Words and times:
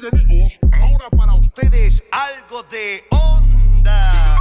Bien 0.00 0.24
amigos, 0.24 0.58
ahora 0.72 1.08
para 1.16 1.34
ustedes 1.34 2.02
algo 2.10 2.64
de 2.64 3.04
onda. 3.10 4.38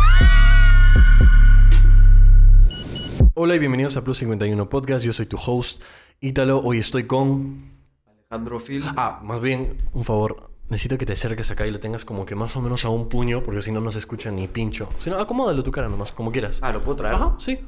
Hola 3.36 3.56
y 3.56 3.60
bienvenidos 3.60 3.96
a 3.96 4.04
Plus 4.04 4.18
51 4.18 4.68
Podcast. 4.70 5.06
Yo 5.06 5.14
soy 5.14 5.28
tu 5.28 5.38
host, 5.38 5.84
Ítalo. 6.22 6.60
Hoy 6.60 6.80
estoy 6.80 7.04
con. 7.04 7.72
Alejandro 8.08 8.60
Phil. 8.60 8.84
Ah, 8.98 9.20
más 9.24 9.42
bien, 9.42 9.78
un 9.94 10.04
favor. 10.04 10.50
Necesito 10.70 10.98
que 10.98 11.06
te 11.06 11.14
acerques 11.14 11.52
acá 11.52 11.68
y 11.68 11.72
lo 11.72 11.80
tengas 11.80 12.04
como 12.04 12.26
que 12.26 12.34
más 12.34 12.56
o 12.56 12.62
menos 12.62 12.84
a 12.86 12.90
un 12.90 13.08
puño, 13.08 13.44
porque 13.44 13.62
si 13.62 13.72
no, 13.72 13.80
no 13.80 13.92
se 13.92 14.00
escucha 14.00 14.32
ni 14.32 14.48
pincho. 14.48 14.90
Si 14.98 15.12
no, 15.12 15.20
acomódalo 15.20 15.62
tu 15.64 15.72
cara 15.72 15.88
nomás, 15.88 16.12
como 16.14 16.32
quieras. 16.32 16.58
Ah, 16.64 16.72
¿lo 16.72 16.82
puedo 16.82 16.96
traer? 16.96 17.16
Ajá, 17.16 17.36
sí. 17.38 17.60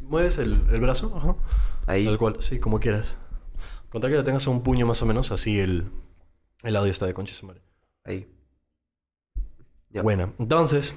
Mueves 0.00 0.38
el, 0.38 0.62
el 0.72 0.80
brazo, 0.80 1.12
ajá. 1.14 1.36
Ahí. 1.86 2.06
Tal 2.06 2.16
cual, 2.16 2.36
sí, 2.40 2.58
como 2.58 2.80
quieras. 2.80 3.18
Contar 3.90 4.10
que 4.10 4.16
lo 4.16 4.24
tengas 4.24 4.46
a 4.46 4.50
un 4.50 4.62
puño 4.62 4.86
más 4.86 5.02
o 5.02 5.06
menos, 5.06 5.30
así 5.30 5.60
el, 5.60 5.90
el 6.64 6.76
audio 6.76 6.90
está 6.90 7.06
de 7.06 7.14
concha 7.14 7.34
su 7.34 7.46
madre. 7.46 7.62
Ahí. 8.04 8.26
Ya. 9.90 10.02
Buena. 10.02 10.32
Entonces, 10.38 10.96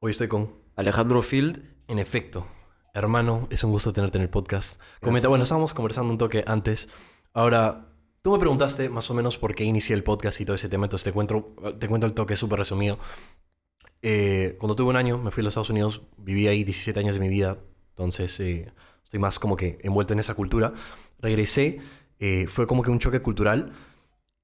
hoy 0.00 0.10
estoy 0.10 0.28
con. 0.28 0.60
Alejandro 0.76 1.22
Field. 1.22 1.70
En 1.88 1.98
efecto, 1.98 2.46
hermano, 2.94 3.48
es 3.50 3.64
un 3.64 3.70
gusto 3.70 3.92
tenerte 3.92 4.16
en 4.16 4.22
el 4.22 4.30
podcast. 4.30 4.80
Comenta, 5.00 5.28
bueno, 5.28 5.42
estábamos 5.42 5.74
conversando 5.74 6.12
un 6.12 6.18
toque 6.18 6.42
antes. 6.46 6.88
Ahora, 7.34 7.88
tú 8.22 8.32
me 8.32 8.38
preguntaste 8.38 8.88
más 8.88 9.10
o 9.10 9.14
menos 9.14 9.36
por 9.36 9.54
qué 9.54 9.64
inicié 9.64 9.94
el 9.94 10.02
podcast 10.02 10.40
y 10.40 10.44
todo 10.46 10.54
ese 10.54 10.68
tema, 10.68 10.86
entonces 10.86 11.04
te 11.04 11.12
cuento, 11.12 11.54
te 11.78 11.88
cuento 11.88 12.06
el 12.06 12.14
toque 12.14 12.36
súper 12.36 12.60
resumido. 12.60 12.98
Eh, 14.00 14.56
cuando 14.58 14.74
tuve 14.74 14.90
un 14.90 14.96
año, 14.96 15.18
me 15.18 15.30
fui 15.32 15.42
a 15.42 15.44
los 15.44 15.52
Estados 15.52 15.70
Unidos, 15.70 16.02
viví 16.16 16.46
ahí 16.46 16.64
17 16.64 16.98
años 16.98 17.14
de 17.14 17.20
mi 17.20 17.28
vida, 17.28 17.58
entonces 17.90 18.38
eh, 18.40 18.72
estoy 19.04 19.20
más 19.20 19.38
como 19.38 19.56
que 19.56 19.78
envuelto 19.82 20.14
en 20.14 20.20
esa 20.20 20.34
cultura. 20.34 20.72
Regresé, 21.18 21.80
eh, 22.20 22.46
fue 22.48 22.66
como 22.66 22.82
que 22.82 22.90
un 22.90 23.00
choque 23.00 23.20
cultural 23.20 23.72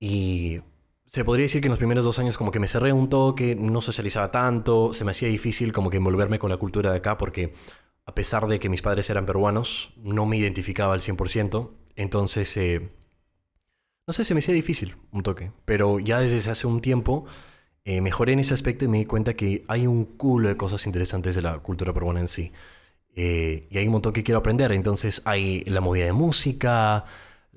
y 0.00 0.60
se 1.06 1.24
podría 1.24 1.44
decir 1.44 1.60
que 1.60 1.68
en 1.68 1.72
los 1.72 1.78
primeros 1.78 2.04
dos 2.04 2.18
años 2.18 2.36
como 2.36 2.50
que 2.50 2.60
me 2.60 2.68
cerré 2.68 2.92
un 2.92 3.08
toque, 3.08 3.54
no 3.56 3.80
socializaba 3.80 4.30
tanto, 4.30 4.92
se 4.94 5.04
me 5.04 5.12
hacía 5.12 5.28
difícil 5.28 5.72
como 5.72 5.90
que 5.90 5.96
envolverme 5.96 6.38
con 6.38 6.50
la 6.50 6.58
cultura 6.58 6.90
de 6.90 6.98
acá 6.98 7.16
porque 7.16 7.54
a 8.08 8.14
pesar 8.14 8.46
de 8.46 8.58
que 8.58 8.68
mis 8.68 8.80
padres 8.80 9.10
eran 9.10 9.26
peruanos, 9.26 9.92
no 9.96 10.24
me 10.24 10.38
identificaba 10.38 10.94
al 10.94 11.02
100%. 11.02 11.70
Entonces, 11.94 12.56
eh, 12.56 12.88
no 14.06 14.14
sé, 14.14 14.24
se 14.24 14.32
me 14.32 14.40
hacía 14.40 14.54
difícil 14.54 14.96
un 15.12 15.22
toque. 15.22 15.50
Pero 15.66 15.98
ya 15.98 16.18
desde 16.20 16.50
hace 16.50 16.66
un 16.66 16.80
tiempo 16.80 17.26
eh, 17.84 18.00
mejoré 18.00 18.32
en 18.32 18.38
ese 18.40 18.54
aspecto 18.54 18.86
y 18.86 18.88
me 18.88 18.96
di 18.96 19.04
cuenta 19.04 19.34
que 19.34 19.62
hay 19.68 19.86
un 19.86 20.04
culo 20.04 20.48
de 20.48 20.56
cosas 20.56 20.86
interesantes 20.86 21.34
de 21.34 21.42
la 21.42 21.58
cultura 21.58 21.92
peruana 21.92 22.20
en 22.20 22.28
sí. 22.28 22.52
Eh, 23.14 23.66
y 23.70 23.76
hay 23.78 23.86
un 23.86 23.92
montón 23.92 24.14
que 24.14 24.22
quiero 24.22 24.38
aprender. 24.38 24.72
Entonces 24.72 25.20
hay 25.26 25.64
la 25.64 25.82
movida 25.82 26.06
de 26.06 26.12
música, 26.12 27.04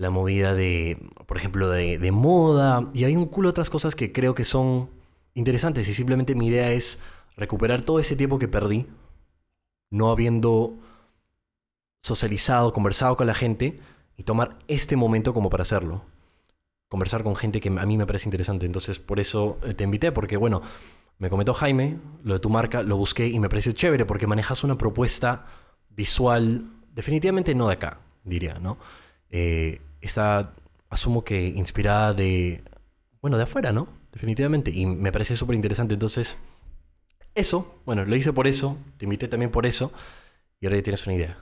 la 0.01 0.09
movida 0.09 0.55
de, 0.55 0.97
por 1.27 1.37
ejemplo, 1.37 1.69
de, 1.69 2.11
moda. 2.11 2.89
Y 2.91 3.03
hay 3.03 3.15
un 3.15 3.27
culo 3.27 3.49
de 3.49 3.51
otras 3.51 3.69
cosas 3.69 3.93
que 3.95 4.11
creo 4.11 4.33
que 4.33 4.45
son 4.45 4.89
interesantes. 5.35 5.87
Y 5.87 5.93
simplemente 5.93 6.33
mi 6.33 6.47
idea 6.47 6.71
es 6.71 6.99
recuperar 7.37 7.83
todo 7.83 7.99
ese 7.99 8.15
tiempo 8.15 8.39
que 8.39 8.47
perdí 8.47 8.87
no 9.91 10.09
habiendo 10.09 10.73
socializado, 12.01 12.73
conversado 12.73 13.15
con 13.15 13.27
la 13.27 13.35
gente 13.35 13.75
y 14.17 14.23
tomar 14.23 14.57
este 14.67 14.95
momento 14.95 15.35
como 15.35 15.51
para 15.51 15.61
hacerlo. 15.61 16.01
Conversar 16.89 17.21
con 17.21 17.35
gente 17.35 17.59
que 17.59 17.69
a 17.69 17.85
mí 17.85 17.95
me 17.95 18.07
parece 18.07 18.27
interesante. 18.27 18.65
Entonces, 18.65 18.97
por 18.97 19.19
eso 19.19 19.59
eh, 19.61 19.75
te 19.75 19.83
invité, 19.83 20.11
porque 20.11 20.35
bueno, 20.35 20.63
me 21.19 21.29
comentó 21.29 21.53
Jaime 21.53 21.99
lo 22.23 22.33
de 22.33 22.39
tu 22.39 22.49
marca, 22.49 22.81
lo 22.81 22.97
busqué 22.97 23.27
y 23.27 23.39
me 23.39 23.49
pareció 23.49 23.71
chévere 23.71 24.07
porque 24.07 24.25
manejas 24.25 24.63
una 24.63 24.79
propuesta 24.79 25.45
visual, 25.91 26.65
definitivamente 26.95 27.53
no 27.53 27.67
de 27.67 27.73
acá, 27.75 27.99
diría, 28.23 28.55
¿no? 28.55 28.79
Eh, 29.29 29.79
está, 30.01 30.53
asumo 30.89 31.23
que 31.23 31.47
inspirada 31.47 32.13
de, 32.13 32.63
bueno, 33.21 33.37
de 33.37 33.43
afuera, 33.43 33.71
¿no? 33.71 33.87
Definitivamente. 34.11 34.71
Y 34.71 34.85
me 34.85 35.11
parece 35.11 35.35
súper 35.35 35.55
interesante. 35.55 35.93
Entonces, 35.93 36.37
eso, 37.33 37.81
bueno, 37.85 38.03
lo 38.05 38.15
hice 38.15 38.33
por 38.33 38.47
eso, 38.47 38.77
te 38.97 39.05
invité 39.05 39.27
también 39.27 39.51
por 39.51 39.65
eso, 39.65 39.91
y 40.59 40.65
ahora 40.65 40.77
ya 40.77 40.83
tienes 40.83 41.05
una 41.07 41.15
idea. 41.15 41.37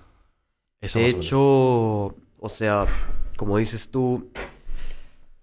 Eso 0.81 1.00
De 1.00 1.06
más 1.06 1.13
o 1.13 1.17
hecho, 1.17 2.16
o 2.38 2.50
sea, 2.50 2.85
como 3.38 3.57
dices 3.57 3.89
tú, 3.89 4.29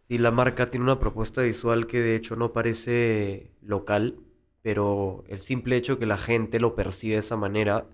sí, 0.08 0.18
la 0.18 0.30
marca 0.30 0.70
tiene 0.70 0.84
una 0.84 1.00
propuesta 1.00 1.42
visual 1.42 1.86
que 1.86 2.00
de 2.00 2.16
hecho 2.16 2.36
no 2.36 2.52
parece 2.52 3.50
local, 3.60 4.20
pero 4.62 5.24
el 5.28 5.40
simple 5.40 5.76
hecho 5.76 5.98
que 5.98 6.06
la 6.06 6.18
gente 6.18 6.60
lo 6.60 6.74
percibe 6.74 7.14
de 7.14 7.20
esa 7.20 7.36
manera 7.36 7.86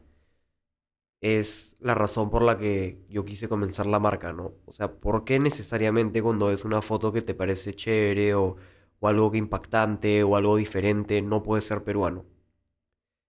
es 1.22 1.76
la 1.80 1.94
razón 1.94 2.30
por 2.30 2.42
la 2.42 2.58
que 2.58 3.00
yo 3.08 3.24
quise 3.24 3.48
comenzar 3.48 3.86
la 3.86 4.00
marca, 4.00 4.32
¿no? 4.32 4.54
O 4.66 4.72
sea, 4.74 4.92
¿por 4.92 5.24
qué 5.24 5.38
necesariamente 5.38 6.22
cuando 6.22 6.48
ves 6.48 6.64
una 6.66 6.82
foto 6.82 7.12
que 7.12 7.22
te 7.22 7.34
parece 7.34 7.74
chévere 7.74 8.34
o, 8.34 8.56
o 9.00 9.08
algo 9.08 9.30
que 9.30 9.38
impactante 9.38 10.24
o 10.24 10.36
algo 10.36 10.56
diferente 10.56 11.22
no 11.22 11.42
puedes 11.42 11.64
ser 11.66 11.84
peruano? 11.84 12.26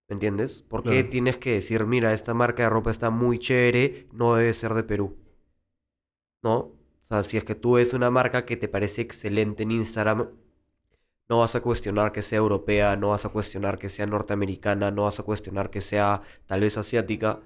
¿Me 0.10 0.16
entiendes? 0.16 0.64
¿Por 0.64 0.84
qué 0.84 1.04
tienes 1.04 1.38
que 1.38 1.54
decir, 1.54 1.86
mira, 1.86 2.14
esta 2.14 2.34
marca 2.34 2.64
de 2.64 2.70
ropa 2.70 2.92
está 2.92 3.10
muy 3.10 3.40
chévere, 3.40 4.08
no 4.12 4.36
debe 4.36 4.54
ser 4.54 4.74
de 4.74 4.84
Perú? 4.84 5.18
¿No? 6.44 6.58
O 6.58 6.78
sea, 7.10 7.24
si 7.24 7.38
es 7.38 7.44
que 7.44 7.56
tú 7.56 7.74
ves 7.74 7.94
una 7.94 8.10
marca 8.12 8.46
que 8.46 8.58
te 8.58 8.68
parece 8.68 9.02
excelente 9.02 9.64
en 9.64 9.72
Instagram, 9.72 10.30
no 11.30 11.40
vas 11.40 11.56
a 11.56 11.62
cuestionar 11.62 12.12
que 12.12 12.22
sea 12.22 12.40
europea, 12.40 12.96
no 12.96 13.10
vas 13.10 13.26
a 13.26 13.30
cuestionar 13.30 13.80
que 13.80 13.90
sea 13.90 14.06
norteamericana, 14.06 14.92
no 14.92 15.04
vas 15.04 15.20
a 15.20 15.24
cuestionar 15.24 15.70
que 15.70 15.82
sea 15.82 16.22
tal 16.46 16.62
vez 16.62 16.78
asiática, 16.78 17.42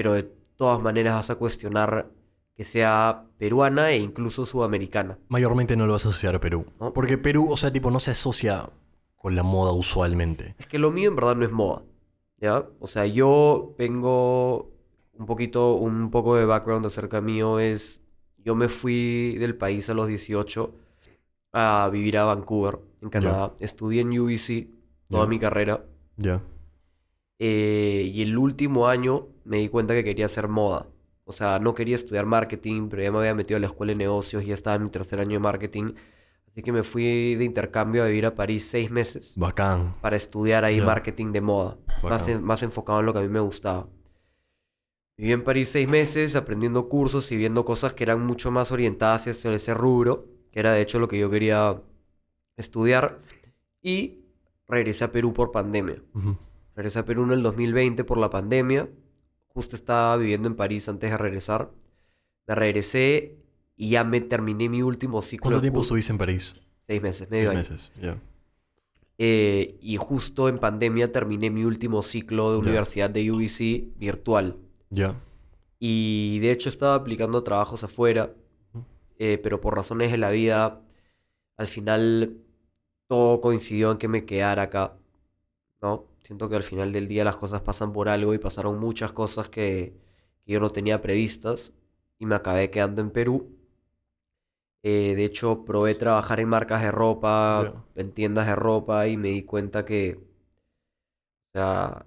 pero 0.00 0.14
de 0.14 0.22
todas 0.56 0.80
maneras 0.80 1.12
vas 1.12 1.28
a 1.28 1.34
cuestionar 1.34 2.06
que 2.54 2.64
sea 2.64 3.26
peruana 3.36 3.90
e 3.90 3.98
incluso 3.98 4.46
sudamericana. 4.46 5.18
Mayormente 5.28 5.76
no 5.76 5.86
lo 5.86 5.92
vas 5.92 6.06
a 6.06 6.08
asociar 6.08 6.34
a 6.34 6.40
Perú. 6.40 6.64
¿No? 6.80 6.94
Porque 6.94 7.18
Perú, 7.18 7.48
o 7.50 7.56
sea, 7.58 7.70
tipo, 7.70 7.90
no 7.90 8.00
se 8.00 8.12
asocia 8.12 8.70
con 9.14 9.36
la 9.36 9.42
moda 9.42 9.72
usualmente. 9.72 10.54
Es 10.58 10.66
que 10.66 10.78
lo 10.78 10.90
mío 10.90 11.10
en 11.10 11.16
verdad 11.16 11.36
no 11.36 11.44
es 11.44 11.52
moda, 11.52 11.82
¿ya? 12.38 12.64
O 12.78 12.86
sea, 12.86 13.04
yo 13.04 13.74
vengo 13.76 14.70
un 15.18 15.26
poquito, 15.26 15.74
un 15.74 16.10
poco 16.10 16.34
de 16.34 16.46
background 16.46 16.86
acerca 16.86 17.20
mío 17.20 17.58
es, 17.58 18.00
yo 18.38 18.54
me 18.54 18.70
fui 18.70 19.36
del 19.36 19.54
país 19.54 19.90
a 19.90 19.92
los 19.92 20.08
18 20.08 20.74
a 21.52 21.90
vivir 21.92 22.16
a 22.16 22.24
Vancouver, 22.24 22.78
en 23.02 23.10
Canadá. 23.10 23.52
Estudié 23.60 24.00
en 24.00 24.18
UBC 24.18 24.66
toda 25.10 25.26
mi 25.26 25.38
carrera 25.38 25.84
Ya. 26.16 26.40
Eh, 27.40 28.08
y 28.14 28.22
el 28.22 28.36
último 28.38 28.86
año 28.86 29.26
me 29.44 29.56
di 29.56 29.68
cuenta 29.68 29.94
que 29.94 30.04
quería 30.04 30.26
hacer 30.26 30.46
moda. 30.46 30.86
O 31.24 31.32
sea, 31.32 31.58
no 31.58 31.74
quería 31.74 31.96
estudiar 31.96 32.26
marketing, 32.26 32.88
pero 32.88 33.02
ya 33.02 33.10
me 33.10 33.18
había 33.18 33.34
metido 33.34 33.56
a 33.56 33.60
la 33.60 33.66
escuela 33.68 33.90
de 33.92 33.96
negocios 33.96 34.42
y 34.42 34.46
ya 34.46 34.54
estaba 34.54 34.76
en 34.76 34.84
mi 34.84 34.90
tercer 34.90 35.18
año 35.20 35.32
de 35.32 35.38
marketing. 35.40 35.94
Así 36.48 36.62
que 36.62 36.70
me 36.72 36.82
fui 36.82 37.36
de 37.36 37.44
intercambio 37.44 38.02
a 38.02 38.06
vivir 38.06 38.26
a 38.26 38.34
París 38.34 38.66
seis 38.68 38.90
meses 38.90 39.34
Bacán. 39.36 39.94
para 40.00 40.16
estudiar 40.16 40.64
ahí 40.64 40.78
Ya. 40.78 40.84
marketing 40.84 41.32
de 41.32 41.40
moda, 41.40 41.78
más, 42.02 42.26
en- 42.28 42.42
más 42.42 42.62
enfocado 42.62 43.00
en 43.00 43.06
lo 43.06 43.12
que 43.12 43.20
a 43.20 43.22
mí 43.22 43.28
me 43.28 43.40
gustaba. 43.40 43.88
Viví 45.16 45.32
en 45.32 45.44
París 45.44 45.68
seis 45.68 45.88
meses 45.88 46.34
aprendiendo 46.34 46.88
cursos 46.88 47.30
y 47.30 47.36
viendo 47.36 47.64
cosas 47.64 47.94
que 47.94 48.04
eran 48.04 48.26
mucho 48.26 48.50
más 48.50 48.72
orientadas 48.72 49.28
hacia 49.28 49.52
ese 49.54 49.72
rubro, 49.74 50.26
que 50.50 50.60
era 50.60 50.72
de 50.72 50.80
hecho 50.82 50.98
lo 50.98 51.08
que 51.08 51.18
yo 51.18 51.30
quería 51.30 51.80
estudiar, 52.56 53.20
y 53.82 54.24
regresé 54.66 55.04
a 55.04 55.12
Perú 55.12 55.32
por 55.32 55.52
pandemia. 55.52 56.02
Ujú. 56.14 56.36
Regresé 56.80 57.00
a 57.00 57.04
Perú 57.04 57.24
en 57.24 57.32
el 57.32 57.42
2020 57.42 58.04
por 58.04 58.16
la 58.16 58.30
pandemia, 58.30 58.88
justo 59.48 59.76
estaba 59.76 60.16
viviendo 60.16 60.48
en 60.48 60.56
París 60.56 60.88
antes 60.88 61.10
de 61.10 61.18
regresar. 61.18 61.72
Me 62.46 62.54
regresé 62.54 63.36
y 63.76 63.90
ya 63.90 64.02
me 64.02 64.22
terminé 64.22 64.70
mi 64.70 64.80
último 64.80 65.20
ciclo 65.20 65.42
¿Cuánto 65.42 65.60
tiempo 65.60 65.82
estuviste 65.82 66.10
en 66.10 66.16
París? 66.16 66.54
Seis 66.86 67.02
meses, 67.02 67.28
medio 67.30 67.50
Seis 67.50 67.60
año. 67.70 67.74
meses. 67.74 67.92
Ya. 68.00 68.16
Eh, 69.18 69.76
y 69.82 69.98
justo 69.98 70.48
en 70.48 70.58
pandemia 70.58 71.12
terminé 71.12 71.50
mi 71.50 71.66
último 71.66 72.02
ciclo 72.02 72.50
de 72.52 72.56
universidad 72.56 73.10
de 73.10 73.30
UBC 73.30 73.98
virtual. 73.98 74.56
Ya. 74.88 75.16
Y 75.78 76.38
de 76.38 76.50
hecho 76.50 76.70
estaba 76.70 76.94
aplicando 76.94 77.44
trabajos 77.44 77.84
afuera, 77.84 78.32
eh, 79.18 79.38
pero 79.42 79.60
por 79.60 79.76
razones 79.76 80.10
de 80.12 80.16
la 80.16 80.30
vida, 80.30 80.80
al 81.58 81.66
final 81.66 82.38
todo 83.06 83.42
coincidió 83.42 83.92
en 83.92 83.98
que 83.98 84.08
me 84.08 84.24
quedara 84.24 84.62
acá, 84.62 84.96
¿no? 85.82 86.08
Siento 86.22 86.48
que 86.48 86.56
al 86.56 86.62
final 86.62 86.92
del 86.92 87.08
día 87.08 87.24
las 87.24 87.36
cosas 87.36 87.60
pasan 87.62 87.92
por 87.92 88.08
algo 88.08 88.32
y 88.34 88.38
pasaron 88.38 88.78
muchas 88.80 89.12
cosas 89.12 89.48
que, 89.50 89.94
que 90.46 90.52
yo 90.52 90.60
no 90.60 90.70
tenía 90.70 91.02
previstas 91.02 91.72
y 92.18 92.26
me 92.26 92.34
acabé 92.36 92.70
quedando 92.70 93.02
en 93.02 93.10
Perú. 93.10 93.56
Eh, 94.82 95.14
de 95.16 95.24
hecho, 95.24 95.64
probé 95.64 95.94
trabajar 95.94 96.40
en 96.40 96.48
marcas 96.48 96.82
de 96.82 96.90
ropa, 96.90 97.84
en 97.94 98.12
tiendas 98.12 98.46
de 98.46 98.56
ropa 98.56 99.06
y 99.08 99.16
me 99.16 99.28
di 99.28 99.42
cuenta 99.44 99.84
que, 99.84 100.16
o 100.16 101.52
sea, 101.52 102.06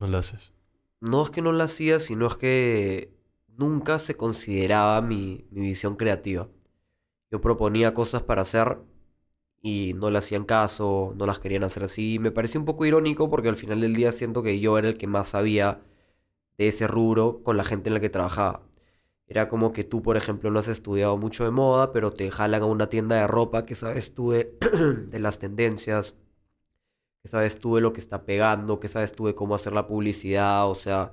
No 0.00 0.08
lo 0.08 0.18
haces. 0.18 0.52
no 1.00 1.22
es 1.24 1.30
que 1.30 1.42
no 1.42 1.52
la 1.52 1.64
hacía, 1.64 2.00
sino 2.00 2.26
es 2.26 2.36
que 2.36 3.12
nunca 3.48 3.98
se 3.98 4.16
consideraba 4.16 5.00
mi, 5.02 5.46
mi 5.50 5.60
visión 5.68 5.96
creativa. 5.96 6.48
Yo 7.30 7.40
proponía 7.40 7.94
cosas 7.94 8.22
para 8.22 8.42
hacer 8.42 8.78
y 9.62 9.92
no 9.94 10.10
le 10.10 10.18
hacían 10.18 10.44
caso, 10.44 11.14
no 11.16 11.26
las 11.26 11.38
querían 11.38 11.64
hacer 11.64 11.84
así. 11.84 12.18
Me 12.18 12.30
pareció 12.30 12.60
un 12.60 12.66
poco 12.66 12.84
irónico 12.86 13.28
porque 13.30 13.48
al 13.48 13.56
final 13.56 13.80
del 13.80 13.94
día 13.94 14.12
siento 14.12 14.42
que 14.42 14.60
yo 14.60 14.78
era 14.78 14.88
el 14.88 14.96
que 14.98 15.06
más 15.06 15.28
sabía 15.28 15.82
de 16.58 16.68
ese 16.68 16.86
rubro 16.86 17.42
con 17.42 17.56
la 17.56 17.64
gente 17.64 17.90
en 17.90 17.94
la 17.94 18.00
que 18.00 18.10
trabajaba. 18.10 18.62
Era 19.26 19.48
como 19.48 19.72
que 19.72 19.84
tú, 19.84 20.02
por 20.02 20.16
ejemplo, 20.16 20.50
no 20.50 20.58
has 20.60 20.68
estudiado 20.68 21.16
mucho 21.16 21.44
de 21.44 21.50
moda, 21.52 21.92
pero 21.92 22.12
te 22.12 22.30
jalan 22.30 22.62
a 22.62 22.66
una 22.66 22.88
tienda 22.90 23.16
de 23.16 23.26
ropa 23.28 23.64
que 23.66 23.74
sabes 23.76 24.14
tú 24.14 24.30
de, 24.32 24.56
las 25.12 25.38
tendencias, 25.38 26.16
que 27.22 27.28
sabes 27.28 27.58
tú 27.58 27.76
de 27.76 27.80
lo 27.82 27.92
que 27.92 28.00
está 28.00 28.24
pegando, 28.24 28.80
que 28.80 28.88
sabes 28.88 29.12
tú 29.12 29.26
de 29.26 29.34
cómo 29.34 29.54
hacer 29.54 29.72
la 29.72 29.86
publicidad, 29.86 30.68
o 30.70 30.74
sea, 30.74 31.12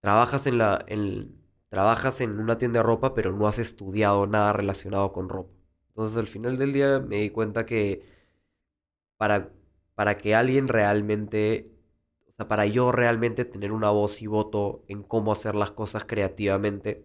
trabajas 0.00 0.46
en 0.46 0.58
la, 0.58 0.84
en, 0.88 1.36
trabajas 1.68 2.20
en 2.20 2.38
una 2.40 2.58
tienda 2.58 2.80
de 2.80 2.84
ropa, 2.84 3.14
pero 3.14 3.32
no 3.32 3.46
has 3.48 3.58
estudiado 3.58 4.26
nada 4.26 4.52
relacionado 4.52 5.12
con 5.12 5.28
ropa. 5.28 5.61
Entonces, 5.94 6.18
al 6.18 6.28
final 6.28 6.58
del 6.58 6.72
día 6.72 7.00
me 7.00 7.18
di 7.20 7.30
cuenta 7.30 7.66
que 7.66 8.02
para, 9.16 9.50
para 9.94 10.18
que 10.18 10.34
alguien 10.34 10.68
realmente, 10.68 11.70
o 12.28 12.32
sea, 12.36 12.48
para 12.48 12.66
yo 12.66 12.92
realmente 12.92 13.44
tener 13.44 13.72
una 13.72 13.90
voz 13.90 14.22
y 14.22 14.26
voto 14.26 14.84
en 14.88 15.02
cómo 15.02 15.32
hacer 15.32 15.54
las 15.54 15.70
cosas 15.72 16.04
creativamente, 16.04 17.04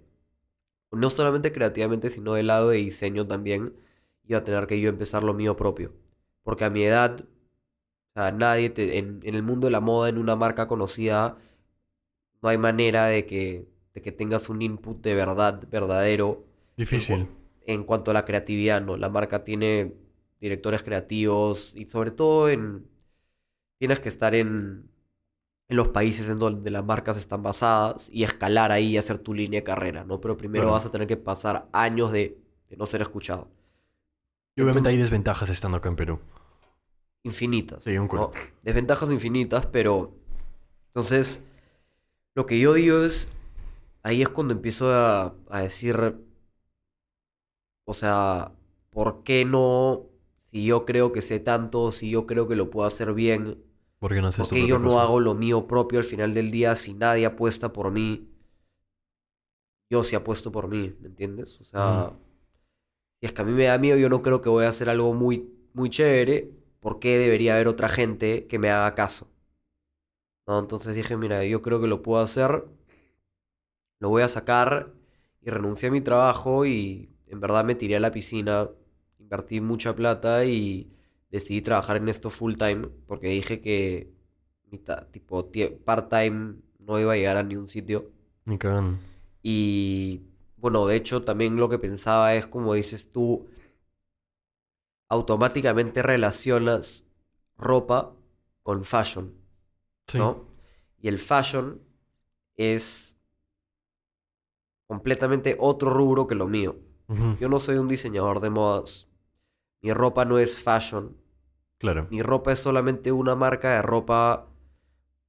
no 0.92 1.10
solamente 1.10 1.52
creativamente, 1.54 2.10
sino 2.10 2.34
del 2.36 2.48
lado 2.48 2.70
de 2.70 2.78
diseño 2.80 3.28
también, 3.28 3.76
iba 4.26 4.40
a 4.40 4.44
tener 4.44 4.68
que 4.68 4.80
yo 4.82 4.90
empezar 4.90 5.24
lo 5.24 5.34
mío 5.34 5.56
propio. 5.58 5.94
Porque 6.44 6.66
a 6.66 6.70
mi 6.70 6.84
edad, 6.84 7.22
o 7.22 7.26
sea, 8.22 8.32
nadie 8.32 8.70
te- 8.72 8.98
en, 9.00 9.22
en 9.24 9.36
el 9.36 9.44
mundo 9.44 9.68
de 9.68 9.72
la 9.72 9.82
moda, 9.82 10.10
en 10.10 10.18
una 10.20 10.36
marca 10.36 10.68
conocida, 10.68 11.38
no 12.42 12.50
hay 12.50 12.58
manera 12.58 13.06
de 13.08 13.26
que, 13.28 13.68
de 13.94 14.02
que 14.02 14.12
tengas 14.12 14.50
un 14.50 14.62
input 14.62 15.02
de 15.02 15.16
verdad, 15.16 15.62
verdadero, 15.70 16.46
Difícil. 16.78 17.28
En 17.68 17.86
cuanto 17.86 18.12
a 18.12 18.16
la 18.16 18.26
creatividad, 18.26 18.82
¿no? 18.82 18.98
La 18.98 19.10
marca 19.10 19.46
tiene 19.46 19.96
directores 20.42 20.84
creativos 20.84 21.74
y 21.76 21.90
sobre 21.90 22.12
todo 22.12 22.50
en, 22.50 22.88
tienes 23.80 24.00
que 24.02 24.10
estar 24.10 24.36
en, 24.36 24.90
en 25.70 25.78
los 25.78 25.90
países 25.90 26.30
en 26.30 26.40
donde 26.40 26.72
las 26.72 26.86
marcas 26.86 27.18
están 27.18 27.44
basadas 27.44 28.10
y 28.14 28.24
escalar 28.26 28.72
ahí 28.72 28.90
y 28.92 28.98
hacer 28.98 29.20
tu 29.20 29.34
línea 29.34 29.62
de 29.62 29.66
carrera, 29.66 30.04
¿no? 30.06 30.22
Pero 30.22 30.38
primero 30.38 30.66
Claro. 30.66 30.72
vas 30.72 30.86
a 30.88 30.92
tener 30.92 31.08
que 31.08 31.18
pasar 31.18 31.68
años 31.74 32.12
de, 32.14 32.40
de 32.70 32.78
no 32.78 32.86
ser 32.88 33.02
escuchado. 33.04 33.50
Y 34.58 34.62
obviamente 34.62 34.90
hay 34.90 34.98
desventajas 34.98 35.50
estando 35.50 35.78
acá 35.78 35.88
en 35.88 35.96
Perú. 35.96 36.20
Infinitas, 37.24 37.84
Sí, 37.84 37.98
un 37.98 38.08
¿no? 38.12 38.32
Desventajas 38.64 39.12
infinitas, 39.12 39.66
pero... 39.68 40.16
Entonces, 40.90 41.42
lo 42.36 42.46
que 42.46 42.60
yo 42.60 42.74
digo 42.74 43.00
es, 43.06 43.30
ahí 44.04 44.22
es 44.24 44.30
cuando 44.30 44.54
empiezo 44.54 44.94
a, 44.94 45.36
a 45.50 45.62
decir, 45.62 46.18
o 47.88 47.94
sea, 47.96 48.54
¿por 48.92 49.24
qué 49.24 49.46
no? 49.46 50.08
Si 50.42 50.66
yo 50.66 50.86
creo 50.86 51.12
que 51.14 51.22
sé 51.24 51.40
tanto, 51.40 51.92
si 51.92 52.10
yo 52.12 52.26
creo 52.28 52.48
que 52.48 52.56
lo 52.56 52.70
puedo 52.70 52.88
hacer 52.88 53.14
bien, 53.14 53.64
¿Por 54.00 54.12
qué 54.14 54.22
no 54.22 54.32
¿por 54.36 54.50
qué 54.52 54.66
yo 54.68 54.80
no 54.80 55.00
hago 55.02 55.20
lo 55.22 55.36
mío 55.36 55.68
propio 55.68 56.00
al 56.00 56.06
final 56.06 56.34
del 56.36 56.52
día 56.52 56.76
si 56.78 56.94
nadie 56.96 57.26
apuesta 57.28 57.74
por 57.74 57.92
mí? 57.92 58.30
Yo 59.90 60.04
sí 60.04 60.16
apuesto 60.16 60.52
por 60.52 60.68
mí, 60.70 60.96
¿me 61.02 61.08
entiendes? 61.08 61.60
O 61.62 61.64
sea, 61.66 62.12
Ujú. 62.12 62.18
si 63.20 63.26
es 63.28 63.34
que 63.34 63.42
a 63.42 63.46
mí 63.46 63.52
me 63.54 63.66
da 63.66 63.78
miedo, 63.78 63.98
yo 63.98 64.10
no 64.10 64.22
creo 64.24 64.42
que 64.42 64.50
voy 64.50 64.66
a 64.66 64.70
hacer 64.70 64.90
algo 64.90 65.14
muy, 65.14 65.52
muy 65.74 65.90
chévere, 65.90 66.52
¿por 66.80 67.00
qué 67.00 67.18
debería 67.18 67.54
haber 67.56 67.68
otra 67.68 67.90
gente 67.90 68.48
que 68.48 68.60
me 68.60 68.70
haga 68.72 68.96
caso? 68.96 69.28
¿No? 70.48 70.58
Entonces 70.60 70.96
dije, 70.96 71.16
mira, 71.16 71.44
yo 71.46 71.62
creo 71.62 71.80
que 71.82 71.86
lo 71.88 72.02
puedo 72.02 72.22
hacer, 72.24 72.64
lo 74.00 74.10
voy 74.10 74.22
a 74.24 74.30
sacar 74.30 74.94
y 75.42 75.50
renuncié 75.50 75.90
a 75.90 75.92
mi 75.92 76.02
trabajo 76.02 76.66
y 76.66 77.10
en 77.28 77.40
verdad 77.40 77.64
me 77.66 77.76
tiré 77.76 77.96
a 77.98 78.00
la 78.00 78.12
piscina, 78.12 78.70
invertí 79.20 79.62
mucha 79.62 79.96
plata 79.96 80.46
y 80.46 80.92
decidí 81.30 81.62
trabajar 81.62 81.98
en 81.98 82.10
esto 82.10 82.30
full 82.30 82.56
time 82.56 82.88
porque 83.08 83.28
dije 83.30 83.62
que 83.62 84.12
tipo 85.12 85.46
tie- 85.52 85.78
part-time 85.84 86.56
no 86.80 87.00
iba 87.00 87.14
a 87.14 87.16
llegar 87.16 87.38
a 87.38 87.44
ningún 87.44 87.68
sitio. 87.68 88.12
Ni 88.46 88.58
cagando. 88.58 88.98
Y 89.42 90.22
bueno, 90.58 90.86
de 90.88 90.96
hecho 90.96 91.24
también 91.24 91.56
lo 91.58 91.70
que 91.70 91.80
pensaba 91.80 92.36
es 92.36 92.48
como 92.48 92.74
dices 92.74 93.10
tú, 93.10 93.48
automáticamente 95.10 96.02
relacionas 96.02 97.06
ropa 97.58 98.14
con 98.64 98.84
fashion, 98.84 99.34
Sí. 100.08 100.18
¿no? 100.18 100.48
Y 101.02 101.08
el 101.08 101.20
fashion 101.20 101.82
es 102.56 103.16
completamente 104.88 105.56
otro 105.60 105.90
rubro 105.92 106.28
que 106.28 106.36
lo 106.36 106.48
mío. 106.48 106.76
Yo 107.40 107.48
no 107.48 107.60
soy 107.60 107.78
un 107.78 107.88
diseñador 107.88 108.42
de 108.42 108.50
modas. 108.50 109.08
Mi 109.82 109.94
ropa 109.94 110.26
no 110.26 110.40
es 110.40 110.62
fashion. 110.62 111.16
Claro. 111.78 112.08
Mi 112.10 112.22
ropa 112.22 112.52
es 112.52 112.60
solamente 112.60 113.12
una 113.12 113.36
marca 113.36 113.76
de 113.76 113.82
ropa. 113.82 114.48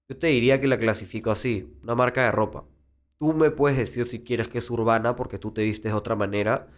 Yo 0.09 0.17
te 0.17 0.29
diría 0.29 0.61
que 0.61 0.67
la 0.67 0.79
clasifico 0.79 1.31
así, 1.31 1.73
una 1.83 1.95
marca 1.95 2.25
de 2.25 2.33
ropa. 2.33 2.65
Tú 3.19 3.33
me 3.33 3.51
puedes 3.51 3.79
decir 3.79 4.07
si 4.07 4.21
quieres 4.21 4.49
que 4.49 4.59
es 4.59 4.71
urbana 4.71 5.15
porque 5.17 5.39
tú 5.39 5.53
te 5.53 5.63
vistes 5.63 5.93
de 5.93 5.99
otra 5.99 6.17
manera. 6.17 6.69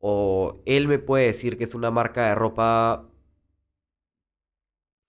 O 0.00 0.62
él 0.66 0.88
me 0.88 0.98
puede 0.98 1.26
decir 1.26 1.58
que 1.58 1.64
es 1.64 1.74
una 1.74 1.90
marca 1.90 2.26
de 2.28 2.34
ropa 2.34 3.06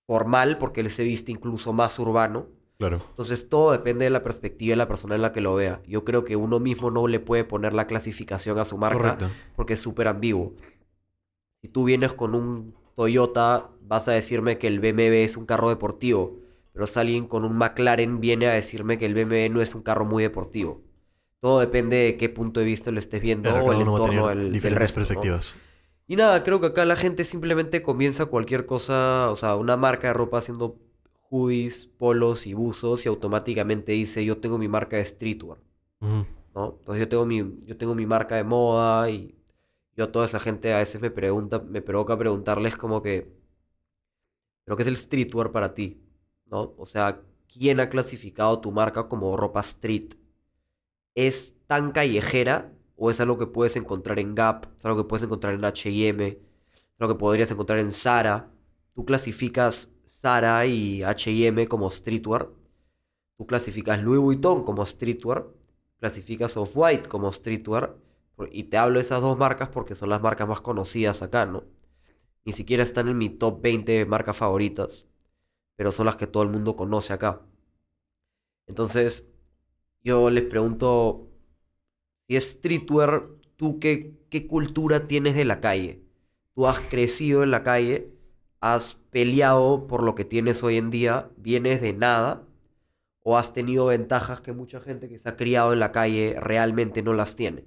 formal 0.06 0.58
porque 0.58 0.82
él 0.82 0.92
se 0.92 1.04
viste 1.04 1.32
incluso 1.32 1.74
más 1.74 1.98
urbano. 1.98 2.48
Claro. 2.82 3.06
Entonces 3.12 3.48
todo 3.48 3.74
depende 3.74 4.06
de 4.06 4.10
la 4.10 4.24
perspectiva 4.24 4.72
de 4.72 4.78
la 4.78 4.88
persona 4.88 5.14
en 5.14 5.22
la 5.22 5.32
que 5.32 5.40
lo 5.40 5.54
vea. 5.54 5.84
Yo 5.86 6.04
creo 6.04 6.26
que 6.26 6.36
uno 6.36 6.60
mismo 6.60 6.90
no 6.90 7.08
le 7.08 7.20
puede 7.20 7.44
poner 7.44 7.74
la 7.74 7.86
clasificación 7.86 8.58
a 8.58 8.66
su 8.66 8.76
marca 8.80 8.98
Correcto. 8.98 9.30
porque 9.56 9.74
es 9.74 9.80
súper 9.80 10.08
ambiguo. 10.08 10.56
Si 11.62 11.68
tú 11.68 11.84
vienes 11.84 12.16
con 12.16 12.34
un 12.34 12.74
Toyota, 12.96 13.70
vas 13.84 14.08
a 14.08 14.14
decirme 14.14 14.58
que 14.58 14.66
el 14.66 14.80
BMW 14.80 15.24
es 15.24 15.38
un 15.38 15.46
carro 15.46 15.70
deportivo, 15.70 16.40
pero 16.74 16.88
si 16.88 17.00
alguien 17.00 17.28
con 17.28 17.46
un 17.46 17.56
McLaren 17.56 18.20
viene 18.20 18.48
a 18.48 18.54
decirme 18.54 18.98
que 18.98 19.06
el 19.06 19.14
BMW 19.14 19.54
no 19.54 19.62
es 19.62 19.76
un 19.76 19.84
carro 19.84 20.06
muy 20.06 20.24
deportivo. 20.24 20.82
Todo 21.40 21.60
depende 21.60 21.98
de 21.98 22.18
qué 22.18 22.30
punto 22.30 22.62
de 22.62 22.66
vista 22.66 22.90
lo 22.90 22.98
estés 22.98 23.22
viendo 23.22 23.52
Claro, 23.52 23.64
o 23.64 23.74
el 23.74 23.82
entorno 23.82 24.28
del, 24.28 24.40
del 24.40 24.52
diferentes 24.54 24.92
perspectivas. 24.92 25.56
Y 26.08 26.16
nada, 26.16 26.44
creo 26.44 26.60
que 26.60 26.68
acá 26.68 26.84
la 26.86 26.96
gente 26.96 27.26
simplemente 27.26 27.84
comienza 27.84 28.26
cualquier 28.26 28.66
cosa, 28.66 29.30
o 29.30 29.36
sea, 29.36 29.56
una 29.56 29.78
marca 29.78 30.08
de 30.08 30.14
ropa 30.14 30.40
haciendo 30.40 30.80
hoodies, 31.32 31.88
polos 31.88 32.46
y 32.48 32.54
buzos 32.54 33.06
y 33.06 33.10
automáticamente 33.10 33.94
dice 33.94 34.26
yo 34.26 34.40
tengo 34.40 34.58
mi 34.60 34.68
marca 34.68 34.98
de 34.98 35.06
streetwear. 35.06 35.60
¿no? 36.56 36.78
Entonces 36.80 37.00
yo 37.02 37.10
tengo 37.10 37.26
mi, 37.26 37.38
yo 37.66 37.78
tengo 37.78 37.96
mi 37.96 38.06
marca 38.06 38.36
de 38.36 38.44
moda 38.44 39.10
y 39.10 39.36
yo 39.96 40.06
a 40.06 40.12
toda 40.12 40.26
esa 40.26 40.40
gente 40.40 40.74
a 40.74 40.80
veces 40.80 41.02
me 41.02 41.12
pregunta, 41.12 41.60
me 41.60 41.82
provoca 41.82 42.18
preguntarles 42.18 42.78
como 42.78 43.02
que, 43.02 43.32
¿pero 44.64 44.76
qué 44.78 44.84
es 44.84 44.88
el 44.90 44.98
streetwear 44.98 45.52
para 45.52 45.74
ti? 45.74 46.02
¿No? 46.46 46.74
O 46.78 46.86
sea, 46.86 47.22
¿quién 47.48 47.80
ha 47.80 47.90
clasificado 47.90 48.60
tu 48.62 48.72
marca 48.72 49.08
como 49.08 49.36
ropa 49.38 49.62
street? 49.62 50.16
¿Es 51.16 51.56
tan 51.68 51.92
callejera 51.92 52.74
o 52.96 53.12
es 53.12 53.20
algo 53.20 53.38
que 53.38 53.48
puedes 53.48 53.76
encontrar 53.76 54.20
en 54.20 54.36
Gap? 54.36 54.68
¿Es 54.78 54.86
algo 54.86 55.04
que 55.04 55.10
puedes 55.10 55.24
encontrar 55.26 55.54
en 55.54 55.66
H&M? 55.66 56.28
¿Es 56.28 56.40
algo 57.00 57.16
que 57.16 57.20
podrías 57.20 57.52
encontrar 57.52 57.80
en 57.80 57.92
Zara? 57.92 58.50
¿Tú 58.94 59.06
clasificas 59.06 59.90
Zara 60.08 60.66
y 60.66 61.04
H&M 61.04 61.68
como 61.68 61.90
streetwear? 61.92 62.50
¿Tú 63.38 63.46
clasificas 63.48 64.02
Louis 64.02 64.22
Vuitton 64.22 64.64
como 64.64 64.86
streetwear? 64.86 65.48
clasificas 66.00 66.58
Off-White 66.58 67.08
como 67.10 67.32
streetwear. 67.32 67.96
Y 68.52 68.64
te 68.66 68.78
hablo 68.78 68.96
de 69.00 69.04
esas 69.06 69.22
dos 69.22 69.38
marcas 69.38 69.70
porque 69.70 69.96
son 69.96 70.10
las 70.10 70.22
marcas 70.22 70.48
más 70.48 70.62
conocidas 70.62 71.22
acá, 71.22 71.46
¿no? 71.46 71.64
Ni 72.46 72.54
siquiera 72.54 72.84
están 72.84 73.08
en 73.10 73.18
mi 73.18 73.30
top 73.30 73.62
20 73.62 74.06
marcas 74.06 74.38
favoritas, 74.38 75.08
pero 75.78 75.92
son 75.92 76.08
las 76.08 76.18
que 76.18 76.28
todo 76.28 76.44
el 76.44 76.50
mundo 76.50 76.76
conoce 76.76 77.14
acá. 77.14 77.42
Entonces, 78.68 79.28
yo 80.04 80.30
les 80.30 80.46
pregunto, 80.46 81.30
si 82.28 82.36
es 82.36 82.52
streetwear, 82.52 83.28
¿tú 83.58 83.80
qué, 83.80 84.16
qué 84.30 84.48
cultura 84.48 85.08
tienes 85.08 85.36
de 85.36 85.46
la 85.46 85.62
calle? 85.62 86.04
¿Tú 86.56 86.68
has 86.68 86.80
crecido 86.82 87.44
en 87.44 87.52
la 87.52 87.64
calle? 87.64 88.12
¿Has 88.62 88.96
peleado 89.10 89.88
por 89.88 90.04
lo 90.04 90.16
que 90.16 90.24
tienes 90.24 90.64
hoy 90.64 90.78
en 90.78 90.92
día? 90.92 91.30
¿Vienes 91.36 91.82
de 91.82 91.92
nada? 91.92 92.44
o 93.24 93.38
has 93.38 93.54
tenido 93.54 93.86
ventajas 93.86 94.42
que 94.42 94.52
mucha 94.52 94.80
gente 94.80 95.08
que 95.08 95.20
se 95.20 95.30
ha 95.30 95.36
criado 95.36 95.74
en 95.74 95.80
la 95.80 95.92
calle 95.92 96.36
realmente 96.40 97.04
no 97.04 97.14
las 97.14 97.36
tiene. 97.36 97.66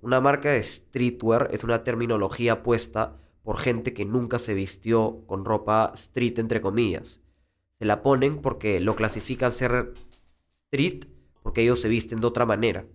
Una 0.00 0.20
marca 0.20 0.50
de 0.50 0.62
streetwear 0.62 1.48
es 1.50 1.64
una 1.64 1.82
terminología 1.82 2.62
puesta 2.62 3.16
por 3.42 3.58
gente 3.58 3.92
que 3.92 4.04
nunca 4.04 4.38
se 4.38 4.54
vistió 4.54 5.24
con 5.26 5.44
ropa 5.44 5.92
street, 5.94 6.38
entre 6.38 6.60
comillas. 6.60 7.20
Se 7.78 7.84
la 7.84 8.02
ponen 8.02 8.40
porque 8.40 8.80
lo 8.80 8.94
clasifican 8.94 9.52
ser 9.52 9.92
street 10.70 11.06
porque 11.42 11.62
ellos 11.62 11.80
se 11.80 11.88
visten 11.88 12.20
de 12.20 12.26
otra 12.26 12.46
manera. 12.46 12.86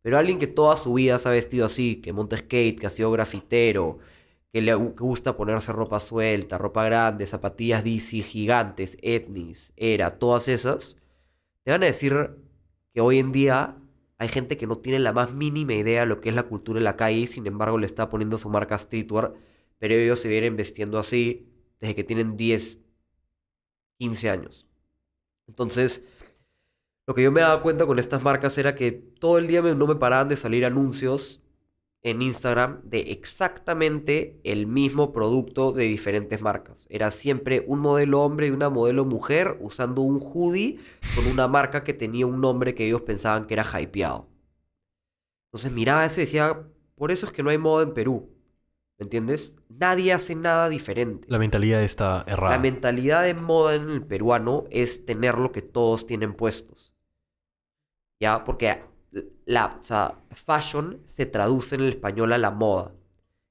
Pero 0.00 0.18
alguien 0.18 0.38
que 0.38 0.46
toda 0.46 0.76
su 0.76 0.94
vida 0.94 1.18
se 1.18 1.28
ha 1.28 1.32
vestido 1.32 1.66
así, 1.66 1.96
que 1.96 2.12
monta 2.12 2.38
skate, 2.38 2.80
que 2.80 2.86
ha 2.86 2.90
sido 2.90 3.10
grafitero, 3.10 3.98
que 4.52 4.60
le 4.62 4.74
gu- 4.76 4.94
gusta 4.98 5.36
ponerse 5.36 5.72
ropa 5.72 6.00
suelta, 6.00 6.58
ropa 6.58 6.84
grande, 6.84 7.26
zapatillas 7.26 7.84
DC 7.84 8.22
gigantes, 8.22 8.96
etnis, 9.02 9.72
era, 9.76 10.18
todas 10.18 10.48
esas, 10.48 10.96
te 11.64 11.70
van 11.72 11.82
a 11.82 11.86
decir 11.86 12.36
que 12.94 13.00
hoy 13.00 13.18
en 13.18 13.32
día 13.32 13.76
hay 14.18 14.28
gente 14.28 14.56
que 14.56 14.66
no 14.66 14.78
tiene 14.78 14.98
la 15.00 15.12
más 15.12 15.32
mínima 15.34 15.74
idea 15.74 16.00
de 16.02 16.06
lo 16.06 16.20
que 16.20 16.30
es 16.30 16.34
la 16.34 16.44
cultura 16.44 16.78
en 16.78 16.84
la 16.84 16.96
calle 16.96 17.18
y 17.20 17.26
sin 17.26 17.46
embargo 17.46 17.78
le 17.78 17.86
está 17.86 18.08
poniendo 18.10 18.38
su 18.38 18.48
marca 18.48 18.78
streetwear, 18.78 19.34
pero 19.78 19.94
ellos 19.94 20.20
se 20.20 20.28
vienen 20.28 20.56
vestiendo 20.56 20.98
así 20.98 21.48
desde 21.80 21.94
que 21.94 22.04
tienen 22.04 22.36
10, 22.36 22.78
15 23.98 24.30
años. 24.30 24.66
Entonces, 25.48 26.04
Lo 27.06 27.14
que 27.14 27.22
yo 27.22 27.30
me 27.32 27.40
daba 27.40 27.62
cuenta 27.62 27.86
con 27.86 27.98
estas 27.98 28.22
marcas 28.22 28.58
era 28.58 28.74
que 28.74 28.90
todo 28.92 29.38
el 29.38 29.46
día 29.46 29.62
no 29.62 29.86
me 29.86 29.94
paraban 29.96 30.28
de 30.28 30.36
salir 30.36 30.64
anuncios 30.64 31.40
en 32.06 32.22
Instagram 32.22 32.82
de 32.84 33.00
exactamente 33.10 34.38
el 34.44 34.68
mismo 34.68 35.12
producto 35.12 35.72
de 35.72 35.84
diferentes 35.84 36.40
marcas. 36.40 36.86
Era 36.88 37.10
siempre 37.10 37.64
un 37.66 37.80
modelo 37.80 38.22
hombre 38.22 38.46
y 38.46 38.50
una 38.50 38.70
modelo 38.70 39.04
mujer 39.04 39.58
usando 39.60 40.02
un 40.02 40.20
hoodie 40.22 40.78
con 41.16 41.26
una 41.26 41.48
marca 41.48 41.82
que 41.82 41.94
tenía 41.94 42.24
un 42.24 42.40
nombre 42.40 42.76
que 42.76 42.86
ellos 42.86 43.02
pensaban 43.02 43.48
que 43.48 43.54
era 43.54 43.64
hypeado. 43.64 44.28
Entonces 45.48 45.72
miraba 45.72 46.06
eso 46.06 46.20
y 46.20 46.24
decía, 46.26 46.62
por 46.94 47.10
eso 47.10 47.26
es 47.26 47.32
que 47.32 47.42
no 47.42 47.50
hay 47.50 47.58
moda 47.58 47.82
en 47.82 47.92
Perú. 47.92 48.30
¿Me 48.98 49.04
entiendes? 49.04 49.56
Nadie 49.68 50.12
hace 50.12 50.36
nada 50.36 50.68
diferente. 50.68 51.26
La 51.28 51.40
mentalidad 51.40 51.82
está 51.82 52.24
errada. 52.28 52.54
La 52.54 52.62
mentalidad 52.62 53.24
de 53.24 53.34
moda 53.34 53.74
en 53.74 53.90
el 53.90 54.06
peruano 54.06 54.64
es 54.70 55.04
tener 55.04 55.38
lo 55.38 55.50
que 55.50 55.60
todos 55.60 56.06
tienen 56.06 56.34
puestos. 56.34 56.94
¿Ya? 58.20 58.44
Porque 58.44 58.80
la, 59.44 59.66
o 59.82 59.84
sea, 59.84 60.14
fashion 60.30 61.00
se 61.06 61.26
traduce 61.26 61.74
en 61.74 61.82
el 61.82 61.88
español 61.90 62.32
a 62.32 62.38
la 62.38 62.50
moda. 62.50 62.92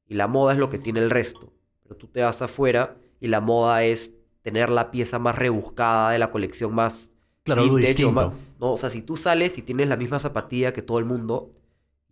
Y 0.07 0.15
la 0.15 0.27
moda 0.27 0.53
es 0.53 0.59
lo 0.59 0.69
que 0.69 0.77
tiene 0.79 0.99
el 0.99 1.09
resto. 1.09 1.51
Pero 1.83 1.95
tú 1.95 2.07
te 2.07 2.21
vas 2.21 2.41
afuera 2.41 2.97
y 3.19 3.27
la 3.27 3.41
moda 3.41 3.83
es 3.83 4.11
tener 4.41 4.69
la 4.69 4.91
pieza 4.91 5.17
más 5.19 5.35
rebuscada 5.37 6.11
de 6.11 6.19
la 6.19 6.31
colección 6.31 6.73
más 6.73 7.09
Claro, 7.43 7.63
vintage 7.63 7.83
o 7.83 7.87
distinto. 7.87 8.13
más- 8.13 8.31
no, 8.59 8.73
o 8.73 8.77
sea, 8.77 8.89
si 8.89 9.01
tú 9.01 9.17
sales 9.17 9.57
y 9.57 9.61
tienes 9.61 9.87
la 9.89 9.97
misma 9.97 10.19
zapatilla 10.19 10.73
que 10.73 10.81
todo 10.81 10.99
el 10.99 11.05
mundo, 11.05 11.51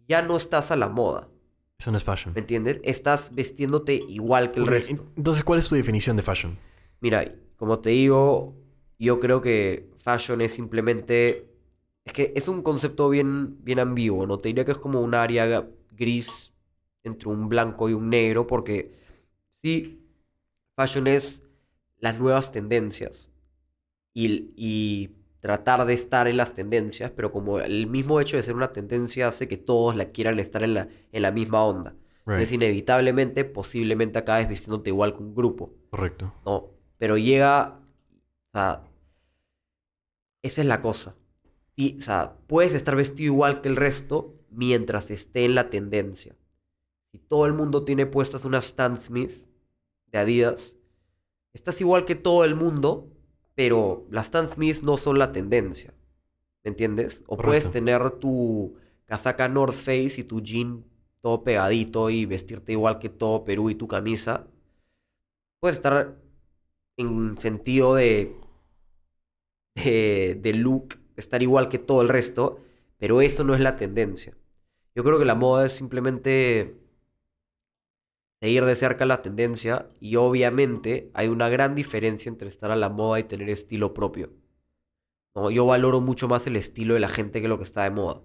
ya 0.08 0.22
no 0.22 0.38
estás 0.38 0.72
a 0.72 0.76
la 0.76 0.90
moda. 0.90 1.28
Eso 1.80 1.92
no 1.92 1.98
es 1.98 2.04
fashion. 2.04 2.34
¿Me 2.34 2.42
entiendes? 2.42 2.80
Estás 2.84 3.34
vestiéndote 3.34 3.96
igual 3.96 4.52
que 4.52 4.60
el 4.60 4.68
resto. 4.68 5.06
Entonces, 5.16 5.44
¿cuál 5.44 5.60
es 5.60 5.68
tu 5.68 5.76
definición 5.76 6.16
de 6.18 6.24
fashion? 6.24 6.58
Mira, 7.02 7.26
como 7.58 7.80
te 7.80 7.92
digo, 7.92 8.56
yo 9.00 9.20
creo 9.20 9.42
que 9.42 9.90
fashion 10.04 10.42
es 10.42 10.54
simplemente... 10.54 11.50
Es 12.06 12.14
que 12.14 12.34
es 12.36 12.48
un 12.48 12.62
concepto 12.62 13.10
bien, 13.10 13.64
bien 13.64 13.80
ambiguo, 13.80 14.26
¿no? 14.28 14.38
Te 14.38 14.50
diría 14.50 14.66
que 14.66 14.72
es 14.72 14.78
como 14.78 15.02
un 15.02 15.16
área 15.16 15.68
gris 15.92 16.54
entre 17.04 17.30
un 17.30 17.50
blanco 17.50 17.90
y 17.90 17.94
un 17.94 18.10
negro, 18.10 18.48
porque 18.48 18.94
sí, 19.62 20.06
fashion 20.76 21.08
es 21.08 21.44
las 21.98 22.20
nuevas 22.20 22.52
tendencias 22.52 23.32
y, 24.14 24.54
y 24.56 25.16
tratar 25.40 25.86
de 25.86 25.94
estar 25.94 26.28
en 26.28 26.38
las 26.38 26.54
tendencias, 26.54 27.12
pero 27.12 27.32
como 27.32 27.60
el 27.60 27.88
mismo 27.88 28.20
hecho 28.22 28.38
de 28.38 28.44
ser 28.44 28.56
una 28.56 28.72
tendencia 28.72 29.28
hace 29.28 29.48
que 29.48 29.58
todos 29.58 29.96
la 29.96 30.12
quieran 30.12 30.40
estar 30.40 30.64
en 30.64 30.74
la, 30.74 30.88
en 31.12 31.22
la 31.22 31.32
misma 31.32 31.64
onda. 31.64 31.92
Right. 32.26 32.36
Entonces, 32.36 32.54
inevitablemente, 32.54 33.44
posiblemente 33.44 34.20
acabes 34.20 34.48
vistiéndote 34.48 34.90
igual 34.90 35.14
que 35.14 35.24
un 35.24 35.36
grupo. 35.36 35.74
Correcto. 35.90 36.34
No, 36.46 36.70
pero 36.98 37.18
llega, 37.18 37.82
o 38.54 38.58
sea, 38.58 38.84
esa 40.42 40.62
es 40.62 40.68
la 40.68 40.82
cosa. 40.82 41.16
Y, 41.76 41.98
o 41.98 42.02
sea, 42.02 42.38
puedes 42.48 42.74
estar 42.74 42.96
vestido 42.96 43.34
igual 43.34 43.62
que 43.62 43.70
el 43.70 43.76
resto 43.76 44.36
mientras 44.50 45.12
esté 45.12 45.46
en 45.46 45.56
la 45.56 45.70
tendencia. 45.70 46.36
Si 47.12 47.18
todo 47.20 47.46
el 47.46 47.54
mundo 47.54 47.84
tiene 47.84 48.06
puestas 48.06 48.46
unas 48.46 48.66
Stan 48.68 49.02
Smith 49.02 49.46
de 50.08 50.20
Adidas, 50.20 50.78
estás 51.54 51.80
igual 51.82 52.06
que 52.06 52.16
todo 52.16 52.44
el 52.44 52.56
mundo, 52.56 53.10
pero 53.56 54.08
las 54.10 54.26
Stan 54.26 54.50
Smith 54.50 54.82
no 54.82 54.98
son 54.98 55.20
la 55.20 55.32
tendencia. 55.32 55.94
¿Me 56.64 56.70
entiendes? 56.70 57.24
O 57.28 57.38
puedes 57.38 57.70
tener 57.70 58.10
tu 58.12 58.76
casaca 59.06 59.48
North 59.48 59.76
Face 59.76 60.16
y 60.18 60.24
tu 60.24 60.42
jean 60.42 60.86
todo 61.22 61.44
pegadito 61.44 62.10
y 62.10 62.26
vestirte 62.26 62.74
igual 62.74 63.00
que 63.00 63.10
todo 63.10 63.46
Perú 63.46 63.70
y 63.70 63.76
tu 63.76 63.88
camisa. 63.88 64.46
Puedes 65.60 65.78
estar 65.78 66.22
en 66.98 67.38
sentido 67.38 67.96
de, 67.96 68.36
de, 69.76 70.38
de 70.42 70.54
look, 70.54 71.00
estar 71.18 71.42
igual 71.42 71.70
que 71.70 71.80
todo 71.80 72.02
el 72.02 72.10
resto, 72.10 72.60
pero 72.98 73.22
eso 73.22 73.44
no 73.44 73.54
es 73.56 73.62
la 73.62 73.76
tendencia. 73.78 74.36
Yo 74.96 75.04
creo 75.04 75.20
que 75.20 75.26
la 75.26 75.36
moda 75.36 75.66
es 75.66 75.72
simplemente 75.74 76.76
seguir 78.42 78.66
de 78.66 78.76
cerca 78.76 79.06
la 79.06 79.22
tendencia 79.22 79.88
y 80.00 80.16
obviamente 80.18 81.10
hay 81.14 81.28
una 81.30 81.50
gran 81.50 81.76
diferencia 81.76 82.30
entre 82.30 82.50
estar 82.50 82.72
a 82.72 82.76
la 82.76 82.90
moda 82.90 83.20
y 83.20 83.24
tener 83.24 83.50
estilo 83.50 83.94
propio. 83.94 84.32
¿no? 85.36 85.50
Yo 85.50 85.66
valoro 85.66 86.02
mucho 86.02 86.28
más 86.28 86.46
el 86.48 86.56
estilo 86.58 86.94
de 86.94 87.00
la 87.00 87.10
gente 87.10 87.42
que 87.42 87.48
lo 87.48 87.58
que 87.58 87.64
está 87.64 87.84
de 87.84 87.90
moda. 87.92 88.22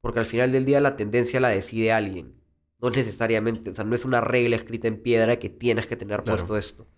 Porque 0.00 0.18
al 0.18 0.26
final 0.26 0.50
del 0.52 0.64
día 0.64 0.80
la 0.80 0.96
tendencia 0.96 1.38
la 1.38 1.50
decide 1.50 1.92
alguien. 1.92 2.34
No 2.80 2.88
es 2.88 2.96
necesariamente, 2.96 3.70
o 3.70 3.74
sea, 3.74 3.84
no 3.84 3.94
es 3.94 4.04
una 4.04 4.20
regla 4.20 4.56
escrita 4.56 4.88
en 4.88 5.00
piedra 5.00 5.38
que 5.38 5.48
tienes 5.48 5.86
que 5.86 5.96
tener 5.96 6.22
Claro. 6.22 6.38
puesto 6.38 6.56
esto. 6.56 6.88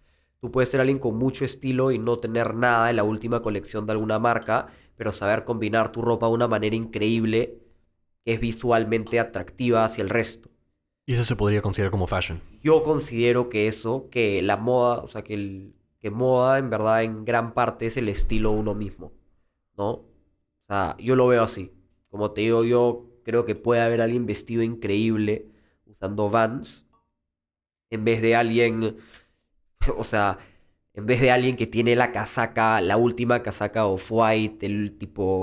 Tú 0.40 0.50
puedes 0.50 0.70
ser 0.70 0.80
alguien 0.80 0.98
con 0.98 1.16
mucho 1.16 1.44
estilo 1.44 1.90
y 1.90 1.98
no 1.98 2.18
tener 2.20 2.54
nada 2.54 2.86
de 2.86 2.92
la 2.94 3.02
última 3.04 3.42
colección 3.42 3.84
de 3.84 3.92
alguna 3.92 4.18
marca, 4.18 4.68
pero 4.96 5.12
saber 5.12 5.44
combinar 5.44 5.92
tu 5.92 6.02
ropa 6.02 6.26
de 6.26 6.32
una 6.32 6.48
manera 6.48 6.76
increíble 6.76 7.58
que 8.24 8.34
es 8.34 8.40
visualmente 8.40 9.20
atractiva 9.20 9.84
hacia 9.84 10.02
el 10.02 10.10
resto. 10.10 10.50
Y 11.06 11.12
eso 11.12 11.24
se 11.24 11.36
podría 11.36 11.60
considerar 11.60 11.90
como 11.90 12.06
fashion. 12.06 12.40
Yo 12.62 12.82
considero 12.82 13.50
que 13.50 13.68
eso, 13.68 14.08
que 14.10 14.40
la 14.40 14.56
moda, 14.56 15.02
o 15.02 15.08
sea, 15.08 15.22
que, 15.22 15.34
el, 15.34 15.74
que 16.00 16.10
moda 16.10 16.58
en 16.58 16.70
verdad 16.70 17.02
en 17.02 17.24
gran 17.24 17.52
parte 17.52 17.86
es 17.86 17.96
el 17.98 18.08
estilo 18.08 18.52
uno 18.52 18.74
mismo, 18.74 19.12
¿no? 19.76 19.90
O 19.90 20.66
sea, 20.66 20.96
yo 20.98 21.14
lo 21.14 21.26
veo 21.26 21.42
así. 21.42 21.72
Como 22.08 22.30
te 22.30 22.42
digo, 22.42 22.64
yo 22.64 23.06
creo 23.22 23.44
que 23.44 23.54
puede 23.54 23.82
haber 23.82 24.00
alguien 24.00 24.24
vestido 24.24 24.62
increíble 24.62 25.48
usando 25.84 26.30
Vans 26.30 26.86
en 27.90 28.04
vez 28.04 28.22
de 28.22 28.34
alguien, 28.34 28.96
o 29.96 30.04
sea, 30.04 30.38
en 30.94 31.06
vez 31.06 31.20
de 31.20 31.30
alguien 31.30 31.56
que 31.56 31.66
tiene 31.66 31.96
la 31.96 32.12
casaca, 32.12 32.80
la 32.80 32.96
última 32.96 33.42
casaca 33.42 33.86
Off-White, 33.86 34.64
el 34.66 34.96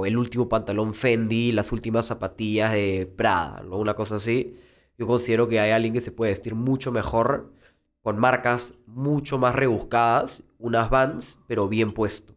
el 0.05 0.17
último 0.17 0.47
pantalón 0.49 0.93
Fendi, 0.93 1.51
las 1.51 1.71
últimas 1.71 2.05
zapatillas 2.07 2.71
de 2.71 3.11
Prada, 3.17 3.61
¿no? 3.63 3.77
Una 3.77 3.93
cosa 3.95 4.15
así. 4.15 4.55
Yo 4.97 5.07
considero 5.07 5.47
que 5.49 5.59
hay 5.59 5.71
alguien 5.71 5.93
que 5.93 6.01
se 6.01 6.11
puede 6.11 6.31
vestir 6.31 6.55
mucho 6.55 6.91
mejor 6.91 7.53
con 8.01 8.17
marcas 8.19 8.75
mucho 8.87 9.37
más 9.37 9.55
rebuscadas, 9.55 10.43
unas 10.59 10.89
Vans, 10.89 11.39
pero 11.47 11.67
bien 11.69 11.91
puesto. 11.91 12.33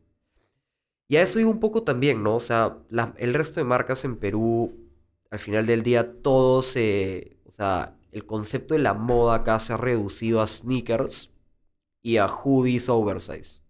Y 1.08 1.16
a 1.16 1.22
eso 1.22 1.38
iba 1.38 1.50
un 1.50 1.60
poco 1.60 1.82
también, 1.82 2.22
¿no? 2.22 2.36
O 2.36 2.40
sea, 2.40 2.78
la- 2.88 3.14
el 3.18 3.34
resto 3.34 3.60
de 3.60 3.64
marcas 3.64 4.04
en 4.04 4.16
Perú, 4.16 4.74
al 5.30 5.38
final 5.38 5.66
del 5.66 5.82
día, 5.82 6.22
todos 6.22 6.66
se... 6.66 7.36
O 7.46 7.52
sea, 7.56 7.96
el 8.12 8.26
concepto 8.26 8.74
de 8.74 8.80
la 8.80 8.94
moda 8.94 9.36
acá 9.36 9.58
se 9.58 9.72
ha 9.72 9.76
reducido 9.76 10.40
a 10.40 10.46
sneakers 10.46 11.30
y 12.04 12.18
a 12.18 12.28
hoodies 12.28 12.88
oversize. 12.88 13.60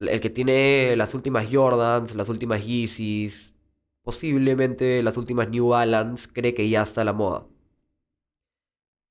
El 0.00 0.20
que 0.20 0.30
tiene 0.30 0.96
las 0.96 1.14
últimas 1.14 1.46
Jordans, 1.50 2.14
las 2.14 2.28
últimas 2.28 2.64
Yeezys, 2.66 3.54
posiblemente 4.02 5.02
las 5.02 5.16
últimas 5.16 5.48
New 5.48 5.68
Balance, 5.68 6.28
cree 6.32 6.54
que 6.54 6.68
ya 6.68 6.82
está 6.82 7.04
la 7.04 7.12
moda. 7.12 7.38
O 7.40 7.48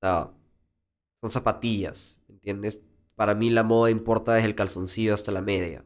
sea, 0.01 0.31
son 1.21 1.31
zapatillas, 1.31 2.19
¿entiendes? 2.29 2.81
Para 3.15 3.35
mí 3.35 3.49
la 3.49 3.63
moda 3.63 3.91
importa 3.91 4.33
desde 4.33 4.47
el 4.49 4.55
calzoncillo 4.55 5.13
hasta 5.13 5.31
la 5.31 5.41
media. 5.41 5.85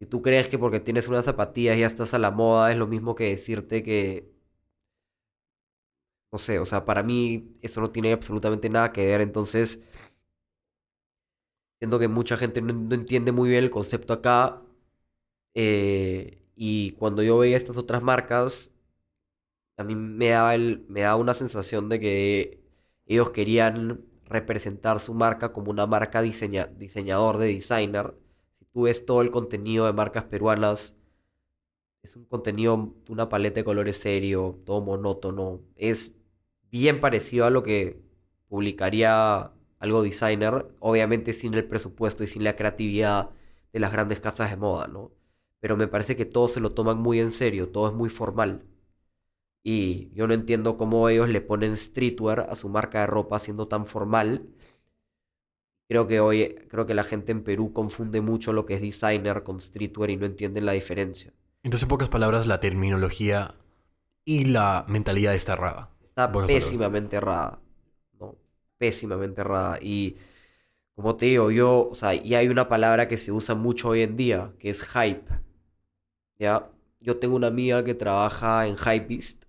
Si 0.00 0.06
tú 0.06 0.22
crees 0.22 0.48
que 0.48 0.58
porque 0.58 0.80
tienes 0.80 1.08
unas 1.08 1.24
zapatillas 1.24 1.78
ya 1.78 1.86
estás 1.86 2.14
a 2.14 2.18
la 2.18 2.30
moda, 2.30 2.70
es 2.72 2.78
lo 2.78 2.86
mismo 2.86 3.14
que 3.14 3.30
decirte 3.30 3.82
que... 3.82 4.28
No 6.30 6.38
sé, 6.38 6.58
o 6.58 6.66
sea, 6.66 6.84
para 6.84 7.02
mí 7.02 7.56
eso 7.62 7.80
no 7.80 7.90
tiene 7.90 8.12
absolutamente 8.12 8.68
nada 8.70 8.92
que 8.92 9.06
ver, 9.06 9.20
entonces... 9.20 9.80
Siento 11.78 11.98
que 11.98 12.08
mucha 12.08 12.36
gente 12.36 12.60
no, 12.62 12.94
entiende 12.94 13.32
muy 13.32 13.50
bien 13.50 13.64
el 13.64 13.70
concepto 13.70 14.12
acá. 14.12 14.62
eh, 15.54 16.42
y 16.56 16.92
cuando 16.92 17.22
yo 17.22 17.38
veía 17.38 17.56
estas 17.58 17.76
otras 17.78 18.02
marcas, 18.04 18.72
a 19.76 19.84
mí 19.84 19.94
me 19.94 20.28
daba, 20.30 20.54
el, 20.54 20.84
me 20.88 21.12
una 21.14 21.34
sensación 21.34 21.88
de 21.88 22.00
que 22.00 22.60
ellos 23.06 23.30
querían 23.30 24.04
representar 24.24 25.00
su 25.00 25.14
marca 25.14 25.52
como 25.52 25.70
una 25.70 25.86
marca 25.86 26.20
diseña- 26.22 26.66
diseñador 26.66 27.38
de 27.38 27.46
designer. 27.54 28.14
Si 28.58 28.64
tú 28.66 28.82
ves 28.82 29.04
todo 29.06 29.22
el 29.22 29.30
contenido 29.30 29.86
de 29.86 29.92
marcas 29.92 30.24
peruanas, 30.24 30.96
es 32.02 32.16
un 32.16 32.24
contenido, 32.26 32.94
una 33.08 33.28
paleta 33.28 33.56
de 33.60 33.64
colores 33.64 33.98
serio, 33.98 34.60
todo 34.64 34.80
monótono. 34.80 35.60
Es 35.76 36.14
bien 36.70 37.00
parecido 37.00 37.46
a 37.46 37.50
lo 37.50 37.62
que 37.62 38.00
publicaría 38.48 39.52
algo 39.78 40.02
designer, 40.02 40.66
obviamente 40.80 41.32
sin 41.32 41.54
el 41.54 41.66
presupuesto 41.66 42.24
y 42.24 42.26
sin 42.26 42.44
la 42.44 42.56
creatividad 42.56 43.30
de 43.72 43.80
las 43.80 43.92
grandes 43.92 44.20
casas 44.20 44.50
de 44.50 44.56
moda, 44.56 44.86
¿no? 44.88 45.12
Pero 45.60 45.76
me 45.76 45.88
parece 45.88 46.16
que 46.16 46.24
todos 46.24 46.52
se 46.54 46.60
lo 46.60 46.72
toman 46.72 46.98
muy 46.98 47.20
en 47.20 47.30
serio, 47.32 47.68
todo 47.70 47.88
es 47.88 47.94
muy 47.94 48.08
formal. 48.10 48.64
Y 49.62 50.10
yo 50.14 50.26
no 50.26 50.34
entiendo 50.34 50.76
cómo 50.76 51.08
ellos 51.08 51.28
le 51.28 51.40
ponen 51.40 51.76
streetwear 51.76 52.48
a 52.50 52.56
su 52.56 52.68
marca 52.68 53.00
de 53.00 53.06
ropa 53.06 53.38
siendo 53.38 53.68
tan 53.68 53.86
formal. 53.86 54.48
Creo 55.88 56.06
que 56.06 56.20
hoy, 56.20 56.54
creo 56.68 56.86
que 56.86 56.94
la 56.94 57.04
gente 57.04 57.32
en 57.32 57.42
Perú 57.42 57.72
confunde 57.72 58.20
mucho 58.20 58.52
lo 58.52 58.66
que 58.66 58.74
es 58.74 58.80
designer 58.80 59.42
con 59.42 59.60
streetwear 59.60 60.10
y 60.10 60.16
no 60.16 60.26
entienden 60.26 60.66
la 60.66 60.72
diferencia. 60.72 61.32
Entonces, 61.62 61.84
en 61.84 61.88
pocas 61.88 62.08
palabras, 62.08 62.46
la 62.46 62.60
terminología 62.60 63.54
y 64.24 64.44
la 64.46 64.84
mentalidad 64.88 65.34
está 65.34 65.54
errada. 65.54 65.90
Está 66.02 66.30
Pocas 66.32 66.50
palabras. 66.50 66.64
pésimamente 66.64 67.16
errada. 67.16 67.60
Pésimamente 68.78 69.40
errada. 69.42 69.78
Y 69.80 70.16
como 70.94 71.16
te 71.16 71.26
digo, 71.26 71.50
yo, 71.50 71.88
o 71.90 71.94
sea, 71.94 72.14
y 72.14 72.34
hay 72.34 72.48
una 72.48 72.68
palabra 72.68 73.08
que 73.08 73.18
se 73.18 73.32
usa 73.32 73.54
mucho 73.54 73.90
hoy 73.90 74.02
en 74.02 74.16
día, 74.16 74.52
que 74.58 74.70
es 74.70 74.82
hype. 74.84 75.24
¿ya? 76.38 76.70
Yo 77.00 77.18
tengo 77.18 77.36
una 77.36 77.48
amiga 77.48 77.84
que 77.84 77.94
trabaja 77.94 78.66
en 78.66 78.76
Hypebeast, 78.76 79.44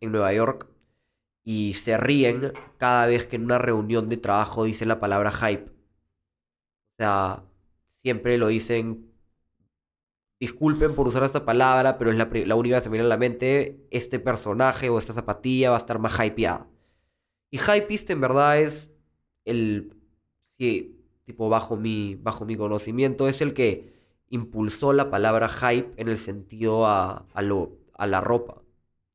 en 0.00 0.12
Nueva 0.12 0.32
York, 0.32 0.68
y 1.44 1.74
se 1.74 1.96
ríen 1.96 2.52
cada 2.78 3.06
vez 3.06 3.26
que 3.26 3.36
en 3.36 3.44
una 3.44 3.58
reunión 3.58 4.08
de 4.08 4.16
trabajo 4.16 4.64
dicen 4.64 4.88
la 4.88 5.00
palabra 5.00 5.32
hype. 5.32 5.70
O 5.70 5.72
sea, 6.98 7.44
siempre 8.02 8.38
lo 8.38 8.48
dicen, 8.48 9.10
disculpen 10.40 10.94
por 10.94 11.08
usar 11.08 11.22
esta 11.24 11.44
palabra, 11.44 11.98
pero 11.98 12.10
es 12.10 12.16
la, 12.16 12.28
la 12.32 12.54
única 12.56 12.76
que 12.76 12.82
se 12.82 12.90
me 12.90 12.94
viene 12.94 13.06
a 13.06 13.08
la 13.08 13.16
mente, 13.18 13.86
este 13.90 14.18
personaje 14.18 14.88
o 14.90 14.98
esta 14.98 15.12
zapatilla 15.12 15.70
va 15.70 15.76
a 15.76 15.78
estar 15.78 15.98
más 15.98 16.18
hypeada. 16.24 16.69
Y 17.50 17.58
Hypebeast 17.58 18.10
en 18.10 18.20
verdad 18.20 18.60
es 18.60 18.92
el, 19.44 19.96
sí, 20.58 21.00
tipo 21.24 21.48
bajo 21.48 21.76
mi, 21.76 22.16
bajo 22.16 22.44
mi 22.44 22.56
conocimiento, 22.56 23.28
es 23.28 23.40
el 23.40 23.54
que 23.54 23.92
impulsó 24.28 24.92
la 24.92 25.10
palabra 25.10 25.48
hype 25.48 25.92
en 26.00 26.08
el 26.08 26.18
sentido 26.18 26.86
a, 26.86 27.26
a 27.34 27.42
lo, 27.42 27.78
a 27.94 28.06
la 28.06 28.20
ropa, 28.20 28.62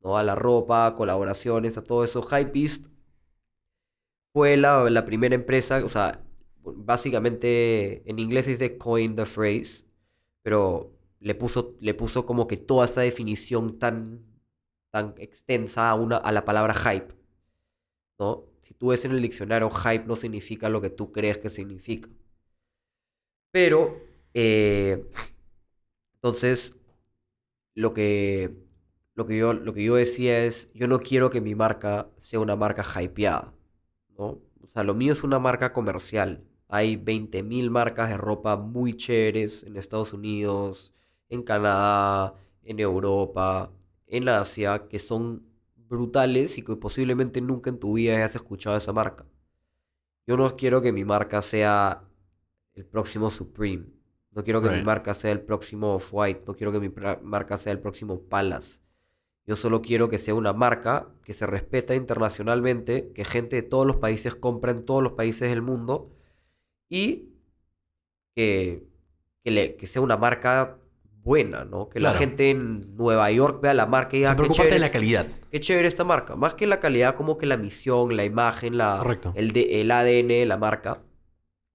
¿no? 0.02 0.18
A 0.18 0.24
la 0.24 0.36
ropa, 0.36 0.96
colaboraciones, 0.96 1.78
a 1.78 1.84
todo 1.84 2.04
eso. 2.04 2.22
Hypebeast 2.24 2.86
fue 4.34 4.58
la, 4.58 4.90
la 4.90 5.06
primera 5.06 5.36
empresa, 5.36 5.84
o 5.84 5.90
sea, 5.90 6.24
básicamente 6.64 8.10
en 8.10 8.20
inglés 8.20 8.48
dice 8.48 8.78
coin 8.78 9.16
the 9.16 9.26
phrase, 9.26 9.86
pero 10.42 10.94
le 11.20 11.36
puso, 11.36 11.76
le 11.80 11.94
puso 11.94 12.26
como 12.26 12.48
que 12.48 12.58
toda 12.58 12.86
esa 12.86 13.02
definición 13.02 13.80
tan, 13.80 14.26
tan 14.92 15.16
extensa 15.18 15.90
a, 15.90 15.96
una, 15.96 16.18
a 16.18 16.32
la 16.32 16.46
palabra 16.46 16.74
hype, 16.74 17.16
¿no? 18.20 18.46
Si 18.62 18.74
tú 18.74 18.88
ves 18.90 19.06
en 19.06 19.12
el 19.12 19.22
diccionario, 19.22 19.70
hype 19.70 20.06
no 20.06 20.16
significa 20.16 20.70
lo 20.70 20.82
que 20.82 20.90
tú 20.90 21.12
crees 21.12 21.38
que 21.38 21.50
significa. 21.50 22.10
Pero, 23.52 24.02
eh, 24.34 25.06
entonces, 26.16 26.76
lo 27.76 27.94
que, 27.94 28.56
lo 29.16 29.26
que 29.28 29.38
yo, 29.38 29.54
lo 29.54 29.74
que 29.74 29.84
yo 29.84 29.96
decía 29.96 30.46
es, 30.46 30.72
yo 30.74 30.88
no 30.88 31.00
quiero 31.00 31.30
que 31.30 31.42
mi 31.42 31.56
marca 31.56 32.10
sea 32.18 32.40
una 32.40 32.56
marca 32.56 32.84
hypeada, 33.02 33.54
¿no? 34.18 34.26
O 34.62 34.68
sea, 34.74 34.84
lo 34.84 34.94
mío 34.96 35.14
es 35.14 35.24
una 35.24 35.40
marca 35.40 35.74
comercial. 35.74 36.44
Hay 36.68 36.98
20.000 36.98 37.70
marcas 37.70 38.10
de 38.10 38.18
ropa 38.18 38.58
muy 38.58 38.98
chéveres 38.98 39.64
en 39.64 39.78
Estados 39.78 40.14
Unidos, 40.14 40.94
en 41.30 41.44
Canadá, 41.44 42.36
en 42.64 42.80
Europa, 42.80 43.72
en 44.08 44.30
Asia, 44.30 44.88
que 44.90 45.00
son 45.00 45.44
brutales 45.88 46.58
y 46.58 46.62
que 46.64 46.76
posiblemente 46.76 47.42
nunca 47.42 47.70
en 47.70 47.80
tu 47.80 47.94
vida 47.94 48.16
hayas 48.16 48.36
escuchado 48.36 48.78
esa 48.78 48.94
marca. 48.94 49.26
Yo 50.28 50.38
no 50.38 50.56
quiero 50.56 50.82
que 50.82 50.92
mi 50.92 51.06
marca 51.06 51.42
sea 51.42 52.04
el 52.74 52.86
próximo 52.86 53.30
Supreme. 53.30 53.86
No 54.32 54.44
quiero 54.44 54.62
que 54.62 54.68
mi 54.70 54.84
marca 54.84 55.14
sea 55.14 55.32
el 55.32 55.42
próximo 55.42 55.94
Off-White. 55.96 56.44
No 56.48 56.56
quiero 56.56 56.72
que 56.72 56.80
mi 56.80 56.90
marca 57.22 57.58
sea 57.58 57.72
el 57.72 57.80
próximo 57.80 58.20
Palace. 58.22 58.80
Yo 59.46 59.56
solo 59.56 59.82
quiero 59.82 60.10
que 60.10 60.18
sea 60.20 60.34
una 60.36 60.54
marca 60.54 61.08
que 61.24 61.34
se 61.34 61.46
respeta 61.46 61.94
internacionalmente, 61.96 63.12
que 63.14 63.24
gente 63.24 63.58
de 63.58 63.62
todos 63.64 63.86
los 63.86 63.98
países 63.98 64.36
compra 64.36 64.72
en 64.72 64.84
todos 64.86 65.04
los 65.04 65.14
países 65.14 65.50
del 65.50 65.62
mundo 65.62 66.12
y 66.90 67.30
que, 68.36 68.88
que, 69.44 69.52
le- 69.52 69.76
que 69.76 69.86
sea 69.88 70.02
una 70.02 70.18
marca 70.18 70.80
buena, 71.26 71.66
¿no? 71.66 71.90
Que 71.90 72.00
la 72.00 72.14
gente 72.14 72.52
en 72.52 72.96
Nueva 72.96 73.30
York 73.32 73.60
vea 73.62 73.74
la 73.74 73.86
marca 73.88 74.16
y 74.16 74.20
diga, 74.20 74.30
Se 74.30 74.36
"Qué 74.36 74.42
preocuparte 74.44 74.74
de 74.76 74.80
la 74.80 74.86
es- 74.86 74.92
calidad. 74.94 75.28
Qué 75.52 75.60
chévere 75.60 75.88
esta 75.88 76.04
marca. 76.06 76.36
Más 76.38 76.54
que 76.54 76.68
la 76.68 76.80
calidad, 76.80 77.16
como 77.16 77.38
que 77.38 77.48
la 77.48 77.58
misión, 77.58 78.16
la 78.16 78.24
imagen, 78.24 78.78
la, 78.78 79.00
Correcto. 79.00 79.34
el, 79.36 79.52
de- 79.52 79.82
el 79.82 79.92
ADN 79.92 80.28
de 80.40 80.46
la 80.46 80.56
marca. 80.58 81.02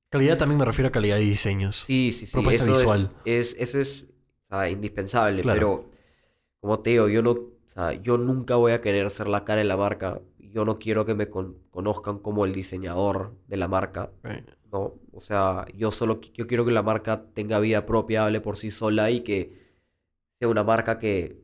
Calidad 0.08 0.38
también 0.38 0.58
me 0.58 0.64
refiero 0.64 0.88
a 0.88 0.92
calidad 0.92 1.16
de 1.16 1.22
diseños. 1.22 1.84
Sí, 1.86 2.12
sí, 2.12 2.26
sí. 2.26 2.32
Propuesta 2.32 2.62
eso 2.64 2.72
es- 2.72 2.78
visual. 2.78 3.10
Es, 3.24 3.56
eso 3.58 3.78
es 3.80 4.06
o 4.48 4.56
sea, 4.56 4.70
indispensable. 4.70 5.42
Claro. 5.42 5.58
Pero, 5.58 5.90
como 6.60 6.78
te 6.80 6.90
digo, 6.90 7.08
yo 7.08 7.20
no, 7.22 7.30
o 7.32 7.50
sea, 7.66 7.92
yo 7.94 8.18
nunca 8.18 8.54
voy 8.56 8.72
a 8.72 8.80
querer 8.80 9.10
ser 9.10 9.26
la 9.26 9.44
cara 9.44 9.58
de 9.58 9.64
la 9.64 9.76
marca. 9.76 10.20
Yo 10.52 10.64
no 10.64 10.78
quiero 10.78 11.04
que 11.06 11.14
me 11.14 11.28
con- 11.28 11.56
conozcan 11.70 12.18
como 12.18 12.44
el 12.44 12.52
diseñador 12.52 13.34
de 13.48 13.56
la 13.56 13.68
marca. 13.68 14.10
Right. 14.22 14.48
¿no? 14.72 14.94
O 15.12 15.20
sea, 15.20 15.66
yo 15.74 15.90
solo 15.92 16.20
yo 16.34 16.46
quiero 16.46 16.64
que 16.64 16.72
la 16.72 16.82
marca 16.82 17.24
tenga 17.34 17.58
vida 17.58 17.86
propia, 17.86 18.24
hable 18.24 18.40
por 18.40 18.56
sí 18.56 18.70
sola 18.70 19.10
y 19.10 19.22
que 19.22 19.52
sea 20.38 20.48
una 20.48 20.64
marca 20.64 20.98
que 20.98 21.38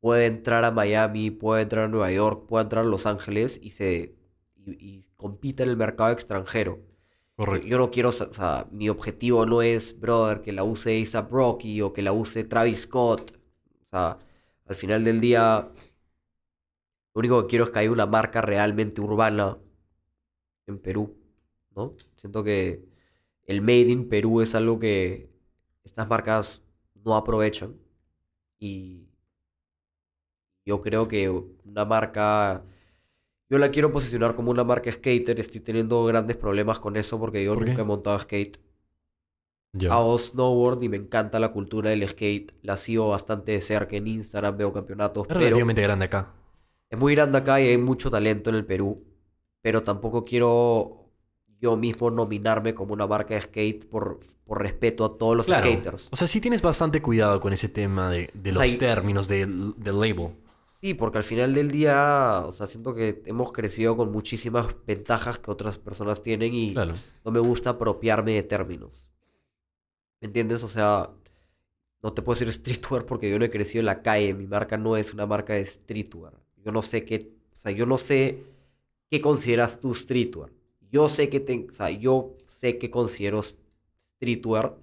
puede 0.00 0.26
entrar 0.26 0.64
a 0.64 0.70
Miami, 0.70 1.30
puede 1.30 1.62
entrar 1.62 1.84
a 1.84 1.88
Nueva 1.88 2.10
York, 2.10 2.46
puede 2.48 2.64
entrar 2.64 2.84
a 2.84 2.88
Los 2.88 3.06
Ángeles 3.06 3.60
y 3.62 3.70
se 3.70 4.14
y, 4.56 4.72
y 4.72 5.08
compita 5.16 5.62
en 5.62 5.70
el 5.70 5.76
mercado 5.76 6.10
extranjero. 6.10 6.80
Correcto. 7.36 7.66
Yo 7.66 7.78
no 7.78 7.90
quiero, 7.90 8.10
o 8.10 8.12
sea, 8.12 8.66
mi 8.70 8.88
objetivo 8.88 9.46
no 9.46 9.62
es, 9.62 9.98
brother, 9.98 10.42
que 10.42 10.52
la 10.52 10.64
use 10.64 11.02
A$AP 11.14 11.30
Rocky 11.30 11.80
o 11.80 11.92
que 11.92 12.02
la 12.02 12.12
use 12.12 12.44
Travis 12.44 12.80
Scott. 12.82 13.32
O 13.32 13.88
sea, 13.90 14.18
al 14.66 14.74
final 14.74 15.04
del 15.04 15.20
día, 15.20 15.68
lo 17.14 17.18
único 17.20 17.42
que 17.42 17.48
quiero 17.50 17.64
es 17.64 17.70
que 17.70 17.78
haya 17.80 17.90
una 17.92 18.06
marca 18.06 18.40
realmente 18.42 19.00
urbana 19.00 19.58
en 20.66 20.78
Perú, 20.78 21.16
¿no? 21.76 21.94
Siento 22.16 22.44
que 22.44 22.84
el 23.46 23.60
Made 23.62 23.90
in 23.90 24.08
Perú 24.08 24.40
es 24.40 24.54
algo 24.54 24.78
que 24.78 25.30
estas 25.84 26.08
marcas 26.08 26.62
no 27.04 27.16
aprovechan 27.16 27.76
y 28.60 29.08
yo 30.64 30.80
creo 30.82 31.08
que 31.08 31.28
una 31.30 31.84
marca, 31.84 32.64
yo 33.50 33.58
la 33.58 33.70
quiero 33.70 33.92
posicionar 33.92 34.36
como 34.36 34.50
una 34.50 34.64
marca 34.64 34.92
skater, 34.92 35.40
estoy 35.40 35.60
teniendo 35.62 36.04
grandes 36.06 36.36
problemas 36.36 36.80
con 36.80 36.96
eso 36.96 37.18
porque 37.18 37.44
yo 37.44 37.54
¿Por 37.54 37.62
nunca 37.62 37.76
qué? 37.76 37.82
he 37.82 37.84
montado 37.84 38.18
skate. 38.20 38.58
Ya. 39.74 39.88
Hago 39.94 40.18
snowboard 40.18 40.82
y 40.82 40.88
me 40.88 40.96
encanta 40.96 41.38
la 41.38 41.52
cultura 41.52 41.90
del 41.90 42.08
skate, 42.08 42.52
la 42.62 42.76
sigo 42.76 43.08
bastante 43.10 43.52
de 43.52 43.60
cerca 43.60 43.96
en 43.96 44.06
Instagram, 44.08 44.56
veo 44.56 44.72
campeonatos, 44.72 45.28
Es 45.28 45.36
pero... 45.38 45.40
relativamente 45.40 45.82
grande 45.82 46.04
acá. 46.06 46.32
Es 46.92 46.98
muy 46.98 47.14
grande 47.14 47.38
acá 47.38 47.58
y 47.60 47.68
hay 47.68 47.78
mucho 47.78 48.10
talento 48.10 48.50
en 48.50 48.56
el 48.56 48.66
Perú, 48.66 49.02
pero 49.62 49.82
tampoco 49.82 50.24
quiero 50.26 51.08
yo 51.58 51.76
mismo 51.76 52.10
nominarme 52.10 52.74
como 52.74 52.92
una 52.92 53.06
marca 53.06 53.34
de 53.34 53.40
skate 53.40 53.86
por, 53.88 54.20
por 54.44 54.60
respeto 54.60 55.04
a 55.04 55.16
todos 55.16 55.36
los 55.36 55.46
Claro. 55.46 55.70
skaters. 55.70 56.08
O 56.12 56.16
sea, 56.16 56.26
sí 56.26 56.40
tienes 56.40 56.60
bastante 56.60 57.00
cuidado 57.00 57.40
con 57.40 57.52
ese 57.54 57.68
tema 57.70 58.10
de, 58.10 58.28
de 58.34 58.50
O 58.50 58.54
los 58.54 58.66
y- 58.66 58.76
términos 58.78 59.26
del, 59.26 59.74
label. 59.82 60.36
Sí, 60.82 60.94
porque 60.94 61.18
al 61.18 61.24
final 61.24 61.54
del 61.54 61.70
día, 61.70 62.42
o 62.44 62.52
sea, 62.52 62.66
siento 62.66 62.92
que 62.92 63.22
hemos 63.26 63.52
crecido 63.52 63.96
con 63.96 64.10
muchísimas 64.12 64.66
ventajas 64.86 65.38
que 65.38 65.50
otras 65.50 65.78
personas 65.78 66.22
tienen 66.22 66.52
y 66.52 66.74
Claro. 66.74 66.94
no 67.24 67.30
me 67.30 67.38
gusta 67.40 67.70
apropiarme 67.70 68.32
de 68.34 68.42
términos. 68.42 69.08
¿Me 70.20 70.26
entiendes? 70.26 70.62
O 70.64 70.68
sea, 70.68 71.08
no 72.02 72.12
te 72.12 72.20
puedo 72.20 72.38
decir 72.38 72.52
streetwear 72.52 73.06
porque 73.06 73.30
yo 73.30 73.38
no 73.38 73.44
he 73.44 73.50
crecido 73.50 73.80
en 73.80 73.86
la 73.86 74.02
calle. 74.02 74.34
Mi 74.34 74.46
marca 74.46 74.76
no 74.76 74.96
es 74.96 75.14
una 75.14 75.24
marca 75.24 75.52
de 75.54 75.64
streetwear. 75.64 76.34
Yo 76.64 76.72
no 76.72 76.82
sé 76.82 77.04
qué, 77.04 77.30
o 77.56 77.58
sea, 77.58 77.72
yo 77.72 77.86
no 77.86 77.98
sé 77.98 78.44
qué 79.10 79.20
consideras 79.20 79.80
tú 79.80 79.94
streetwear. 79.94 80.50
Yo 80.90 81.08
sé 81.08 81.28
que 81.28 81.40
te, 81.40 81.66
o 81.68 81.72
sea, 81.72 81.90
yo 81.90 82.36
sé 82.48 82.78
que 82.78 82.90
considero 82.90 83.42
streetwear 83.42 84.76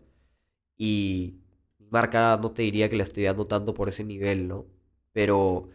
y 0.78 1.36
mi 1.78 1.88
marca 1.90 2.38
no 2.42 2.52
te 2.52 2.64
diría 2.64 2.90
que 2.90 2.96
la 2.98 3.04
estoy 3.04 3.24
dando 3.24 3.48
tanto 3.48 3.74
por 3.74 3.90
ese 3.90 4.04
nivel, 4.04 4.48
¿no? 4.48 4.66
Pero 5.14 5.70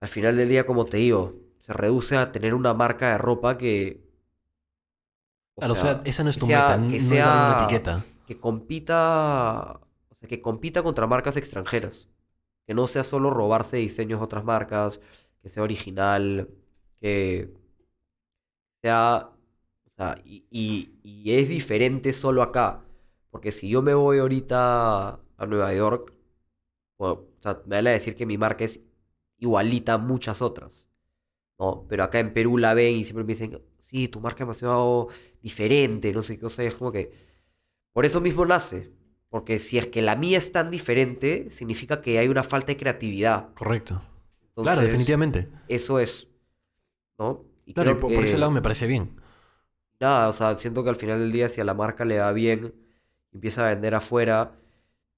al 0.00 0.08
final 0.08 0.36
del 0.36 0.48
día, 0.48 0.66
como 0.66 0.84
te 0.84 0.96
digo, 0.98 1.34
se 1.58 1.72
reduce 1.72 2.16
a 2.16 2.32
tener 2.32 2.54
una 2.54 2.74
marca 2.74 3.10
de 3.12 3.18
ropa 3.18 3.56
que 3.58 4.00
Claro, 5.56 5.74
o 5.74 5.76
sea, 5.76 6.02
esa 6.04 6.24
no 6.24 6.30
es 6.30 6.38
tu 6.38 6.46
sea- 6.46 6.60
meta, 6.62 6.74
n- 6.76 6.90
que 6.90 6.98
no 6.98 7.02
es 7.04 7.08
darle 7.10 7.22
una 7.22 7.58
sea- 7.58 7.64
etiqueta. 7.64 8.04
que 8.26 8.38
compita, 8.40 9.80
o 10.10 10.14
sea, 10.18 10.28
que 10.28 10.40
compita 10.40 10.82
contra 10.82 11.06
marcas 11.06 11.36
extranjeras. 11.36 12.08
Que 12.66 12.74
no 12.74 12.86
sea 12.86 13.04
solo 13.04 13.30
robarse 13.30 13.76
diseños 13.78 14.20
de 14.20 14.24
otras 14.24 14.44
marcas, 14.44 15.00
que 15.42 15.48
sea 15.48 15.62
original, 15.64 16.48
que 17.00 17.50
sea, 18.82 19.30
o 19.86 19.90
sea, 19.96 20.20
y, 20.24 20.44
y- 20.50 20.90
y 21.02 21.32
es 21.34 21.48
diferente 21.48 22.12
solo 22.12 22.42
acá. 22.42 22.84
Porque 23.30 23.52
si 23.52 23.68
yo 23.68 23.82
me 23.82 23.94
voy 23.94 24.18
ahorita 24.18 25.14
a 25.36 25.46
Nueva 25.46 25.72
York, 25.74 26.14
pues, 26.96 27.12
o 27.14 27.26
sea, 27.42 27.62
me 27.66 27.76
van 27.78 27.88
a 27.88 27.90
decir 27.92 28.16
que 28.16 28.26
mi 28.26 28.38
marca 28.38 28.64
es 28.64 28.82
igualita 29.38 29.94
a 29.94 29.98
muchas 29.98 30.42
otras. 30.42 30.88
¿no? 31.58 31.86
Pero 31.88 32.04
acá 32.04 32.20
en 32.20 32.34
Perú 32.34 32.58
la 32.58 32.74
ven 32.74 32.96
y 32.96 33.04
siempre 33.04 33.24
me 33.24 33.34
dicen, 33.34 33.60
sí, 33.82 34.08
tu 34.08 34.20
marca 34.20 34.38
es 34.44 34.48
demasiado 34.48 35.08
diferente, 35.42 36.12
no 36.12 36.22
sé 36.22 36.38
qué, 36.38 36.46
o 36.46 36.50
sea, 36.50 36.66
es 36.66 36.76
como 36.76 36.92
que... 36.92 37.12
Por 37.92 38.06
eso 38.06 38.20
mismo 38.20 38.46
nace. 38.46 38.92
Porque 39.32 39.58
si 39.58 39.78
es 39.78 39.86
que 39.86 40.02
la 40.02 40.14
mía 40.14 40.36
es 40.36 40.52
tan 40.52 40.70
diferente, 40.70 41.50
significa 41.50 42.02
que 42.02 42.18
hay 42.18 42.28
una 42.28 42.42
falta 42.42 42.66
de 42.66 42.76
creatividad. 42.76 43.48
Correcto. 43.54 44.02
claro, 44.54 44.82
definitivamente. 44.82 45.48
Eso 45.68 45.98
es. 45.98 46.28
¿No? 47.18 47.42
Y 47.64 47.72
Claro, 47.72 47.92
creo 47.92 48.00
por, 48.00 48.14
por 48.14 48.24
ese 48.24 48.36
lado 48.36 48.50
me 48.50 48.60
parece 48.60 48.86
bien. 48.86 49.16
Nada, 49.98 50.28
o 50.28 50.34
sea, 50.34 50.58
siento 50.58 50.84
que 50.84 50.90
al 50.90 50.96
final 50.96 51.18
del 51.18 51.32
día, 51.32 51.48
si 51.48 51.62
a 51.62 51.64
la 51.64 51.72
marca 51.72 52.04
le 52.04 52.18
va 52.18 52.30
bien, 52.34 52.74
empieza 53.32 53.64
a 53.64 53.70
vender 53.70 53.94
afuera, 53.94 54.52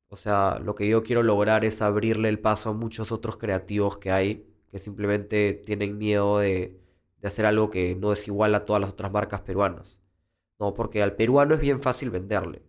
o 0.07 0.15
sea, 0.15 0.61
lo 0.61 0.77
que 0.77 0.89
yo 0.89 1.03
quiero 1.03 1.25
lograr 1.25 1.65
es 1.65 1.83
abrirle 1.83 2.29
el 2.29 2.39
paso 2.39 2.71
a 2.71 2.73
muchos 2.73 3.11
otros 3.11 3.37
creativos 3.37 3.99
que 3.99 4.13
hay, 4.13 4.47
que 4.71 4.79
simplemente 4.79 5.55
tienen 5.67 5.99
miedo 5.99 6.39
de, 6.39 6.79
de 7.21 7.29
hacer 7.29 7.47
algo 7.47 7.69
que 7.69 7.97
no 7.97 8.13
es 8.13 8.29
igual 8.29 8.55
a 8.55 8.65
todas 8.65 8.81
las 8.81 8.93
otras 8.93 9.11
marcas 9.11 9.41
peruanas. 9.41 9.99
No, 10.61 10.73
porque 10.73 11.03
al 11.03 11.17
peruano 11.17 11.55
es 11.55 11.61
bien 11.61 11.83
fácil 11.83 12.11
venderle. 12.11 12.63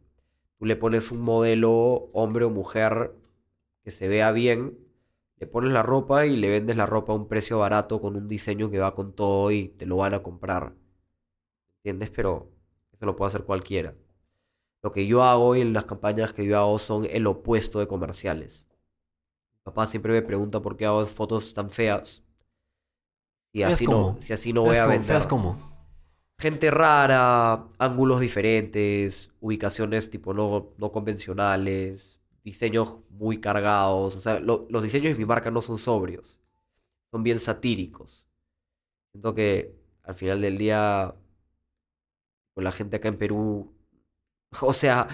Tú 0.65 0.69
le 0.69 0.75
pones 0.75 1.11
un 1.11 1.21
modelo, 1.21 2.09
hombre 2.11 2.43
o 2.43 2.49
mujer, 2.49 3.13
que 3.83 3.91
se 3.91 4.07
vea 4.07 4.31
bien, 4.31 4.75
le 5.37 5.45
pones 5.45 5.71
la 5.71 5.83
ropa 5.83 6.25
y 6.25 6.35
le 6.37 6.49
vendes 6.49 6.75
la 6.75 6.87
ropa 6.87 7.13
a 7.13 7.15
un 7.15 7.27
precio 7.27 7.59
barato 7.59 8.01
con 8.01 8.15
un 8.15 8.27
diseño 8.27 8.71
que 8.71 8.79
va 8.79 8.95
con 8.95 9.13
todo 9.13 9.51
y 9.51 9.67
te 9.67 9.85
lo 9.85 9.97
van 9.97 10.15
a 10.15 10.23
comprar. 10.23 10.73
¿Entiendes? 11.77 12.09
Pero 12.09 12.49
eso 12.91 13.05
lo 13.05 13.15
puede 13.15 13.27
hacer 13.27 13.43
cualquiera. 13.43 13.93
Lo 14.81 14.91
que 14.91 15.05
yo 15.05 15.21
hago 15.21 15.55
y 15.55 15.61
en 15.61 15.71
las 15.71 15.85
campañas 15.85 16.33
que 16.33 16.43
yo 16.47 16.57
hago 16.57 16.79
son 16.79 17.05
el 17.11 17.27
opuesto 17.27 17.77
de 17.77 17.87
comerciales. 17.87 18.65
Mi 19.51 19.65
papá 19.65 19.85
siempre 19.85 20.13
me 20.13 20.23
pregunta 20.23 20.63
por 20.63 20.77
qué 20.77 20.87
hago 20.87 21.05
fotos 21.05 21.53
tan 21.53 21.69
feas. 21.69 22.23
Y 23.51 23.61
así 23.61 23.85
no, 23.85 23.91
cómo? 23.91 24.17
si 24.19 24.33
así 24.33 24.51
no 24.51 24.63
voy 24.63 24.77
a 24.77 24.87
vender. 24.87 25.05
feas 25.05 25.27
como. 25.27 25.74
Gente 26.37 26.69
rara, 26.69 27.67
ángulos 27.77 28.19
diferentes, 28.19 29.31
ubicaciones 29.39 30.09
tipo 30.09 30.33
no, 30.33 30.73
no 30.77 30.91
convencionales, 30.91 32.19
diseños 32.43 32.97
muy 33.09 33.39
cargados. 33.39 34.15
O 34.15 34.19
sea, 34.19 34.39
lo- 34.39 34.67
los 34.69 34.83
diseños 34.83 35.13
de 35.13 35.19
mi 35.19 35.25
marca 35.25 35.49
no 35.49 35.61
son 35.61 35.77
sobrios, 35.77 36.39
son 37.11 37.23
bien 37.23 37.39
satíricos. 37.39 38.25
Siento 39.13 39.33
que 39.33 39.73
al 40.03 40.15
final 40.15 40.41
del 40.41 40.57
día, 40.57 41.15
con 42.53 42.63
la 42.63 42.71
gente 42.73 42.97
acá 42.97 43.07
en 43.07 43.17
Perú, 43.17 43.73
o 44.61 44.73
sea, 44.73 45.07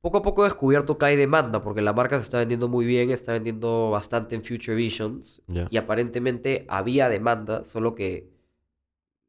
poco 0.00 0.18
a 0.18 0.22
poco 0.22 0.42
he 0.44 0.48
descubierto 0.48 0.98
que 0.98 1.06
hay 1.06 1.16
demanda, 1.16 1.62
porque 1.62 1.80
la 1.80 1.92
marca 1.92 2.16
se 2.18 2.24
está 2.24 2.38
vendiendo 2.38 2.66
muy 2.68 2.86
bien, 2.86 3.10
está 3.10 3.32
vendiendo 3.32 3.90
bastante 3.90 4.34
en 4.34 4.42
Future 4.44 4.74
Visions, 4.74 5.42
Ya. 5.46 5.68
y 5.70 5.76
aparentemente 5.76 6.66
había 6.68 7.08
demanda, 7.08 7.64
solo 7.64 7.94
que 7.94 8.28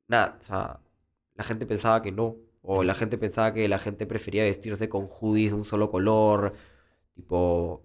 nada, 0.08 0.38
o 0.40 0.44
sea, 0.44 0.80
la 1.38 1.44
gente 1.44 1.66
pensaba 1.66 2.02
que 2.02 2.12
no, 2.12 2.36
o 2.62 2.84
la 2.84 2.94
gente 2.96 3.18
pensaba 3.18 3.54
que 3.54 3.68
la 3.70 3.80
gente 3.80 4.06
prefería 4.06 4.44
vestirse 4.44 4.90
con 4.90 5.08
hoodies 5.10 5.52
de 5.52 5.58
un 5.58 5.64
solo 5.66 5.90
color, 5.92 6.54
tipo 7.16 7.84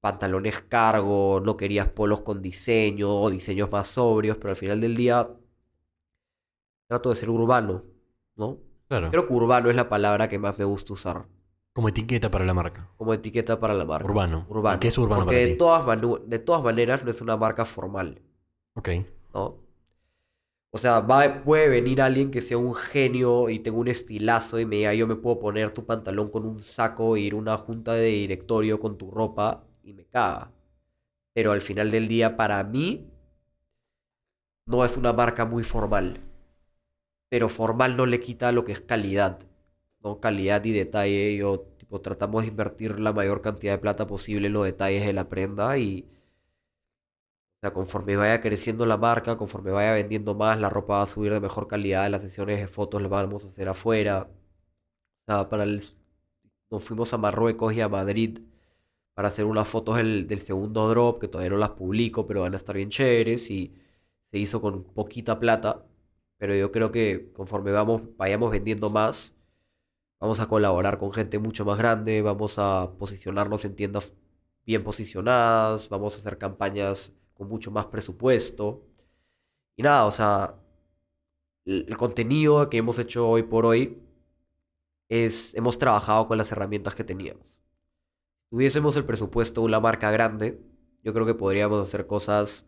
pantalones 0.00 0.60
cargo, 0.62 1.40
no 1.40 1.56
querías 1.56 1.88
polos 1.88 2.22
con 2.22 2.40
diseño 2.42 3.10
o 3.20 3.30
diseños 3.30 3.70
más 3.72 3.88
sobrios, 3.88 4.36
pero 4.36 4.50
al 4.50 4.56
final 4.56 4.80
del 4.80 4.96
día 4.96 5.28
trato 6.88 7.10
de 7.10 7.16
ser 7.16 7.30
urbano, 7.30 7.84
¿no? 8.36 8.58
Claro. 8.88 9.10
Creo 9.10 9.26
que 9.26 9.34
urbano 9.34 9.68
es 9.70 9.76
la 9.76 9.88
palabra 9.88 10.28
que 10.28 10.38
más 10.38 10.58
me 10.58 10.64
gusta 10.64 10.94
usar 10.94 11.26
Como 11.74 11.88
etiqueta 11.90 12.30
para 12.30 12.44
la 12.46 12.54
marca. 12.54 12.88
como 12.96 13.12
etiqueta 13.12 13.60
para 13.60 13.74
la 13.74 13.84
marca. 13.84 14.06
Urbano. 14.06 14.46
¿Y 14.48 14.52
Urbano. 14.52 14.80
qué 14.80 14.88
es 14.88 14.98
urbano 14.98 15.24
Porque 15.24 15.36
para 15.36 15.46
de 15.46 15.52
ti? 15.52 15.58
todas, 15.58 16.28
de 16.28 16.38
todas 16.38 16.64
maneras 16.64 17.04
no 17.04 17.10
es 17.10 17.20
una 17.20 17.36
marca 17.36 17.64
formal. 17.64 18.22
Ok. 18.74 18.88
¿no? 19.34 19.56
O 20.70 20.78
sea, 20.78 21.06
puede 21.44 21.68
venir 21.68 22.02
alguien 22.02 22.30
que 22.30 22.42
sea 22.42 22.58
un 22.58 22.74
genio 22.74 23.48
y 23.48 23.58
tenga 23.60 23.78
un 23.78 23.88
estilazo 23.88 24.60
y 24.60 24.66
me 24.66 24.76
diga, 24.76 24.94
yo 24.94 25.06
me 25.06 25.16
puedo 25.16 25.38
poner 25.38 25.70
tu 25.72 25.86
pantalón 25.86 26.30
con 26.30 26.44
un 26.44 26.60
saco 26.60 27.16
e 27.16 27.20
ir 27.20 27.32
a 27.32 27.36
una 27.36 27.56
junta 27.56 27.94
de 27.94 28.06
directorio 28.08 28.78
con 28.78 28.98
tu 28.98 29.10
ropa 29.10 29.64
y 29.82 29.94
me 29.94 30.04
caga. 30.06 30.52
Pero 31.34 31.52
al 31.52 31.62
final 31.62 31.90
del 31.90 32.08
día, 32.08 32.36
para 32.36 32.62
mí, 32.64 33.10
no 34.66 34.84
es 34.84 34.96
una 34.96 35.12
marca 35.12 35.44
muy 35.44 35.64
formal. 35.64 36.20
Pero 37.30 37.48
formal 37.48 37.96
no 37.96 38.06
le 38.06 38.20
quita 38.20 38.52
lo 38.52 38.64
que 38.64 38.72
es 38.72 38.80
calidad. 38.80 39.38
¿no? 40.02 40.20
Calidad 40.20 40.64
y 40.64 40.72
detalle. 40.72 41.36
Yo, 41.36 41.60
tipo, 41.78 42.00
tratamos 42.00 42.42
de 42.42 42.48
invertir 42.48 43.00
la 43.00 43.12
mayor 43.12 43.42
cantidad 43.42 43.72
de 43.74 43.78
plata 43.78 44.06
posible 44.06 44.48
en 44.48 44.52
los 44.54 44.64
detalles 44.64 45.04
de 45.06 45.12
la 45.12 45.28
prenda 45.28 45.78
y... 45.78 46.06
O 47.58 47.60
sea, 47.60 47.72
conforme 47.72 48.16
vaya 48.16 48.40
creciendo 48.40 48.86
la 48.86 48.96
marca, 48.96 49.36
conforme 49.36 49.72
vaya 49.72 49.92
vendiendo 49.92 50.34
más, 50.34 50.60
la 50.60 50.70
ropa 50.70 50.98
va 50.98 51.02
a 51.02 51.06
subir 51.06 51.32
de 51.32 51.40
mejor 51.40 51.66
calidad, 51.66 52.08
las 52.08 52.22
sesiones 52.22 52.60
de 52.60 52.68
fotos 52.68 53.02
las 53.02 53.10
vamos 53.10 53.44
a 53.44 53.48
hacer 53.48 53.68
afuera. 53.68 54.28
O 55.26 55.32
sea, 55.32 55.48
para 55.48 55.64
el... 55.64 55.82
Nos 56.70 56.84
fuimos 56.84 57.12
a 57.14 57.18
Marruecos 57.18 57.72
y 57.74 57.80
a 57.80 57.88
Madrid 57.88 58.40
para 59.14 59.28
hacer 59.28 59.46
unas 59.46 59.68
fotos 59.68 59.96
del, 59.96 60.40
segundo 60.40 60.88
drop, 60.90 61.20
que 61.20 61.28
todavía 61.28 61.50
no 61.50 61.56
las 61.58 61.70
publico, 61.70 62.26
pero 62.26 62.42
van 62.42 62.54
a 62.54 62.56
estar 62.58 62.76
bien 62.76 62.90
chéveres 62.90 63.50
y 63.50 63.74
se 64.30 64.38
hizo 64.38 64.60
con 64.60 64.84
poquita 64.84 65.40
plata. 65.40 65.84
Pero 66.38 66.54
yo 66.54 66.70
creo 66.72 66.92
que 66.92 67.32
conforme 67.32 67.72
vamos, 67.72 68.02
vayamos 68.16 68.52
vendiendo 68.52 68.90
más, 68.90 69.34
vamos 70.20 70.40
a 70.40 70.48
colaborar 70.48 70.98
con 70.98 71.12
gente 71.12 71.38
mucho 71.38 71.64
más 71.64 71.78
grande, 71.78 72.22
vamos 72.22 72.58
a 72.58 72.92
posicionarnos 72.98 73.64
en 73.64 73.76
tiendas 73.76 74.14
bien 74.64 74.84
posicionadas, 74.84 75.88
vamos 75.88 76.16
a 76.16 76.18
hacer 76.20 76.38
campañas 76.38 77.14
con 77.38 77.48
mucho 77.48 77.70
más 77.70 77.86
presupuesto. 77.86 78.82
Y 79.76 79.82
nada, 79.82 80.04
o 80.04 80.10
sea, 80.10 80.56
el, 81.64 81.86
el 81.88 81.96
contenido 81.96 82.68
que 82.68 82.76
hemos 82.78 82.98
hecho 82.98 83.26
hoy 83.28 83.44
por 83.44 83.64
hoy 83.64 84.02
es, 85.08 85.54
hemos 85.54 85.78
trabajado 85.78 86.28
con 86.28 86.36
las 86.36 86.52
herramientas 86.52 86.94
que 86.94 87.04
teníamos. 87.04 87.46
Si 88.42 88.50
tuviésemos 88.50 88.96
el 88.96 89.04
presupuesto 89.04 89.60
de 89.62 89.66
una 89.66 89.80
marca 89.80 90.10
grande, 90.10 90.60
yo 91.02 91.14
creo 91.14 91.24
que 91.24 91.34
podríamos 91.34 91.80
hacer 91.80 92.06
cosas 92.06 92.66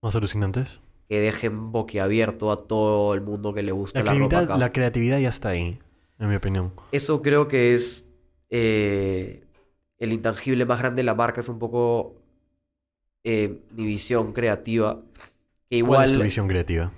¿Más 0.00 0.14
alucinantes? 0.16 0.80
que 1.08 1.20
dejen 1.20 1.72
boquiabierto 1.72 2.50
a 2.52 2.66
todo 2.66 3.12
el 3.14 3.20
mundo 3.20 3.52
que 3.52 3.62
le 3.62 3.72
gusta 3.72 3.98
La 4.00 4.04
la, 4.04 4.12
ropa 4.12 4.28
creatividad, 4.28 4.50
acá. 4.54 4.58
la 4.58 4.72
creatividad 4.72 5.18
ya 5.18 5.28
está 5.28 5.48
ahí, 5.50 5.78
en 6.18 6.28
mi 6.30 6.36
opinión. 6.36 6.72
Eso 6.92 7.20
creo 7.20 7.48
que 7.48 7.74
es 7.74 8.06
eh, 8.48 9.44
el 9.98 10.12
intangible 10.12 10.64
más 10.64 10.78
grande 10.78 11.00
de 11.00 11.04
la 11.04 11.14
marca, 11.14 11.40
es 11.40 11.48
un 11.48 11.58
poco 11.58 12.14
eh, 13.24 13.60
mi 13.72 13.84
visión 13.86 14.32
creativa. 14.32 15.02
Que 15.70 15.78
¿Cuál 15.82 16.02
es 16.02 16.12
tu 16.12 16.20
igual, 16.20 16.22
visión 16.22 16.48
creativa? 16.48 16.92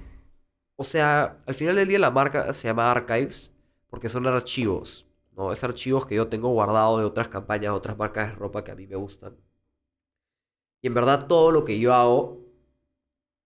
o 0.77 0.85
sea, 0.85 1.39
al 1.47 1.55
final 1.55 1.77
del 1.77 1.89
día 1.89 1.99
la 1.99 2.11
marca 2.11 2.53
se 2.55 2.69
llama 2.69 2.91
Archives 2.91 3.53
porque 3.89 4.09
son 4.09 4.27
archivos, 4.27 5.07
¿no? 5.37 5.53
Es 5.53 5.63
archivos 5.65 6.07
que 6.07 6.15
yo 6.17 6.29
tengo 6.29 6.49
guardado 6.51 6.99
de 6.99 7.05
otras 7.05 7.29
campañas, 7.29 7.73
otras 7.73 7.97
marcas 7.97 8.29
de 8.31 8.35
ropa 8.37 8.65
que 8.65 8.73
a 8.73 8.75
mí 8.75 8.87
me 8.87 8.97
gustan. 8.97 9.37
Y 10.83 10.87
en 10.89 10.95
verdad 10.95 11.27
todo 11.27 11.51
lo 11.53 11.65
que 11.65 11.79
yo 11.79 11.93
hago, 11.95 12.41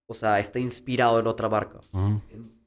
o 0.07 0.14
sea, 0.14 0.40
está 0.40 0.59
inspirado 0.59 1.21
en 1.21 1.27
otra 1.27 1.49
marca. 1.49 1.81
En- 2.31 2.61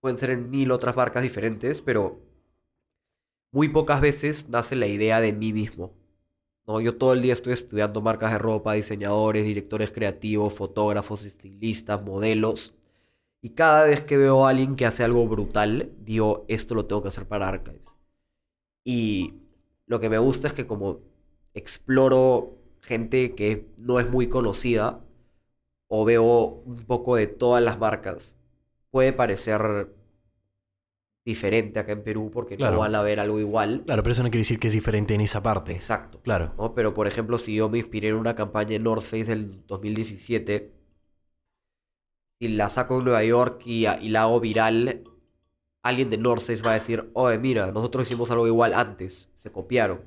pueden 0.00 0.18
ser 0.18 0.30
en 0.30 0.50
mil 0.50 0.70
otras 0.72 0.96
marcas 0.96 1.22
diferentes, 1.22 1.80
pero 1.82 2.20
muy 3.52 3.68
pocas 3.68 4.00
veces 4.00 4.48
nace 4.48 4.76
la 4.76 4.86
idea 4.86 5.20
de 5.20 5.32
mí 5.32 5.52
mismo. 5.52 5.92
Yo 6.78 6.96
todo 6.96 7.14
el 7.14 7.22
día 7.22 7.32
estoy 7.32 7.54
estudiando 7.54 8.00
marcas 8.02 8.32
de 8.32 8.38
ropa, 8.38 8.74
diseñadores, 8.74 9.44
directores 9.44 9.90
creativos, 9.90 10.54
fotógrafos, 10.54 11.24
estilistas, 11.24 12.04
modelos. 12.04 12.74
Y 13.42 13.50
cada 13.50 13.84
vez 13.84 14.02
que 14.02 14.16
veo 14.18 14.46
a 14.46 14.50
alguien 14.50 14.76
que 14.76 14.86
hace 14.86 15.02
algo 15.02 15.26
brutal, 15.26 15.90
digo, 15.98 16.44
esto 16.48 16.74
lo 16.74 16.86
tengo 16.86 17.02
que 17.02 17.08
hacer 17.08 17.26
para 17.26 17.48
Archives. 17.48 17.82
Y 18.84 19.34
lo 19.86 20.00
que 20.00 20.10
me 20.10 20.18
gusta 20.18 20.48
es 20.48 20.54
que 20.54 20.66
como 20.66 21.00
exploro 21.54 22.58
gente 22.80 23.34
que 23.34 23.66
no 23.82 23.98
es 23.98 24.10
muy 24.10 24.28
conocida, 24.28 25.00
o 25.88 26.04
veo 26.04 26.62
un 26.64 26.84
poco 26.86 27.16
de 27.16 27.26
todas 27.26 27.62
las 27.64 27.78
marcas, 27.78 28.36
puede 28.90 29.12
parecer 29.12 29.92
diferente 31.24 31.78
acá 31.78 31.92
en 31.92 32.02
Perú 32.02 32.30
porque 32.32 32.56
Claro. 32.56 32.74
no 32.74 32.80
van 32.80 32.94
a 32.94 33.02
ver 33.02 33.20
algo 33.20 33.38
igual. 33.38 33.82
Claro, 33.84 34.02
pero 34.02 34.12
eso 34.12 34.22
no 34.22 34.30
quiere 34.30 34.40
decir 34.42 34.58
que 34.58 34.68
es 34.68 34.72
diferente 34.72 35.14
en 35.14 35.20
esa 35.20 35.42
parte. 35.42 35.72
Exacto. 35.72 36.20
Claro. 36.22 36.54
¿no? 36.58 36.74
Pero 36.74 36.94
por 36.94 37.06
ejemplo, 37.06 37.38
si 37.38 37.54
yo 37.54 37.68
me 37.68 37.78
inspiré 37.78 38.08
en 38.08 38.14
una 38.16 38.34
campaña 38.34 38.76
en 38.76 38.82
North 38.84 39.02
Face 39.02 39.24
del 39.26 39.64
2017, 39.66 40.72
si 42.40 42.48
la 42.48 42.68
saco 42.68 42.98
en 42.98 43.04
Nueva 43.04 43.22
York 43.24 43.62
y, 43.66 43.86
y 43.86 44.08
la 44.08 44.22
hago 44.22 44.40
viral, 44.40 45.02
alguien 45.82 46.10
de 46.10 46.16
North 46.18 46.40
Face 46.42 46.62
va 46.62 46.70
a 46.72 46.74
decir, 46.74 47.10
oye, 47.12 47.38
mira, 47.38 47.70
nosotros 47.70 48.06
hicimos 48.08 48.30
algo 48.30 48.46
igual 48.46 48.72
antes, 48.74 49.30
se 49.36 49.52
copiaron. 49.52 50.00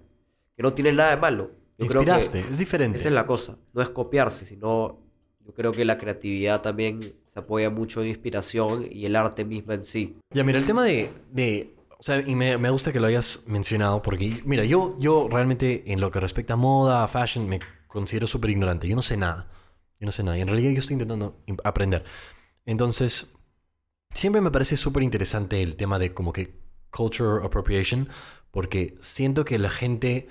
Que 0.55 0.63
no 0.63 0.73
tiene 0.73 0.91
nada 0.93 1.11
de 1.11 1.17
malo. 1.21 1.51
Yo 1.77 1.87
creo 1.87 2.03
que 2.03 2.11
Inspiraste, 2.11 2.39
es 2.39 2.57
diferente. 2.57 2.97
esa 2.99 3.07
es 3.09 3.13
la 3.13 3.25
cosa, 3.25 3.57
no 3.73 3.81
es 3.81 3.89
copiarse, 3.89 4.45
sino 4.45 4.99
yo 5.45 5.53
creo 5.53 5.71
que 5.71 5.85
la 5.85 5.97
creatividad 5.97 6.61
también 6.61 7.15
se 7.25 7.39
apoya 7.39 7.69
mucho 7.69 8.01
en 8.01 8.09
inspiración 8.09 8.87
y 8.89 9.05
el 9.05 9.15
arte 9.15 9.43
misma 9.45 9.73
en 9.75 9.85
sí. 9.85 10.17
Ya, 10.31 10.43
mira, 10.43 10.59
el 10.59 10.65
tema 10.65 10.83
de... 10.83 11.11
de- 11.31 11.75
o 11.99 12.03
sea, 12.03 12.19
y 12.19 12.35
me, 12.35 12.57
me 12.57 12.69
gusta 12.69 12.91
que 12.91 12.99
lo 12.99 13.07
hayas 13.07 13.43
mencionado 13.45 14.01
porque, 14.01 14.41
mira, 14.45 14.65
yo, 14.65 14.97
yo 14.99 15.29
realmente 15.31 15.83
en 15.91 16.01
lo 16.01 16.11
que 16.11 16.19
respecta 16.19 16.53
a 16.55 16.57
moda, 16.57 17.03
a 17.03 17.07
fashion, 17.07 17.47
me 17.47 17.59
considero 17.87 18.27
súper 18.27 18.49
ignorante. 18.49 18.89
Yo 18.89 18.95
no 18.97 19.01
sé 19.01 19.15
nada. 19.15 19.49
Yo 20.01 20.05
no 20.07 20.11
sé 20.11 20.21
nada. 20.21 20.37
Y 20.37 20.41
en 20.41 20.49
realidad 20.49 20.71
yo 20.71 20.79
estoy 20.79 20.95
intentando 20.95 21.41
aprender. 21.63 22.03
Entonces, 22.65 23.31
siempre 24.13 24.41
me 24.41 24.51
parece 24.51 24.75
súper 24.75 25.01
interesante 25.03 25.61
el 25.63 25.77
tema 25.77 25.97
de 25.97 26.13
como 26.13 26.33
que 26.33 26.55
culture 26.91 27.45
appropriation 27.45 28.09
porque 28.51 28.97
siento 28.99 29.45
que 29.45 29.57
la 29.57 29.69
gente 29.69 30.27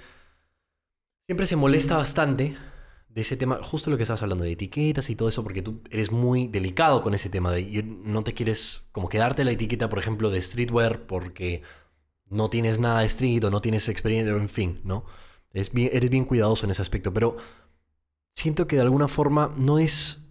siempre 1.27 1.47
se 1.47 1.57
molesta 1.57 1.97
bastante 1.97 2.57
de 3.15 3.21
ese 3.21 3.37
tema, 3.37 3.61
justo 3.63 3.91
lo 3.91 3.99
que 3.99 4.05
estabas 4.05 4.23
hablando 4.23 4.45
de 4.45 4.53
etiquetas 4.53 5.11
y 5.11 5.17
todo 5.17 5.29
eso, 5.29 5.43
porque 5.43 5.61
tú 5.61 5.83
eres 5.91 6.11
muy 6.11 6.47
delicado 6.47 7.03
con 7.03 7.13
ese 7.13 7.29
tema 7.29 7.53
de 7.53 7.83
no 7.83 8.25
te 8.25 8.33
quieres 8.33 8.83
como 8.91 9.11
quedarte 9.11 9.45
la 9.45 9.51
etiqueta, 9.51 9.91
por 9.91 9.99
ejemplo, 9.99 10.31
de 10.31 10.41
streetwear 10.41 11.07
porque 11.07 11.63
no 12.31 12.49
tienes 12.49 12.79
nada 12.79 13.01
de 13.01 13.07
street 13.07 13.45
o 13.45 13.51
no 13.51 13.61
tienes 13.61 13.89
experiencia, 13.91 14.35
en 14.35 14.49
fin, 14.49 14.81
¿no? 14.85 15.05
Es 15.53 15.73
bien, 15.73 15.91
eres 15.93 16.09
bien 16.09 16.25
cuidadoso 16.25 16.65
en 16.65 16.71
ese 16.71 16.81
aspecto, 16.81 17.13
pero 17.13 17.37
siento 18.35 18.67
que 18.67 18.77
de 18.77 18.83
alguna 18.83 19.09
forma 19.09 19.55
no 19.59 19.79
es, 19.79 20.23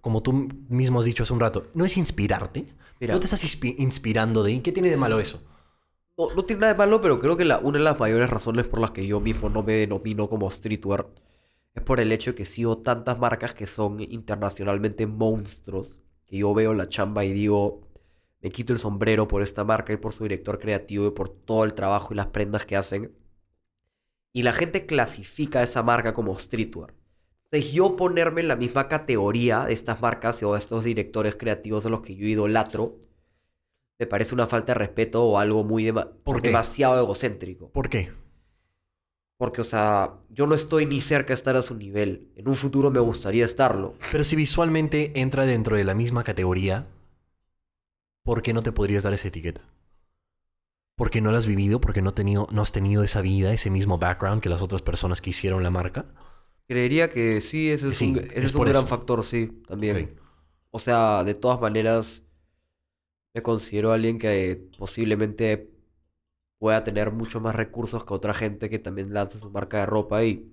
como 0.00 0.20
tú 0.22 0.48
mismo 0.68 0.98
has 0.98 1.06
dicho 1.06 1.22
hace 1.22 1.32
un 1.32 1.40
rato, 1.40 1.68
no 1.74 1.84
es 1.84 1.96
inspirarte. 1.96 2.66
Mira. 2.98 3.14
No 3.14 3.20
te 3.20 3.26
estás 3.26 3.44
inspi- 3.44 3.76
inspirando 3.78 4.42
de, 4.42 4.50
¿y 4.50 4.60
qué 4.60 4.72
tiene 4.72 4.90
de 4.90 4.96
malo 4.96 5.20
eso? 5.20 5.40
No, 6.16 6.34
no 6.34 6.44
tiene 6.44 6.62
nada 6.62 6.72
de 6.72 6.78
malo, 6.78 7.00
pero 7.00 7.20
creo 7.20 7.36
que 7.36 7.44
la, 7.44 7.58
una 7.58 7.78
de 7.78 7.84
las 7.84 8.00
mayores 8.00 8.28
razones 8.28 8.68
por 8.68 8.80
las 8.80 8.90
que 8.90 9.06
yo 9.06 9.20
mismo 9.20 9.48
no 9.48 9.62
me 9.62 9.74
denomino 9.74 10.28
como 10.28 10.50
streetwear 10.50 11.06
es 11.74 11.82
por 11.82 12.00
el 12.00 12.12
hecho 12.12 12.32
de 12.32 12.36
que 12.36 12.44
sigo 12.44 12.78
tantas 12.78 13.20
marcas 13.20 13.54
que 13.54 13.66
son 13.66 14.00
internacionalmente 14.00 15.06
monstruos, 15.06 16.02
que 16.26 16.38
yo 16.38 16.52
veo 16.54 16.74
la 16.74 16.88
chamba 16.88 17.24
y 17.24 17.32
digo, 17.32 17.88
me 18.40 18.50
quito 18.50 18.72
el 18.72 18.78
sombrero 18.78 19.28
por 19.28 19.42
esta 19.42 19.64
marca 19.64 19.92
y 19.92 19.96
por 19.96 20.12
su 20.12 20.24
director 20.24 20.58
creativo 20.58 21.06
y 21.06 21.10
por 21.10 21.28
todo 21.28 21.64
el 21.64 21.74
trabajo 21.74 22.12
y 22.12 22.16
las 22.16 22.28
prendas 22.28 22.66
que 22.66 22.76
hacen. 22.76 23.12
Y 24.32 24.42
la 24.42 24.52
gente 24.52 24.86
clasifica 24.86 25.62
esa 25.62 25.82
marca 25.82 26.12
como 26.12 26.38
streetwear. 26.38 26.94
Entonces 27.50 27.72
yo 27.72 27.96
ponerme 27.96 28.42
en 28.42 28.48
la 28.48 28.56
misma 28.56 28.88
categoría 28.88 29.64
de 29.64 29.72
estas 29.72 30.02
marcas 30.02 30.42
o 30.42 30.52
de 30.52 30.58
estos 30.58 30.84
directores 30.84 31.34
creativos 31.36 31.82
de 31.84 31.90
los 31.90 32.02
que 32.02 32.14
yo 32.14 32.26
idolatro, 32.26 32.98
me 33.98 34.06
parece 34.06 34.34
una 34.34 34.46
falta 34.46 34.74
de 34.74 34.78
respeto 34.78 35.24
o 35.24 35.38
algo 35.38 35.64
muy 35.64 35.84
dema- 35.84 36.12
demasiado 36.42 37.02
egocéntrico. 37.02 37.72
¿Por 37.72 37.88
qué? 37.88 38.12
Porque, 39.38 39.60
o 39.62 39.64
sea, 39.64 40.14
yo 40.30 40.46
no 40.46 40.54
estoy 40.54 40.86
ni 40.86 41.00
cerca 41.00 41.28
de 41.28 41.34
estar 41.34 41.56
a 41.56 41.62
su 41.62 41.74
nivel. 41.76 42.30
En 42.36 42.48
un 42.48 42.54
futuro 42.54 42.90
me 42.90 43.00
gustaría 43.00 43.44
estarlo. 43.44 43.94
Pero 44.10 44.22
si 44.24 44.36
visualmente 44.36 45.18
entra 45.20 45.46
dentro 45.46 45.76
de 45.76 45.84
la 45.84 45.94
misma 45.94 46.22
categoría, 46.24 46.86
¿por 48.22 48.42
qué 48.42 48.52
no 48.52 48.62
te 48.62 48.70
podrías 48.70 49.02
dar 49.02 49.12
esa 49.14 49.26
etiqueta? 49.26 49.62
¿Porque 50.96 51.22
no 51.22 51.32
la 51.32 51.38
has 51.38 51.46
vivido? 51.46 51.80
¿Porque 51.80 52.02
no, 52.02 52.12
tenido, 52.12 52.46
no 52.50 52.60
has 52.60 52.72
tenido 52.72 53.02
esa 53.02 53.22
vida, 53.22 53.54
ese 53.54 53.70
mismo 53.70 53.96
background 53.96 54.42
que 54.42 54.50
las 54.50 54.60
otras 54.60 54.82
personas 54.82 55.22
que 55.22 55.30
hicieron 55.30 55.62
la 55.62 55.70
marca? 55.70 56.04
Creería 56.66 57.08
que 57.10 57.40
sí, 57.40 57.70
ese 57.70 57.88
es 57.88 57.96
Sí, 57.96 58.02
un, 58.02 58.28
ese 58.30 58.48
es 58.48 58.48
es 58.48 58.54
un 58.54 58.64
gran 58.66 58.86
eso. 58.86 58.86
factor, 58.86 59.24
sí, 59.24 59.62
también. 59.66 60.20
O 60.70 60.78
sea, 60.78 61.24
de 61.24 61.34
todas 61.34 61.60
maneras, 61.60 62.24
me 63.34 63.42
considero 63.42 63.92
alguien 63.92 64.18
que 64.18 64.68
posiblemente 64.78 65.70
pueda 66.58 66.84
tener 66.84 67.12
mucho 67.12 67.40
más 67.40 67.54
recursos 67.56 68.04
que 68.04 68.14
otra 68.14 68.34
gente 68.34 68.70
que 68.70 68.78
también 68.78 69.14
lanza 69.14 69.38
su 69.38 69.50
marca 69.50 69.78
de 69.78 69.86
ropa 69.86 70.24
y, 70.24 70.52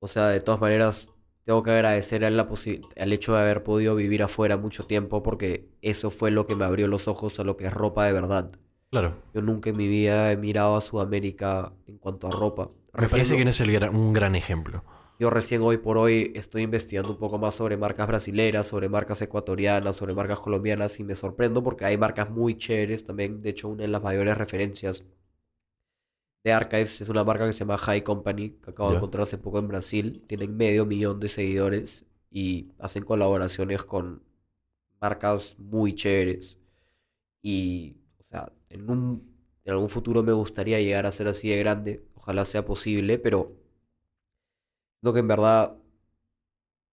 o 0.00 0.08
sea, 0.08 0.28
de 0.28 0.40
todas 0.40 0.60
maneras, 0.60 1.08
tengo 1.44 1.62
que 1.62 1.70
agradecer 1.70 2.24
a 2.24 2.30
la 2.30 2.48
posi- 2.48 2.80
al 2.98 3.12
hecho 3.12 3.34
de 3.34 3.40
haber 3.40 3.62
podido 3.62 3.94
vivir 3.94 4.22
afuera 4.22 4.56
mucho 4.56 4.84
tiempo 4.86 5.22
porque 5.22 5.68
eso 5.82 6.10
fue 6.10 6.30
lo 6.30 6.46
que 6.46 6.56
me 6.56 6.64
abrió 6.64 6.86
los 6.86 7.08
ojos 7.08 7.38
a 7.40 7.44
lo 7.44 7.56
que 7.56 7.66
es 7.66 7.72
ropa 7.72 8.04
de 8.06 8.12
verdad. 8.12 8.50
Claro. 8.90 9.14
Yo 9.34 9.42
nunca 9.42 9.70
en 9.70 9.76
mi 9.76 9.86
vida 9.88 10.32
he 10.32 10.36
mirado 10.36 10.76
a 10.76 10.80
Sudamérica 10.80 11.72
en 11.86 11.98
cuanto 11.98 12.26
a 12.26 12.30
ropa. 12.30 12.70
Me 12.94 13.08
parece 13.08 13.36
que 13.36 13.44
no 13.44 13.50
es 13.50 13.60
el 13.60 13.88
un 13.90 14.12
gran 14.12 14.34
ejemplo. 14.34 14.82
Yo 15.20 15.28
recién 15.28 15.60
hoy 15.60 15.76
por 15.76 15.98
hoy 15.98 16.32
estoy 16.34 16.62
investigando 16.62 17.10
un 17.10 17.18
poco 17.18 17.36
más 17.36 17.54
sobre 17.54 17.76
marcas 17.76 18.08
brasileras, 18.08 18.66
sobre 18.66 18.88
marcas 18.88 19.20
ecuatorianas, 19.20 19.96
sobre 19.96 20.14
marcas 20.14 20.40
colombianas 20.40 20.98
y 20.98 21.04
me 21.04 21.14
sorprendo 21.14 21.62
porque 21.62 21.84
hay 21.84 21.98
marcas 21.98 22.30
muy 22.30 22.56
chéveres 22.56 23.04
también. 23.04 23.38
De 23.38 23.50
hecho, 23.50 23.68
una 23.68 23.82
de 23.82 23.88
las 23.88 24.02
mayores 24.02 24.38
referencias 24.38 25.04
de 26.42 26.52
Archives 26.54 27.02
es 27.02 27.10
una 27.10 27.22
marca 27.22 27.46
que 27.46 27.52
se 27.52 27.58
llama 27.58 27.76
High 27.76 28.02
Company, 28.02 28.52
que 28.64 28.70
acabo 28.70 28.92
de 28.92 28.96
encontrar 28.96 29.24
hace 29.24 29.36
poco 29.36 29.58
en 29.58 29.68
Brasil. 29.68 30.24
Tienen 30.26 30.56
medio 30.56 30.86
millón 30.86 31.20
de 31.20 31.28
seguidores 31.28 32.06
y 32.30 32.72
hacen 32.78 33.04
colaboraciones 33.04 33.84
con 33.84 34.22
marcas 35.02 35.54
muy 35.58 35.94
chéveres. 35.94 36.58
Y, 37.42 37.98
o 38.20 38.24
sea, 38.30 38.52
en 38.70 38.88
un, 38.88 39.22
en 39.66 39.72
algún 39.72 39.90
futuro 39.90 40.22
me 40.22 40.32
gustaría 40.32 40.80
llegar 40.80 41.04
a 41.04 41.12
ser 41.12 41.28
así 41.28 41.50
de 41.50 41.58
grande. 41.58 42.06
Ojalá 42.14 42.46
sea 42.46 42.64
posible, 42.64 43.18
pero 43.18 43.59
lo 45.02 45.12
que 45.12 45.20
en 45.20 45.28
verdad 45.28 45.76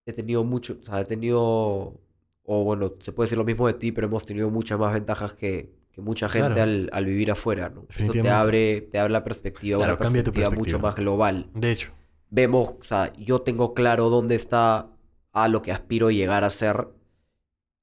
he 0.06 0.14
tenido 0.14 0.44
mucho, 0.44 0.78
o 0.82 0.86
sea, 0.86 1.02
he 1.02 1.06
tenido, 1.06 2.00
o 2.44 2.64
bueno, 2.64 2.94
se 3.00 3.12
puede 3.12 3.26
decir 3.28 3.38
lo 3.38 3.44
mismo 3.44 3.68
de 3.68 3.74
ti, 3.74 3.92
pero 3.92 4.08
hemos 4.08 4.26
tenido 4.26 4.50
muchas 4.50 4.80
más 4.80 4.94
ventajas 4.94 5.34
que, 5.34 5.70
que 5.92 6.02
mucha 6.02 6.30
gente 6.30 6.48
Claro. 6.54 6.62
al, 6.64 6.90
al 6.94 7.06
vivir 7.06 7.32
afuera, 7.32 7.70
¿no? 7.70 7.86
Eso 7.90 8.12
te 8.12 8.30
abre, 8.30 8.82
te 8.82 9.00
abre 9.00 9.12
la 9.12 9.24
perspectiva, 9.24 9.78
Claro, 9.80 9.94
una 9.94 10.08
tu 10.08 10.14
perspectiva 10.14 10.50
mucho 10.50 10.56
perspectiva. 10.62 10.90
más 10.90 10.96
global. 10.96 11.50
De 11.54 11.72
hecho, 11.72 11.92
Vemos, 12.30 12.74
o 12.80 12.84
sea, 12.84 13.14
yo 13.16 13.42
tengo 13.42 13.74
claro 13.74 14.10
dónde 14.10 14.36
está 14.36 14.90
a 15.32 15.48
lo 15.48 15.62
que 15.62 15.72
aspiro 15.72 16.08
a 16.08 16.12
llegar 16.12 16.44
a 16.44 16.50
ser 16.50 16.90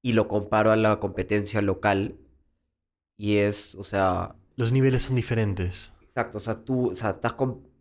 y 0.03 0.13
lo 0.13 0.27
comparo 0.27 0.71
a 0.71 0.75
la 0.75 0.99
competencia 0.99 1.61
local 1.63 2.15
y 3.17 3.37
es, 3.37 3.73
o 3.75 3.83
sea, 3.83 4.35
los 4.55 4.71
niveles 4.71 5.01
son 5.03 5.15
diferentes. 5.15 5.93
Exacto, 6.01 6.37
o 6.37 6.41
sea, 6.41 6.63
tú, 6.63 6.91
o 6.91 6.95
sea, 6.95 7.09
estás 7.11 7.33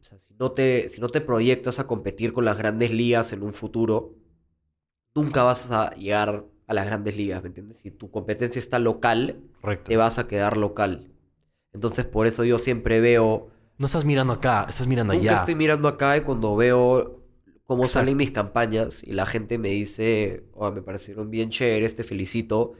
o 0.04 0.06
sea, 0.06 0.18
si 0.18 0.34
no 0.38 0.52
te, 0.52 0.88
si 0.90 1.00
no 1.00 1.08
te 1.08 1.20
proyectas 1.22 1.78
a 1.78 1.86
competir 1.86 2.32
con 2.34 2.44
las 2.44 2.58
grandes 2.58 2.92
ligas 2.92 3.32
en 3.32 3.42
un 3.42 3.54
futuro, 3.54 4.14
nunca 5.14 5.42
vas 5.42 5.70
a 5.70 5.94
llegar 5.94 6.44
a 6.66 6.74
las 6.74 6.86
grandes 6.86 7.16
ligas, 7.16 7.42
¿me 7.42 7.48
entiendes? 7.48 7.78
Si 7.78 7.90
tu 7.90 8.10
competencia 8.10 8.58
está 8.58 8.78
local, 8.78 9.40
Correcto. 9.60 9.88
te 9.88 9.96
vas 9.96 10.18
a 10.18 10.26
quedar 10.26 10.56
local. 10.56 11.10
Entonces, 11.72 12.04
por 12.04 12.26
eso 12.26 12.44
yo 12.44 12.58
siempre 12.58 13.00
veo, 13.00 13.48
No 13.78 13.86
estás 13.86 14.04
mirando 14.04 14.32
acá, 14.34 14.66
estás 14.68 14.86
mirando 14.86 15.14
nunca 15.14 15.22
allá. 15.32 15.40
estoy 15.40 15.54
mirando 15.54 15.88
acá 15.88 16.16
y 16.16 16.20
cuando 16.22 16.54
veo 16.56 17.22
cómo 17.64 17.84
Exacto. 17.84 18.00
salen 18.00 18.16
mis 18.16 18.30
campañas 18.30 19.02
y 19.02 19.12
la 19.12 19.26
gente 19.26 19.58
me 19.58 19.70
dice, 19.70 20.44
oh, 20.54 20.70
me 20.70 20.82
parecieron 20.82 21.30
bien 21.30 21.50
chéveres, 21.50 21.96
te 21.96 22.04
felicito, 22.04 22.74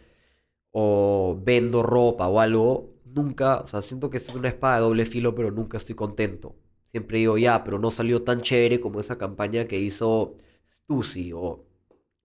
o 0.72 1.38
vendo 1.42 1.82
ropa 1.82 2.28
o 2.28 2.40
algo, 2.40 2.92
nunca, 3.04 3.60
o 3.60 3.66
sea, 3.66 3.82
siento 3.82 4.10
que 4.10 4.18
es 4.18 4.28
una 4.34 4.48
espada 4.48 4.76
de 4.76 4.82
doble 4.82 5.06
filo, 5.06 5.34
pero 5.34 5.50
nunca 5.50 5.78
estoy 5.78 5.94
contento. 5.94 6.56
Siempre 6.94 7.18
digo, 7.18 7.36
ya, 7.38 7.64
pero 7.64 7.80
no 7.80 7.90
salió 7.90 8.22
tan 8.22 8.40
chévere 8.40 8.78
como 8.78 9.00
esa 9.00 9.18
campaña 9.18 9.64
que 9.64 9.76
hizo 9.80 10.36
Stussy, 10.64 11.32
o 11.34 11.64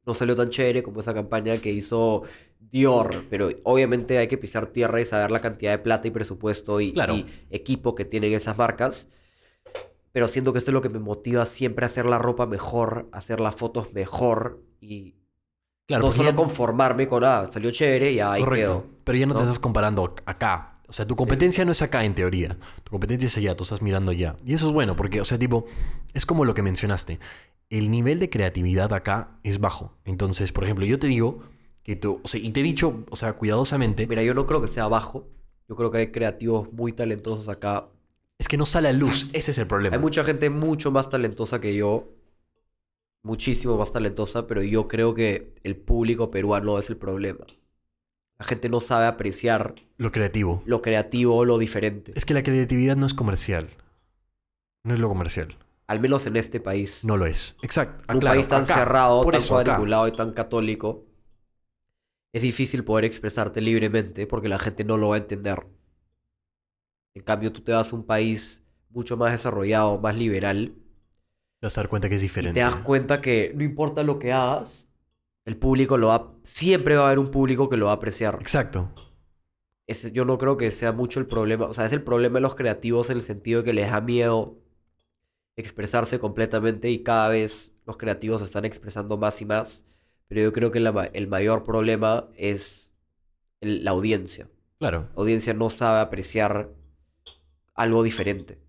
no 0.05 0.13
salió 0.13 0.35
tan 0.35 0.51
chévere 0.51 0.83
como 0.83 0.99
esa 1.01 1.11
campaña 1.11 1.57
que 1.57 1.71
hizo 1.73 2.21
Dior, 2.59 3.23
pero 3.31 3.49
obviamente 3.63 4.19
hay 4.19 4.27
que 4.27 4.37
pisar 4.37 4.67
tierra 4.67 5.01
y 5.01 5.07
saber 5.07 5.31
la 5.31 5.41
cantidad 5.41 5.71
de 5.71 5.79
plata 5.79 6.07
y 6.07 6.11
presupuesto 6.11 6.79
y, 6.81 6.93
Claro. 6.93 7.15
y 7.15 7.25
equipo 7.49 7.95
que 7.95 8.05
tienen 8.05 8.31
esas 8.33 8.59
marcas. 8.59 9.07
Pero 10.11 10.27
siento 10.27 10.53
que 10.53 10.59
esto 10.59 10.69
es 10.69 10.73
lo 10.73 10.83
que 10.83 10.89
me 10.89 10.99
motiva 10.99 11.47
siempre 11.47 11.85
a 11.85 11.87
hacer 11.87 12.05
la 12.05 12.19
ropa 12.19 12.45
mejor, 12.45 13.09
a 13.11 13.17
hacer 13.17 13.39
las 13.39 13.55
fotos 13.55 13.91
mejor 13.93 14.61
y 14.79 15.15
Claro, 15.87 16.03
no 16.05 16.11
solo 16.11 16.29
ya- 16.29 16.35
conformarme 16.35 17.07
con, 17.07 17.23
ah, 17.23 17.47
salió 17.49 17.71
chévere 17.71 18.11
y 18.11 18.19
ahí 18.19 18.41
Correcto. 18.43 18.83
quedó. 18.83 18.85
Pero 19.03 19.17
ya 19.17 19.25
no, 19.25 19.33
te 19.33 19.39
¿no? 19.39 19.45
estás 19.45 19.57
comparando 19.57 20.13
acá. 20.27 20.78
O 20.89 20.93
sea, 20.93 21.05
tu 21.05 21.15
competencia 21.15 21.63
no 21.65 21.71
es 21.71 21.81
acá 21.83 22.03
en 22.03 22.15
teoría. 22.15 22.57
Tu 22.83 22.89
competencia 22.89 23.27
es 23.27 23.37
allá, 23.37 23.55
tú 23.55 23.63
estás 23.63 23.81
mirando 23.81 24.11
allá. 24.11 24.35
Y 24.43 24.55
eso 24.55 24.67
es 24.67 24.73
bueno 24.73 24.95
porque, 24.95 25.21
o 25.21 25.23
sea, 25.23 25.37
tipo, 25.37 25.65
es 26.15 26.25
como 26.25 26.45
lo 26.45 26.55
que 26.55 26.63
mencionaste. 26.63 27.19
El 27.69 27.91
nivel 27.91 28.17
de 28.19 28.31
creatividad 28.31 28.91
acá 28.93 29.39
es 29.43 29.59
bajo. 29.59 29.93
Entonces, 30.03 30.51
por 30.51 30.63
ejemplo, 30.63 30.87
yo 30.87 30.97
te 30.97 31.05
digo 31.05 31.43
que 31.83 31.95
tú, 31.95 32.19
o 32.23 32.27
sea, 32.27 32.41
y 32.41 32.51
te 32.51 32.61
he 32.61 32.63
dicho, 32.63 33.05
o 33.11 33.15
sea, 33.15 33.33
cuidadosamente, 33.33 34.07
Mira, 34.07 34.23
yo 34.23 34.33
no 34.33 34.47
creo 34.47 34.61
que 34.61 34.67
sea 34.67 34.87
bajo. 34.87 35.27
Yo 35.67 35.75
creo 35.75 35.91
que 35.91 35.99
hay 35.99 36.11
creativos 36.11 36.73
muy 36.73 36.91
talentosos 36.91 37.47
acá. 37.47 37.87
es 38.39 38.47
que 38.47 38.57
no 38.57 38.65
sale 38.65 38.89
a 38.89 38.93
luz. 38.93 39.29
Ese 39.33 39.51
es 39.51 39.57
el 39.59 39.67
problema. 39.67 39.95
Hay 39.95 40.01
mucha 40.01 40.23
gente 40.23 40.49
mucho 40.49 40.89
más 40.89 41.11
talentosa 41.11 41.61
que 41.61 41.75
yo. 41.75 42.09
Muchísimo 43.21 43.77
más 43.77 43.91
talentosa, 43.91 44.47
pero 44.47 44.63
yo 44.63 44.87
creo 44.87 45.13
que 45.13 45.53
el 45.63 45.75
público 45.75 46.31
peruano 46.31 46.79
es 46.79 46.89
el 46.89 46.97
problema. 46.97 47.45
La 48.39 48.45
gente 48.45 48.69
no 48.69 48.79
sabe 48.79 49.05
apreciar 49.05 49.75
Lo 49.97 50.11
creativo. 50.11 50.63
lo 50.65 50.81
creativo 50.81 51.35
o 51.35 51.45
lo 51.45 51.57
diferente. 51.57 52.13
Es 52.15 52.25
que 52.25 52.33
la 52.33 52.41
creatividad 52.43 52.95
no 52.95 53.05
es 53.05 53.13
comercial. 53.13 53.69
No 54.83 54.93
es 54.93 54.99
lo 54.99 55.07
comercial. 55.09 55.55
Al 55.87 55.99
menos 55.99 56.25
en 56.25 56.37
este 56.37 56.59
país. 56.61 57.03
No 57.03 57.17
lo 57.17 57.25
es. 57.25 57.55
Exacto. 57.61 58.03
Ah, 58.07 58.13
En 58.13 58.15
un 58.15 58.21
claro, 58.21 58.35
país 58.37 58.47
tan 58.47 58.63
acá. 58.63 58.73
cerrado, 58.75 59.29
tan 59.31 59.41
eso, 59.41 59.55
acá. 59.57 59.63
cuadriculado 59.65 60.07
y 60.07 60.15
tan 60.15 60.31
católico, 60.33 61.05
es 62.33 62.41
difícil 62.41 62.83
poder 62.83 63.05
expresarte 63.05 63.61
libremente 63.61 64.25
porque 64.25 64.47
la 64.49 64.57
gente 64.57 64.83
no 64.83 64.97
lo 64.97 65.09
va 65.09 65.15
a 65.17 65.19
entender. 65.19 65.67
En 67.13 67.23
cambio, 67.23 67.51
tú 67.53 67.61
te 67.61 67.71
vas 67.71 67.91
a 67.91 67.95
un 67.95 68.03
país 68.05 68.63
mucho 68.89 69.15
más 69.17 69.31
desarrollado, 69.31 69.99
más 69.99 70.15
liberal, 70.15 70.75
Te 71.61 71.67
vas 71.67 71.77
a 71.77 71.81
dar 71.81 71.89
cuenta 71.89 72.09
que 72.09 72.15
es 72.15 72.21
y 72.21 72.25
diferente. 72.25 72.53
te 72.53 72.59
das 72.61 72.77
cuenta 72.77 73.21
que 73.21 73.51
no 73.55 73.63
importa 73.63 74.03
lo 74.03 74.19
que 74.19 74.31
hagas, 74.33 74.88
el 75.49 75.57
público 75.57 75.97
lo 75.97 76.07
va... 76.07 76.31
Siempre 76.43 76.95
va 76.95 77.03
a 77.03 77.05
haber 77.07 77.19
un 77.19 77.29
público 77.29 77.69
que 77.69 77.77
lo 77.77 77.87
va 77.87 77.91
a 77.91 77.95
apreciar. 77.95 78.37
Exacto. 78.39 78.91
Ese- 79.87 80.11
yo 80.11 80.23
no 80.23 80.37
creo 80.37 80.57
que 80.57 80.69
sea 80.71 80.91
mucho 80.91 81.19
el 81.19 81.25
problema. 81.25 81.65
O 81.65 81.73
sea, 81.73 81.85
es 81.87 81.93
el 81.93 82.03
problema 82.03 82.35
de 82.35 82.41
los 82.41 82.53
creativos 82.55 83.09
en 83.09 83.17
el 83.17 83.23
sentido 83.23 83.61
de 83.61 83.65
que 83.65 83.73
les 83.73 83.89
da 83.89 83.99
miedo 83.99 84.59
expresarse 85.57 86.19
completamente 86.19 86.89
y 86.89 87.03
cada 87.03 87.29
vez 87.29 87.73
los 87.85 87.97
creativos 87.97 88.41
se 88.41 88.45
están 88.45 88.65
expresando 88.65 89.17
más 89.17 89.41
y 89.41 89.45
más. 89.45 89.85
Pero 90.27 90.41
yo 90.41 90.53
creo 90.53 90.71
que 90.71 90.79
la 90.79 91.05
el 91.13 91.27
mayor 91.27 91.63
problema 91.63 92.29
es 92.35 92.91
el- 93.61 93.83
la 93.83 93.91
audiencia. 93.91 94.47
Claro. 94.77 95.07
La 95.15 95.21
audiencia 95.21 95.53
no 95.53 95.69
sabe 95.69 95.99
apreciar 95.99 96.69
algo 97.73 98.03
diferente. 98.03 98.59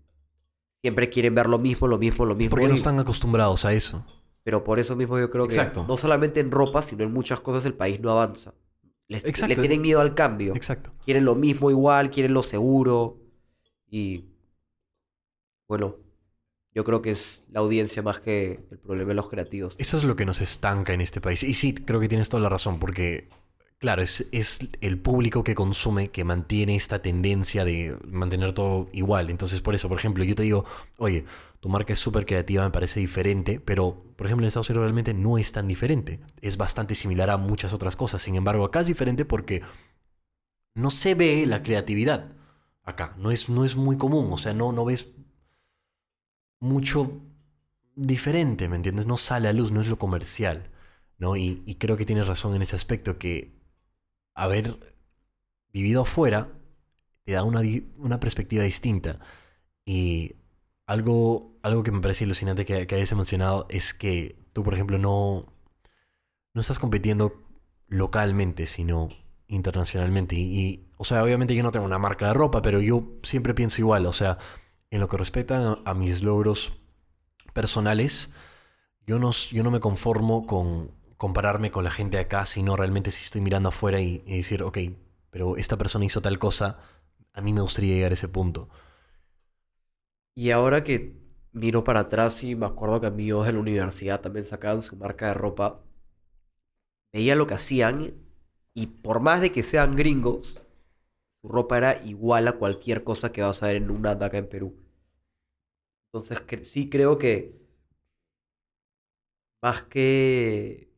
Siempre 0.81 1.09
quieren 1.09 1.35
ver 1.35 1.47
lo 1.47 1.59
mismo, 1.59 1.87
lo 1.87 1.99
mismo, 1.99 2.25
lo 2.25 2.33
mismo. 2.35 2.49
porque 2.49 2.67
no 2.67 2.73
están 2.73 2.99
acostumbrados 2.99 3.65
a 3.65 3.73
eso. 3.73 4.03
Pero 4.43 4.63
por 4.63 4.79
eso 4.79 4.95
mismo 4.95 5.19
yo 5.19 5.29
creo 5.29 5.47
que 5.47 5.55
no 5.87 5.97
solamente 5.97 6.39
en 6.39 6.49
ropa, 6.51 6.81
sino 6.81 7.03
en 7.03 7.13
muchas 7.13 7.41
cosas 7.41 7.65
el 7.65 7.73
país 7.75 7.99
no 7.99 8.11
avanza. 8.11 8.53
Les- 9.07 9.25
Exacto. 9.25 9.53
Le 9.53 9.59
tienen 9.59 9.81
miedo 9.81 9.99
al 9.99 10.15
cambio. 10.15 10.55
Exacto. 10.55 10.91
quieren 11.05 11.25
lo 11.25 11.35
mismo 11.35 11.69
igual, 11.69 12.09
quieren 12.09 12.33
lo 12.33 12.41
seguro. 12.43 13.17
Y 13.89 14.25
bueno, 15.67 15.97
yo 16.73 16.83
creo 16.83 17.01
que 17.01 17.11
es 17.11 17.45
la 17.51 17.59
audiencia 17.59 18.01
más 18.01 18.19
que 18.21 18.65
el 18.71 18.79
problema 18.79 19.09
de 19.09 19.15
los 19.15 19.29
creativos. 19.29 19.75
Eso 19.77 19.97
es 19.97 20.03
lo 20.05 20.15
que 20.15 20.25
nos 20.25 20.41
estanca 20.41 20.93
en 20.93 21.01
este 21.01 21.21
país. 21.21 21.43
Y 21.43 21.53
sí, 21.53 21.73
creo 21.73 21.99
que 21.99 22.07
tienes 22.07 22.29
toda 22.29 22.41
la 22.41 22.49
razón, 22.49 22.79
porque 22.79 23.29
Claro, 23.81 24.03
es, 24.03 24.27
es 24.31 24.59
el 24.81 24.99
público 24.99 25.43
que 25.43 25.55
consume 25.55 26.09
que 26.11 26.23
mantiene 26.23 26.75
esta 26.75 27.01
tendencia 27.01 27.65
de 27.65 27.97
mantener 28.07 28.53
todo 28.53 28.87
igual. 28.93 29.31
Entonces, 29.31 29.61
por 29.61 29.73
eso, 29.73 29.89
por 29.89 29.97
ejemplo, 29.97 30.23
yo 30.23 30.35
te 30.35 30.43
digo, 30.43 30.65
oye, 30.99 31.25
tu 31.59 31.67
marca 31.67 31.93
es 31.93 31.99
súper 31.99 32.27
creativa, 32.27 32.63
me 32.63 32.69
parece 32.69 32.99
diferente, 32.99 33.59
pero, 33.59 34.03
por 34.15 34.27
ejemplo, 34.27 34.45
en 34.45 34.49
Estados 34.49 34.69
Unidos 34.69 34.83
realmente 34.83 35.15
no 35.15 35.39
es 35.39 35.51
tan 35.51 35.67
diferente. 35.67 36.19
Es 36.41 36.57
bastante 36.57 36.93
similar 36.93 37.31
a 37.31 37.37
muchas 37.37 37.73
otras 37.73 37.95
cosas. 37.95 38.21
Sin 38.21 38.35
embargo, 38.35 38.65
acá 38.65 38.81
es 38.81 38.87
diferente 38.87 39.25
porque 39.25 39.63
no 40.75 40.91
se 40.91 41.15
ve 41.15 41.45
la 41.45 41.63
creatividad. 41.63 42.31
Acá, 42.83 43.15
no 43.17 43.31
es, 43.31 43.49
no 43.49 43.63
es 43.65 43.75
muy 43.75 43.97
común, 43.97 44.27
o 44.31 44.37
sea, 44.37 44.53
no, 44.53 44.71
no 44.71 44.85
ves 44.85 45.13
mucho 46.59 47.21
diferente, 47.95 48.69
¿me 48.69 48.75
entiendes? 48.75 49.05
No 49.07 49.17
sale 49.17 49.47
a 49.47 49.53
luz, 49.53 49.71
no 49.71 49.81
es 49.81 49.87
lo 49.87 49.97
comercial, 49.99 50.69
¿no? 51.17 51.35
Y, 51.35 51.63
y 51.65 51.75
creo 51.75 51.97
que 51.97 52.05
tienes 52.05 52.27
razón 52.27 52.55
en 52.55 52.61
ese 52.61 52.75
aspecto, 52.75 53.17
que 53.17 53.60
haber 54.33 54.77
vivido 55.71 56.01
afuera 56.01 56.49
te 57.23 57.33
da 57.33 57.43
una, 57.43 57.61
una 57.97 58.19
perspectiva 58.19 58.63
distinta. 58.63 59.19
Y 59.85 60.35
algo, 60.85 61.57
algo 61.63 61.83
que 61.83 61.91
me 61.91 62.01
parece 62.01 62.25
alucinante 62.25 62.65
que, 62.65 62.87
que 62.87 62.95
hayas 62.95 63.13
mencionado 63.15 63.65
es 63.69 63.93
que 63.93 64.35
tú, 64.53 64.63
por 64.63 64.73
ejemplo, 64.73 64.97
no, 64.97 65.45
no 66.53 66.61
estás 66.61 66.79
compitiendo 66.79 67.41
localmente, 67.87 68.65
sino 68.65 69.09
internacionalmente. 69.47 70.35
Y, 70.35 70.87
o 70.97 71.03
sea, 71.03 71.23
obviamente 71.23 71.55
yo 71.55 71.63
no 71.63 71.71
tengo 71.71 71.85
una 71.85 71.99
marca 71.99 72.27
de 72.27 72.33
ropa, 72.33 72.61
pero 72.61 72.81
yo 72.81 73.19
siempre 73.23 73.53
pienso 73.53 73.81
igual. 73.81 74.05
O 74.05 74.13
sea, 74.13 74.37
en 74.89 74.99
lo 74.99 75.07
que 75.07 75.17
respecta 75.17 75.71
a, 75.73 75.79
a 75.85 75.93
mis 75.93 76.23
logros 76.23 76.73
personales, 77.53 78.31
yo 79.05 79.19
no, 79.19 79.31
yo 79.31 79.63
no 79.63 79.71
me 79.71 79.79
conformo 79.79 80.45
con 80.45 80.91
compararme 81.21 81.69
con 81.69 81.83
la 81.83 81.91
gente 81.91 82.17
de 82.17 82.23
acá, 82.23 82.47
sino 82.47 82.75
realmente 82.75 83.11
si 83.11 83.23
estoy 83.23 83.41
mirando 83.41 83.69
afuera 83.69 84.01
y, 84.01 84.17
decir, 84.25 84.63
ok, 84.63 84.79
pero 85.29 85.55
esta 85.55 85.77
persona 85.77 86.03
hizo 86.03 86.19
tal 86.19 86.39
cosa, 86.39 86.79
a 87.33 87.41
mí 87.41 87.53
me 87.53 87.61
gustaría 87.61 87.93
llegar 87.93 88.09
a 88.09 88.15
ese 88.15 88.27
punto. 88.27 88.69
Y 90.35 90.49
ahora 90.49 90.83
que 90.83 91.21
miro 91.51 91.83
para 91.83 91.99
atrás 91.99 92.43
y 92.43 92.55
me 92.55 92.65
acuerdo 92.65 93.01
que 93.01 93.05
amigos 93.05 93.45
de 93.45 93.53
la 93.53 93.59
universidad 93.59 94.19
también 94.19 94.47
sacaban 94.47 94.81
su 94.81 94.95
marca 94.95 95.27
de 95.27 95.35
ropa, 95.35 95.83
veía 97.13 97.35
lo 97.35 97.45
que 97.45 97.53
hacían 97.53 98.15
y 98.73 98.87
por 98.87 99.19
más 99.19 99.41
de 99.41 99.51
que 99.51 99.61
sean 99.61 99.91
gringos, 99.91 100.63
su 101.43 101.49
ropa 101.49 101.77
era 101.77 102.03
igual 102.03 102.47
a 102.47 102.53
cualquier 102.53 103.03
cosa 103.03 103.31
que 103.31 103.43
vas 103.43 103.61
a 103.61 103.67
ver 103.67 103.75
en 103.75 103.91
una 103.91 104.13
acá 104.13 104.39
en 104.39 104.49
Perú. 104.49 104.75
Entonces 106.11 106.41
sí 106.67 106.89
creo 106.89 107.19
que 107.19 107.61
más 109.61 109.83
que, 109.83 110.90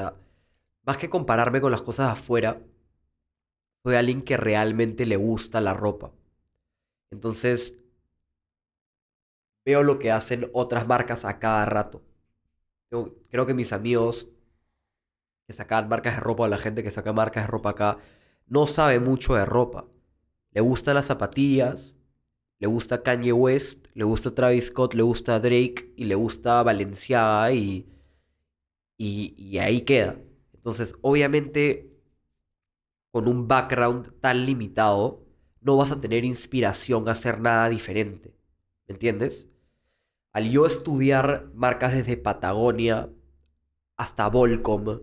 sea, 0.00 0.14
más 0.84 0.98
que 0.98 1.10
compararme 1.10 1.60
con 1.60 1.70
las 1.70 1.82
cosas 1.82 2.10
afuera, 2.10 2.60
soy 3.84 3.94
alguien 3.94 4.22
que 4.22 4.36
realmente 4.36 5.06
le 5.06 5.16
gusta 5.16 5.60
la 5.60 5.74
ropa. 5.74 6.12
Entonces 7.10 7.74
veo 9.64 9.82
lo 9.82 9.98
que 9.98 10.10
hacen 10.10 10.50
otras 10.52 10.86
marcas 10.86 11.24
a 11.24 11.38
cada 11.38 11.66
rato. 11.66 12.02
Yo 12.90 13.14
creo 13.30 13.46
que 13.46 13.54
mis 13.54 13.72
amigos 13.72 14.28
que 15.46 15.52
sacan 15.52 15.88
marcas 15.88 16.14
de 16.14 16.20
ropa 16.20 16.44
o 16.44 16.48
la 16.48 16.58
gente 16.58 16.82
que 16.82 16.90
saca 16.90 17.12
marcas 17.12 17.44
de 17.44 17.48
ropa 17.48 17.70
acá 17.70 17.98
no 18.46 18.66
sabe 18.66 19.00
mucho 19.00 19.34
de 19.34 19.44
ropa. 19.44 19.86
Le 20.52 20.60
gustan 20.60 20.94
las 20.94 21.06
zapatillas, 21.06 21.96
le 22.58 22.66
gusta 22.66 23.02
Kanye 23.02 23.32
West, 23.32 23.86
le 23.94 24.04
gusta 24.04 24.34
Travis 24.34 24.66
Scott, 24.66 24.94
le 24.94 25.02
gusta 25.02 25.38
Drake 25.38 25.92
y 25.96 26.04
le 26.04 26.14
gusta 26.14 26.62
Balenciaga 26.62 27.52
y, 27.52 27.86
y, 28.98 29.34
y 29.38 29.58
ahí 29.60 29.82
queda. 29.82 30.20
Entonces, 30.54 30.94
obviamente, 31.02 31.90
con 33.10 33.28
un 33.28 33.48
background 33.48 34.20
tan 34.20 34.46
limitado, 34.46 35.24
no 35.60 35.76
vas 35.76 35.92
a 35.92 36.00
tener 36.00 36.24
inspiración 36.24 37.08
a 37.08 37.12
hacer 37.12 37.40
nada 37.40 37.68
diferente. 37.68 38.34
¿Me 38.86 38.94
entiendes? 38.94 39.48
Al 40.32 40.50
yo 40.50 40.66
estudiar 40.66 41.50
marcas 41.54 41.94
desde 41.94 42.16
Patagonia 42.16 43.10
hasta 43.96 44.28
Volcom, 44.30 45.02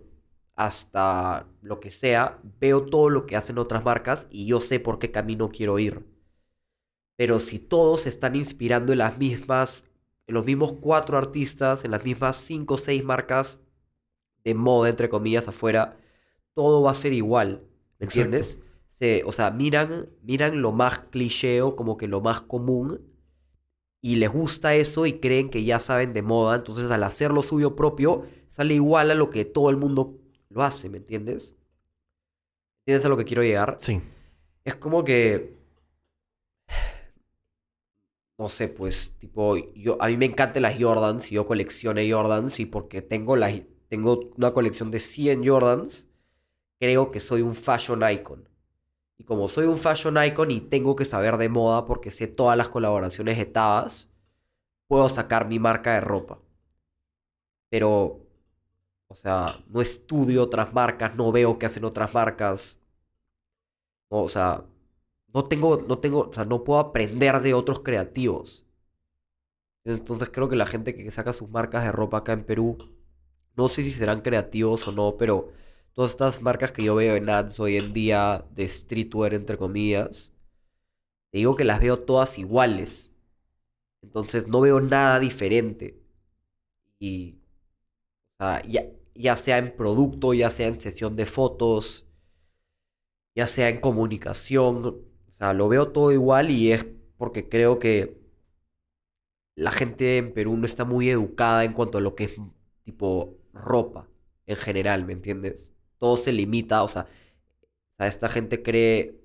hasta 0.56 1.48
lo 1.62 1.80
que 1.80 1.90
sea, 1.90 2.40
veo 2.60 2.86
todo 2.86 3.10
lo 3.10 3.26
que 3.26 3.36
hacen 3.36 3.58
otras 3.58 3.84
marcas 3.84 4.28
y 4.30 4.46
yo 4.46 4.60
sé 4.60 4.80
por 4.80 4.98
qué 4.98 5.10
camino 5.12 5.50
quiero 5.50 5.78
ir. 5.78 6.04
Pero 7.16 7.40
si 7.40 7.58
todos 7.58 8.02
se 8.02 8.08
están 8.08 8.36
inspirando 8.36 8.92
en 8.92 8.98
las 8.98 9.18
mismas, 9.18 9.84
en 10.26 10.34
los 10.34 10.46
mismos 10.46 10.74
cuatro 10.80 11.16
artistas, 11.18 11.84
en 11.84 11.90
las 11.90 12.04
mismas 12.04 12.36
cinco 12.36 12.74
o 12.74 12.78
seis 12.78 13.04
marcas 13.04 13.60
de 14.46 14.54
moda, 14.54 14.88
entre 14.88 15.08
comillas, 15.08 15.48
afuera, 15.48 15.96
todo 16.54 16.80
va 16.80 16.92
a 16.92 16.94
ser 16.94 17.12
igual. 17.12 17.64
¿Me 17.98 18.04
entiendes? 18.04 18.60
Se, 18.88 19.24
o 19.24 19.32
sea, 19.32 19.50
miran, 19.50 20.08
miran 20.22 20.62
lo 20.62 20.70
más 20.70 21.00
cliché 21.00 21.62
o 21.62 21.74
como 21.74 21.96
que 21.96 22.06
lo 22.06 22.20
más 22.20 22.42
común 22.42 23.00
y 24.00 24.16
les 24.16 24.30
gusta 24.30 24.76
eso 24.76 25.04
y 25.04 25.18
creen 25.18 25.50
que 25.50 25.64
ya 25.64 25.80
saben 25.80 26.14
de 26.14 26.22
moda, 26.22 26.54
entonces 26.54 26.88
al 26.92 27.02
hacer 27.02 27.32
lo 27.32 27.42
suyo 27.42 27.74
propio 27.74 28.24
sale 28.50 28.74
igual 28.74 29.10
a 29.10 29.16
lo 29.16 29.30
que 29.30 29.44
todo 29.44 29.68
el 29.68 29.76
mundo 29.78 30.16
lo 30.48 30.62
hace, 30.62 30.88
¿me 30.88 30.98
entiendes? 30.98 31.56
¿Entiendes 32.82 33.04
a 33.04 33.08
lo 33.08 33.16
que 33.16 33.24
quiero 33.24 33.42
llegar? 33.42 33.78
Sí, 33.80 34.00
Es 34.64 34.76
como 34.76 35.02
que, 35.02 35.56
no 38.38 38.48
sé, 38.48 38.68
pues, 38.68 39.12
tipo, 39.18 39.56
yo, 39.74 39.96
a 40.00 40.08
mí 40.08 40.16
me 40.16 40.26
encantan 40.26 40.62
las 40.62 40.80
Jordans 40.80 41.32
y 41.32 41.34
yo 41.34 41.46
colecciono 41.46 42.00
Jordans 42.08 42.60
y 42.60 42.66
porque 42.66 43.02
tengo, 43.02 43.34
las, 43.34 43.54
tengo 43.88 44.30
una 44.36 44.52
colección 44.52 44.90
de 44.90 45.00
100 45.00 45.46
Jordans, 45.46 46.08
creo 46.80 47.10
que 47.10 47.20
soy 47.20 47.42
un 47.42 47.54
fashion 47.54 48.02
icon. 48.10 48.48
Y 49.18 49.24
como 49.24 49.48
soy 49.48 49.66
un 49.66 49.78
fashion 49.78 50.16
icon 50.24 50.50
y 50.50 50.60
tengo 50.60 50.96
que 50.96 51.04
saber 51.04 51.38
de 51.38 51.48
moda 51.48 51.86
porque 51.86 52.10
sé 52.10 52.26
todas 52.28 52.56
las 52.58 52.68
colaboraciones 52.68 53.38
de 53.38 53.46
puedo 54.88 55.08
sacar 55.08 55.48
mi 55.48 55.58
marca 55.58 55.94
de 55.94 56.00
ropa. 56.00 56.40
Pero, 57.68 58.20
o 59.08 59.14
sea, 59.16 59.46
no 59.68 59.80
estudio 59.82 60.42
otras 60.44 60.74
marcas, 60.74 61.16
no 61.16 61.32
veo 61.32 61.58
qué 61.58 61.66
hacen 61.66 61.84
otras 61.84 62.14
marcas. 62.14 62.80
O 64.08 64.28
sea, 64.28 64.64
no 65.34 65.44
tengo, 65.48 65.78
no 65.88 65.98
tengo, 66.00 66.28
o 66.30 66.32
sea, 66.32 66.44
no 66.44 66.64
puedo 66.64 66.80
aprender 66.80 67.40
de 67.42 67.54
otros 67.54 67.80
creativos. 67.80 68.66
Entonces 69.84 70.28
creo 70.30 70.48
que 70.50 70.56
la 70.56 70.66
gente 70.66 70.94
que 70.94 71.10
saca 71.10 71.32
sus 71.32 71.48
marcas 71.48 71.84
de 71.84 71.92
ropa 71.92 72.18
acá 72.18 72.32
en 72.32 72.44
Perú, 72.44 72.76
no 73.56 73.68
sé 73.68 73.82
si 73.82 73.92
serán 73.92 74.20
creativos 74.22 74.86
o 74.88 74.92
no, 74.92 75.16
pero 75.18 75.52
todas 75.94 76.12
estas 76.12 76.42
marcas 76.42 76.72
que 76.72 76.84
yo 76.84 76.94
veo 76.94 77.16
en 77.16 77.28
ads 77.30 77.58
hoy 77.60 77.76
en 77.78 77.92
día 77.92 78.44
de 78.54 78.68
streetwear, 78.68 79.34
entre 79.34 79.58
comillas, 79.58 80.32
te 81.30 81.38
digo 81.38 81.56
que 81.56 81.64
las 81.64 81.80
veo 81.80 81.98
todas 82.00 82.38
iguales. 82.38 83.12
Entonces 84.02 84.48
no 84.48 84.60
veo 84.60 84.80
nada 84.80 85.18
diferente. 85.20 86.00
Y, 86.98 87.40
ya, 88.38 88.86
ya 89.14 89.36
sea 89.36 89.58
en 89.58 89.76
producto, 89.76 90.34
ya 90.34 90.50
sea 90.50 90.68
en 90.68 90.78
sesión 90.78 91.16
de 91.16 91.26
fotos, 91.26 92.06
ya 93.34 93.46
sea 93.46 93.68
en 93.68 93.80
comunicación, 93.80 94.86
o 94.86 95.32
sea, 95.32 95.52
lo 95.52 95.68
veo 95.68 95.92
todo 95.92 96.12
igual 96.12 96.50
y 96.50 96.72
es 96.72 96.86
porque 97.18 97.48
creo 97.48 97.78
que 97.78 98.18
la 99.56 99.72
gente 99.72 100.18
en 100.18 100.32
Perú 100.34 100.56
no 100.56 100.66
está 100.66 100.84
muy 100.84 101.10
educada 101.10 101.64
en 101.64 101.72
cuanto 101.72 101.98
a 101.98 102.00
lo 102.00 102.14
que 102.14 102.24
es 102.24 102.40
tipo 102.84 103.36
ropa 103.56 104.08
en 104.46 104.56
general, 104.56 105.04
¿me 105.06 105.12
entiendes? 105.14 105.74
Todo 105.98 106.16
se 106.16 106.32
limita, 106.32 106.82
o 106.82 106.88
sea, 106.88 107.08
esta 107.98 108.28
gente 108.28 108.62
cree, 108.62 109.16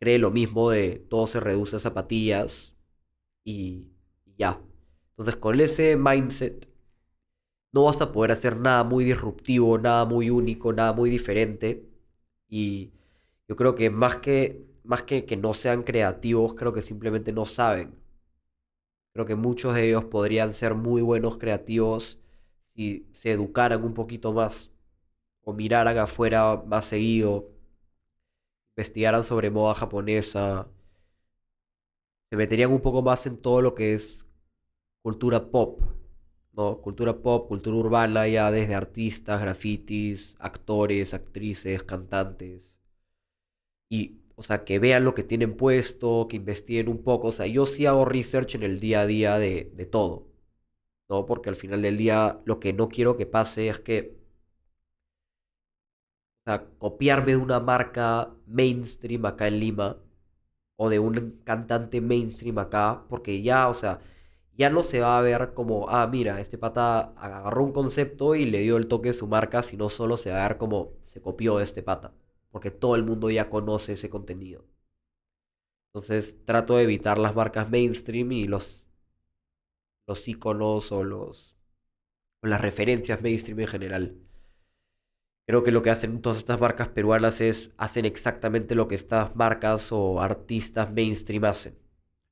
cree 0.00 0.18
lo 0.18 0.30
mismo 0.30 0.70
de 0.70 0.98
todo 1.10 1.26
se 1.26 1.40
reduce 1.40 1.76
a 1.76 1.80
zapatillas 1.80 2.76
y 3.44 3.88
y 4.26 4.34
ya. 4.38 4.60
Entonces, 5.10 5.36
con 5.36 5.60
ese 5.60 5.96
mindset, 5.96 6.68
no 7.72 7.84
vas 7.84 8.00
a 8.00 8.12
poder 8.12 8.32
hacer 8.32 8.56
nada 8.58 8.84
muy 8.84 9.04
disruptivo, 9.04 9.78
nada 9.78 10.04
muy 10.04 10.30
único, 10.30 10.72
nada 10.72 10.92
muy 10.92 11.10
diferente. 11.10 11.84
Y 12.48 12.92
yo 13.48 13.56
creo 13.56 13.74
que 13.74 13.90
más 13.90 14.18
que, 14.18 14.66
más 14.84 15.02
que 15.02 15.24
que 15.26 15.36
no 15.36 15.54
sean 15.54 15.82
creativos, 15.82 16.54
creo 16.54 16.72
que 16.72 16.82
simplemente 16.82 17.32
no 17.32 17.46
saben. 17.46 17.94
Creo 19.12 19.26
que 19.26 19.34
muchos 19.34 19.74
de 19.74 19.88
ellos 19.88 20.04
podrían 20.04 20.54
ser 20.54 20.74
muy 20.74 21.02
buenos 21.02 21.38
creativos 21.38 22.18
si 22.78 23.08
se 23.12 23.32
educaran 23.32 23.82
un 23.84 23.92
poquito 23.92 24.32
más 24.32 24.70
o 25.42 25.52
miraran 25.52 25.98
afuera 25.98 26.62
más 26.66 26.84
seguido, 26.86 27.50
investigaran 28.76 29.24
sobre 29.24 29.50
moda 29.50 29.74
japonesa, 29.74 30.68
se 32.30 32.36
meterían 32.36 32.72
un 32.72 32.80
poco 32.80 33.02
más 33.02 33.26
en 33.26 33.36
todo 33.38 33.62
lo 33.62 33.74
que 33.74 33.94
es 33.94 34.26
cultura 35.02 35.50
pop, 35.50 35.80
¿no? 36.52 36.80
Cultura 36.80 37.20
pop, 37.22 37.48
cultura 37.48 37.76
urbana, 37.76 38.28
ya 38.28 38.50
desde 38.52 38.74
artistas, 38.76 39.40
grafitis, 39.40 40.36
actores, 40.40 41.14
actrices, 41.14 41.84
cantantes. 41.84 42.76
Y, 43.90 44.20
o 44.36 44.42
sea, 44.42 44.64
que 44.64 44.78
vean 44.78 45.04
lo 45.04 45.14
que 45.14 45.22
tienen 45.24 45.56
puesto, 45.56 46.26
que 46.28 46.36
investiguen 46.36 46.88
un 46.88 47.02
poco. 47.02 47.28
O 47.28 47.32
sea, 47.32 47.46
yo 47.46 47.66
sí 47.66 47.86
hago 47.86 48.04
research 48.04 48.54
en 48.54 48.62
el 48.62 48.80
día 48.80 49.00
a 49.02 49.06
día 49.06 49.38
de, 49.38 49.72
de 49.74 49.86
todo, 49.86 50.27
Porque 51.08 51.48
al 51.48 51.56
final 51.56 51.82
del 51.82 51.96
día 51.96 52.40
lo 52.44 52.60
que 52.60 52.72
no 52.72 52.88
quiero 52.88 53.16
que 53.16 53.26
pase 53.26 53.68
es 53.68 53.80
que 53.80 54.18
sea, 56.44 56.66
copiarme 56.78 57.32
de 57.32 57.36
una 57.36 57.60
marca 57.60 58.34
mainstream 58.46 59.24
acá 59.26 59.48
en 59.48 59.60
Lima 59.60 59.98
o 60.76 60.88
de 60.90 60.98
un 60.98 61.40
cantante 61.44 62.00
mainstream 62.00 62.58
acá, 62.58 63.04
porque 63.08 63.42
ya, 63.42 63.68
o 63.68 63.74
sea, 63.74 64.00
ya 64.56 64.70
no 64.70 64.82
se 64.82 65.00
va 65.00 65.18
a 65.18 65.22
ver 65.22 65.54
como, 65.54 65.88
ah, 65.90 66.06
mira, 66.06 66.40
este 66.40 66.58
pata 66.58 67.12
agarró 67.16 67.64
un 67.64 67.72
concepto 67.72 68.34
y 68.34 68.46
le 68.46 68.60
dio 68.60 68.76
el 68.76 68.88
toque 68.88 69.10
de 69.10 69.14
su 69.14 69.26
marca, 69.26 69.62
sino 69.62 69.88
solo 69.90 70.16
se 70.16 70.30
va 70.32 70.44
a 70.44 70.48
ver 70.48 70.58
como 70.58 70.92
se 71.02 71.20
copió 71.22 71.58
de 71.58 71.64
este 71.64 71.82
pata, 71.82 72.12
porque 72.50 72.70
todo 72.70 72.94
el 72.96 73.04
mundo 73.04 73.30
ya 73.30 73.50
conoce 73.50 73.94
ese 73.94 74.10
contenido. 74.10 74.64
Entonces 75.92 76.44
trato 76.46 76.76
de 76.76 76.84
evitar 76.84 77.18
las 77.18 77.34
marcas 77.34 77.70
mainstream 77.70 78.32
y 78.32 78.46
los, 78.46 78.84
los 80.08 80.26
iconos 80.26 80.90
o, 80.90 81.04
los, 81.04 81.54
o 82.42 82.48
las 82.48 82.60
referencias 82.60 83.22
mainstream 83.22 83.60
en 83.60 83.66
general. 83.68 84.16
Creo 85.46 85.62
que 85.62 85.70
lo 85.70 85.82
que 85.82 85.90
hacen 85.90 86.20
todas 86.20 86.38
estas 86.38 86.60
marcas 86.60 86.88
peruanas 86.88 87.40
es 87.40 87.72
hacen 87.76 88.04
exactamente 88.04 88.74
lo 88.74 88.88
que 88.88 88.94
estas 88.94 89.36
marcas 89.36 89.92
o 89.92 90.20
artistas 90.20 90.92
mainstream 90.92 91.44
hacen. 91.44 91.78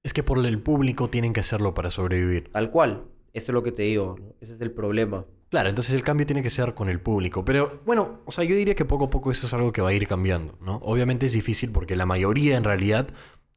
Es 0.03 0.13
que 0.13 0.23
por 0.23 0.45
el 0.45 0.61
público 0.61 1.09
tienen 1.09 1.33
que 1.33 1.41
hacerlo 1.41 1.75
para 1.75 1.91
sobrevivir. 1.91 2.51
Tal 2.53 2.71
cual. 2.71 3.07
Eso 3.33 3.53
es 3.53 3.55
lo 3.55 3.63
que 3.63 3.73
te 3.73 3.83
digo. 3.83 4.17
¿no? 4.19 4.35
Ese 4.41 4.55
es 4.55 4.61
el 4.61 4.71
problema. 4.71 5.27
Claro, 5.49 5.69
entonces 5.69 5.95
el 5.95 6.03
cambio 6.03 6.27
tiene 6.27 6.43
que 6.43 6.51
ser 6.51 6.75
con 6.75 6.89
el 6.89 7.01
público. 7.01 7.45
Pero 7.45 7.83
bueno, 7.87 8.21
o 8.25 8.33
sea, 8.33 8.45
yo 8.45 8.57
diría 8.57 8.75
que 8.75 8.85
poco 8.85 9.07
a 9.07 9.11
poco 9.11 9.31
eso 9.31 9.47
es 9.47 9.55
algo 9.55 9.73
que 9.73 9.81
va 9.81 9.91
a 9.91 9.93
ir 9.93 10.07
cambiando, 10.07 10.59
¿no? 10.61 10.77
Obviamente 10.77 11.27
es 11.27 11.33
difícil 11.33 11.73
porque 11.73 11.97
la 11.97 12.07
mayoría 12.07 12.57
en 12.57 12.65
realidad 12.65 13.09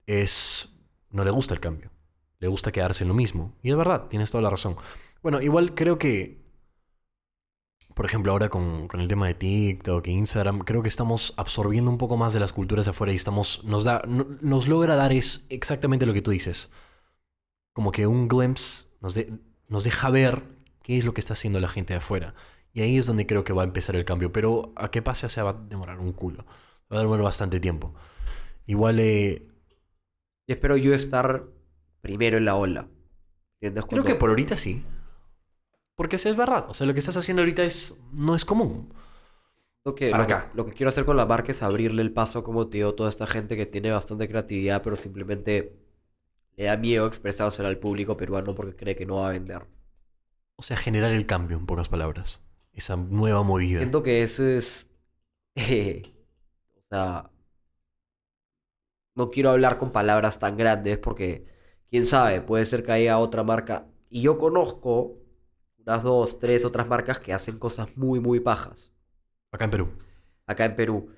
es... 0.08 0.70
no 1.12 1.24
le 1.24 1.32
gusta 1.32 1.54
el 1.54 1.60
cambio. 1.60 1.92
Le 2.40 2.48
gusta 2.48 2.72
quedarse 2.72 3.04
en 3.04 3.10
lo 3.10 3.14
mismo. 3.14 3.54
Y 3.62 3.70
es 3.70 3.76
verdad, 3.76 4.08
tienes 4.08 4.32
toda 4.32 4.42
la 4.42 4.50
razón. 4.50 4.76
Bueno, 5.22 5.42
igual 5.42 5.76
creo 5.76 5.98
que 5.98 6.40
por 8.00 8.06
ejemplo, 8.06 8.32
ahora 8.32 8.48
con, 8.48 8.88
con, 8.88 9.02
el 9.02 9.10
tema 9.10 9.28
de 9.28 9.34
TikTok 9.34 10.08
e 10.08 10.12
Instagram, 10.12 10.60
creo 10.60 10.82
que 10.82 10.88
estamos 10.88 11.34
absorbiendo 11.36 11.92
un 11.92 11.98
poco 11.98 12.16
más 12.16 12.32
de 12.32 12.40
las 12.40 12.54
culturas 12.54 12.86
de 12.86 12.92
afuera 12.92 13.12
y 13.12 13.18
estamos, 13.18 13.62
nos, 13.66 13.84
da, 13.84 14.02
no, 14.08 14.26
nos 14.40 14.70
logra 14.70 14.96
dar 14.96 15.12
es 15.12 15.46
exactamente 15.50 16.06
lo 16.06 16.14
que 16.14 16.22
tú 16.22 16.32
dices. 16.32 16.70
Como 17.74 17.92
que 17.92 18.08
un 18.08 18.30
glimpse 18.30 18.86
nos, 19.02 19.16
de, 19.16 19.34
nos 19.68 19.84
deja 19.84 20.10
ver 20.12 20.44
qué 20.82 20.98
es 20.98 21.04
lo 21.04 21.14
que 21.14 21.20
está 21.20 21.34
haciendo 21.34 21.60
la 21.60 21.68
gente 21.68 21.92
de 21.92 21.98
afuera. 21.98 22.36
Y 22.72 22.84
ahí 22.84 22.98
es 22.98 23.06
donde 23.06 23.28
creo 23.28 23.44
que 23.44 23.52
va 23.52 23.64
a 23.64 23.66
empezar 23.66 23.98
el 23.98 24.06
cambio. 24.06 24.32
Pero 24.32 24.72
a 24.78 24.92
qué 24.92 25.02
pase, 25.02 25.28
se 25.28 25.42
va 25.42 25.50
a 25.50 25.54
demorar 25.54 26.00
un 26.00 26.14
culo. 26.14 26.46
Va 26.90 27.00
a 27.00 27.02
demorar 27.02 27.26
bastante 27.26 27.60
tiempo. 27.60 27.94
Igual... 28.66 29.02
Eh... 29.02 29.46
Espero 30.48 30.78
yo 30.78 30.96
estar 30.96 31.48
primero 32.02 32.38
en 32.38 32.46
la 32.46 32.56
ola. 32.56 32.88
¿Entiendes? 33.56 33.86
Creo 33.86 34.04
que 34.04 34.16
por 34.16 34.30
ahorita 34.30 34.56
sí. 34.58 34.86
Porque 35.96 36.16
es 36.16 36.36
verdad. 36.36 36.66
O 36.70 36.74
sea, 36.74 36.88
lo 36.88 36.94
que 36.94 37.00
estás 37.00 37.18
haciendo 37.18 37.42
ahorita 37.42 37.64
es, 37.64 37.94
no 38.14 38.36
es 38.36 38.46
común. 38.46 38.94
Lo 39.84 39.96
que, 39.96 40.12
lo, 40.12 40.16
acá. 40.16 40.50
Que, 40.50 40.58
lo 40.58 40.66
que 40.66 40.74
quiero 40.74 40.90
hacer 40.90 41.06
con 41.06 41.18
la 41.18 41.26
marca 41.26 41.52
es 41.52 41.62
abrirle 41.62 42.02
el 42.02 42.12
paso, 42.12 42.44
como 42.44 42.68
te 42.68 42.78
digo, 42.78 42.96
toda 42.96 43.10
esta 43.10 43.28
gente 43.28 43.58
que 43.58 43.66
tiene 43.66 43.92
bastante 43.92 44.28
creatividad, 44.28 44.82
pero 44.82 44.96
simplemente 44.96 45.78
le 46.56 46.66
da 46.66 46.78
miedo 46.78 47.08
expresársela 47.08 47.70
al 47.70 47.78
público 47.78 48.18
peruano 48.18 48.56
porque 48.56 48.76
cree 48.76 48.96
que 48.96 49.06
no 49.06 49.16
va 49.16 49.30
a 49.30 49.32
vender. 49.32 49.66
O 50.58 50.62
sea, 50.62 50.76
generar 50.76 51.14
el 51.14 51.26
cambio, 51.26 51.58
en 51.58 51.66
pocas 51.66 51.88
palabras. 51.88 52.42
Esa 52.74 52.98
nueva 52.98 53.44
movida. 53.44 53.80
Siento 53.80 54.04
que 54.04 54.24
eso 54.24 54.46
es. 54.46 54.86
Eh, 55.56 56.04
o 56.78 56.82
sea. 56.90 57.32
No 59.16 59.32
quiero 59.32 59.50
hablar 59.50 59.78
con 59.78 59.92
palabras 59.92 60.40
tan 60.40 60.56
grandes 60.56 60.98
porque, 60.98 61.46
quién 61.90 62.06
sabe, 62.06 62.42
puede 62.42 62.66
ser 62.66 62.84
que 62.84 62.92
haya 62.92 63.20
otra 63.20 63.44
marca. 63.44 63.88
Y 64.10 64.22
yo 64.24 64.38
conozco 64.38 65.18
unas 65.78 66.04
dos, 66.04 66.40
tres 66.40 66.66
otras 66.66 66.88
marcas 66.88 67.20
que 67.20 67.34
hacen 67.34 67.60
cosas 67.60 67.96
muy, 67.98 68.20
muy 68.20 68.40
pajas. 68.40 68.92
Acá 69.52 69.66
en 69.66 69.72
Perú. 69.72 69.90
Acá 70.46 70.66
en 70.66 70.76
Perú. 70.76 71.12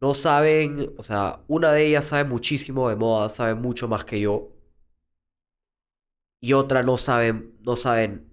No 0.00 0.14
saben, 0.14 0.94
o 0.98 1.02
sea, 1.02 1.42
una 1.48 1.72
de 1.72 1.86
ellas 1.86 2.06
sabe 2.06 2.24
muchísimo 2.24 2.88
de 2.88 2.96
moda, 2.96 3.28
sabe 3.28 3.54
mucho 3.54 3.88
más 3.88 4.04
que 4.04 4.20
yo. 4.20 4.52
Y 6.40 6.52
otra 6.52 6.82
no 6.82 6.98
saben, 6.98 7.56
no 7.60 7.76
saben, 7.76 8.28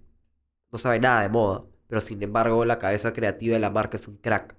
no 0.72 0.78
sabe 0.78 1.00
nada 1.00 1.22
de 1.22 1.28
moda. 1.28 1.64
Pero 1.88 2.00
sin 2.00 2.22
embargo, 2.22 2.64
la 2.64 2.78
cabeza 2.78 3.12
creativa 3.12 3.54
de 3.54 3.60
la 3.60 3.70
marca 3.70 3.96
es 3.96 4.08
un 4.08 4.16
crack. 4.18 4.56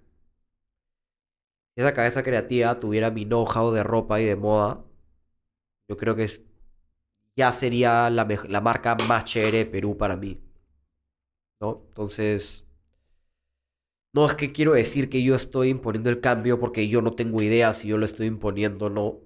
Si 1.76 1.82
esa 1.82 1.93
cabeza 1.93 2.24
creativa 2.24 2.80
tuviera 2.80 3.10
mi 3.12 3.24
know-how 3.26 3.72
de 3.72 3.84
ropa 3.84 4.20
y 4.20 4.26
de 4.26 4.36
moda, 4.36 4.84
yo 5.88 5.97
creo 5.97 6.16
que 6.16 6.24
es, 6.26 6.41
ya 7.38 7.53
sería 7.53 8.09
la, 8.09 8.27
la 8.49 8.61
marca 8.61 8.95
más 9.07 9.25
chévere 9.25 9.59
de 9.59 9.65
Perú 9.67 9.97
para 9.97 10.17
mí. 10.17 10.41
¿no? 11.59 11.83
Entonces, 11.89 12.65
no 14.13 14.25
es 14.25 14.33
que 14.35 14.51
quiero 14.51 14.73
decir 14.73 15.09
que 15.09 15.23
yo 15.23 15.35
estoy 15.35 15.69
imponiendo 15.69 16.09
el 16.09 16.21
cambio 16.21 16.59
porque 16.59 16.88
yo 16.88 17.01
no 17.01 17.13
tengo 17.13 17.41
idea 17.41 17.73
si 17.73 17.88
yo 17.88 17.97
lo 17.97 18.05
estoy 18.05 18.27
imponiendo, 18.27 18.89
no. 18.89 19.19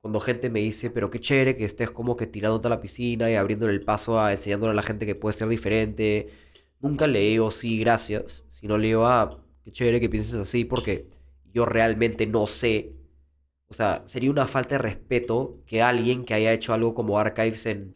Cuando 0.00 0.20
gente 0.20 0.50
me 0.50 0.60
dice, 0.60 0.90
pero 0.90 1.08
qué 1.10 1.18
chévere 1.18 1.56
que 1.56 1.64
estés 1.64 1.90
como 1.90 2.16
que 2.16 2.26
tirándote 2.26 2.66
a 2.68 2.70
la 2.70 2.80
piscina 2.80 3.30
y 3.30 3.36
abriéndole 3.36 3.72
el 3.72 3.82
paso 3.84 4.20
a 4.20 4.32
enseñándole 4.32 4.72
a 4.72 4.74
la 4.74 4.82
gente 4.82 5.06
que 5.06 5.14
puede 5.14 5.36
ser 5.36 5.48
diferente, 5.48 6.28
nunca 6.80 7.06
le 7.06 7.20
digo 7.20 7.50
sí, 7.50 7.78
gracias, 7.78 8.44
sino 8.50 8.76
le 8.76 8.88
digo, 8.88 9.06
ah, 9.06 9.42
qué 9.64 9.72
chévere 9.72 10.00
que 10.00 10.10
pienses 10.10 10.34
así 10.34 10.64
porque 10.66 11.08
yo 11.54 11.64
realmente 11.66 12.26
no 12.26 12.46
sé. 12.46 12.92
O 13.68 13.74
sea, 13.74 14.02
sería 14.06 14.30
una 14.30 14.46
falta 14.46 14.76
de 14.76 14.78
respeto 14.78 15.62
que 15.66 15.82
alguien 15.82 16.24
que 16.24 16.34
haya 16.34 16.52
hecho 16.52 16.72
algo 16.74 16.94
como 16.94 17.18
Archives 17.18 17.66
en, 17.66 17.94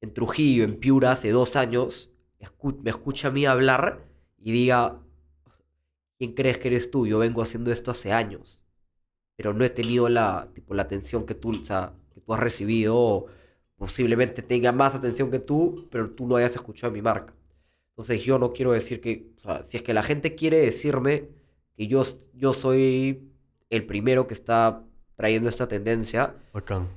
en 0.00 0.12
Trujillo, 0.14 0.64
en 0.64 0.78
Piura, 0.78 1.12
hace 1.12 1.30
dos 1.30 1.56
años, 1.56 2.10
me 2.82 2.90
escucha 2.90 3.28
a 3.28 3.30
mí 3.30 3.46
hablar 3.46 4.04
y 4.38 4.52
diga, 4.52 5.00
¿quién 6.18 6.34
crees 6.34 6.58
que 6.58 6.68
eres 6.68 6.90
tú? 6.90 7.06
Yo 7.06 7.18
vengo 7.18 7.42
haciendo 7.42 7.72
esto 7.72 7.90
hace 7.90 8.12
años, 8.12 8.62
pero 9.36 9.54
no 9.54 9.64
he 9.64 9.70
tenido 9.70 10.08
la, 10.08 10.50
tipo, 10.54 10.74
la 10.74 10.82
atención 10.84 11.26
que 11.26 11.34
tú, 11.34 11.52
o 11.52 11.66
sea, 11.66 11.94
que 12.14 12.20
tú 12.20 12.34
has 12.34 12.40
recibido, 12.40 13.26
posiblemente 13.76 14.42
tenga 14.42 14.72
más 14.72 14.94
atención 14.94 15.30
que 15.30 15.40
tú, 15.40 15.88
pero 15.90 16.10
tú 16.10 16.26
no 16.26 16.36
hayas 16.36 16.56
escuchado 16.56 16.92
mi 16.92 17.02
marca. 17.02 17.34
Entonces 17.90 18.22
yo 18.24 18.38
no 18.38 18.52
quiero 18.52 18.72
decir 18.72 19.00
que, 19.00 19.32
si 19.64 19.76
es 19.78 19.82
que 19.82 19.94
la 19.94 20.02
gente 20.02 20.34
quiere 20.34 20.58
decirme 20.58 21.30
que 21.76 21.86
yo, 21.88 22.04
yo 22.34 22.54
soy 22.54 23.30
el 23.76 23.86
primero 23.86 24.26
que 24.26 24.34
está 24.34 24.82
trayendo 25.16 25.48
esta 25.48 25.68
tendencia, 25.68 26.34
bacán. 26.52 26.88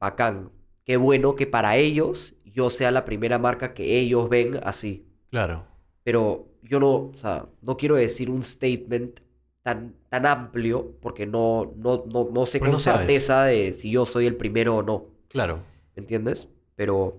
Bacán. 0.00 0.50
Qué 0.84 0.96
bueno 0.96 1.34
que 1.34 1.46
para 1.46 1.76
ellos 1.76 2.36
yo 2.44 2.70
sea 2.70 2.90
la 2.90 3.04
primera 3.04 3.38
marca 3.38 3.74
que 3.74 3.98
ellos 3.98 4.28
ven 4.28 4.60
así. 4.62 5.06
Claro. 5.30 5.64
Pero 6.02 6.48
yo 6.62 6.80
no, 6.80 6.90
o 6.90 7.12
sea, 7.14 7.46
no 7.60 7.76
quiero 7.76 7.96
decir 7.96 8.30
un 8.30 8.42
statement 8.42 9.20
tan, 9.62 9.94
tan 10.08 10.26
amplio 10.26 10.94
porque 11.00 11.26
no, 11.26 11.72
no, 11.76 12.04
no, 12.10 12.28
no 12.32 12.46
sé 12.46 12.60
con 12.60 12.78
certeza 12.78 13.44
de 13.44 13.74
si 13.74 13.90
yo 13.90 14.06
soy 14.06 14.26
el 14.26 14.36
primero 14.36 14.76
o 14.76 14.82
no. 14.82 15.06
Claro. 15.28 15.60
¿Entiendes? 15.96 16.48
Pero 16.74 17.18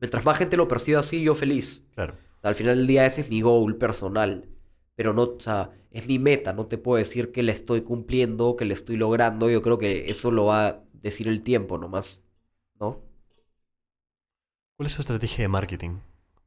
mientras 0.00 0.24
más 0.24 0.38
gente 0.38 0.56
lo 0.56 0.68
perciba 0.68 1.00
así, 1.00 1.22
yo 1.22 1.34
feliz. 1.34 1.84
Claro. 1.94 2.14
al 2.42 2.54
final 2.54 2.76
del 2.76 2.86
día 2.86 3.06
ese 3.06 3.20
es 3.20 3.30
mi 3.30 3.40
goal 3.40 3.76
personal. 3.76 4.46
Pero 4.96 5.14
no, 5.14 5.22
o 5.24 5.40
sea, 5.40 5.72
es 5.92 6.08
mi 6.08 6.18
meta. 6.18 6.52
No 6.54 6.66
te 6.68 6.78
puedo 6.78 6.98
decir 6.98 7.32
que 7.32 7.44
le 7.44 7.52
estoy 7.52 7.82
cumpliendo, 7.82 8.56
que 8.56 8.66
le 8.66 8.74
estoy 8.74 8.96
logrando. 8.98 9.50
Yo 9.50 9.62
creo 9.62 9.78
que 9.78 10.10
eso 10.10 10.30
lo 10.32 10.46
va 10.46 10.68
a 10.68 10.84
decir 10.94 11.28
el 11.28 11.42
tiempo 11.42 11.78
nomás. 11.78 12.22
¿No? 12.80 13.02
¿Cuál 14.76 14.86
es 14.86 14.92
su 14.94 15.02
estrategia 15.02 15.44
de 15.44 15.48
marketing? 15.48 15.98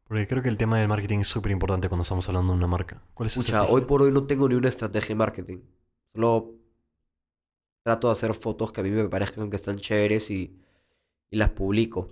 Porque 0.08 0.26
creo 0.28 0.42
que 0.42 0.50
el 0.50 0.58
tema 0.58 0.80
del 0.80 0.88
marketing 0.88 1.20
es 1.20 1.28
súper 1.28 1.52
importante 1.52 1.90
cuando 1.90 2.02
estamos 2.04 2.28
hablando 2.28 2.54
de 2.54 2.58
una 2.58 2.68
marca. 2.68 3.02
¿Cuál 3.14 3.28
es 3.28 3.34
su 3.34 3.42
estrategia? 3.42 3.74
hoy 3.74 3.82
por 3.82 4.02
hoy 4.02 4.12
no 4.12 4.26
tengo 4.26 4.48
ni 4.50 4.56
una 4.56 4.70
estrategia 4.70 5.10
de 5.10 5.16
marketing. 5.16 5.60
Solo 6.14 6.56
trato 7.84 8.08
de 8.08 8.14
hacer 8.14 8.34
fotos 8.34 8.72
que 8.72 8.82
a 8.82 8.84
mí 8.84 8.90
me 8.92 9.08
parezcan 9.10 9.50
que 9.50 9.56
están 9.56 9.78
chéveres 9.78 10.30
y, 10.32 10.58
y 11.32 11.38
las 11.38 11.52
publico. 11.52 12.08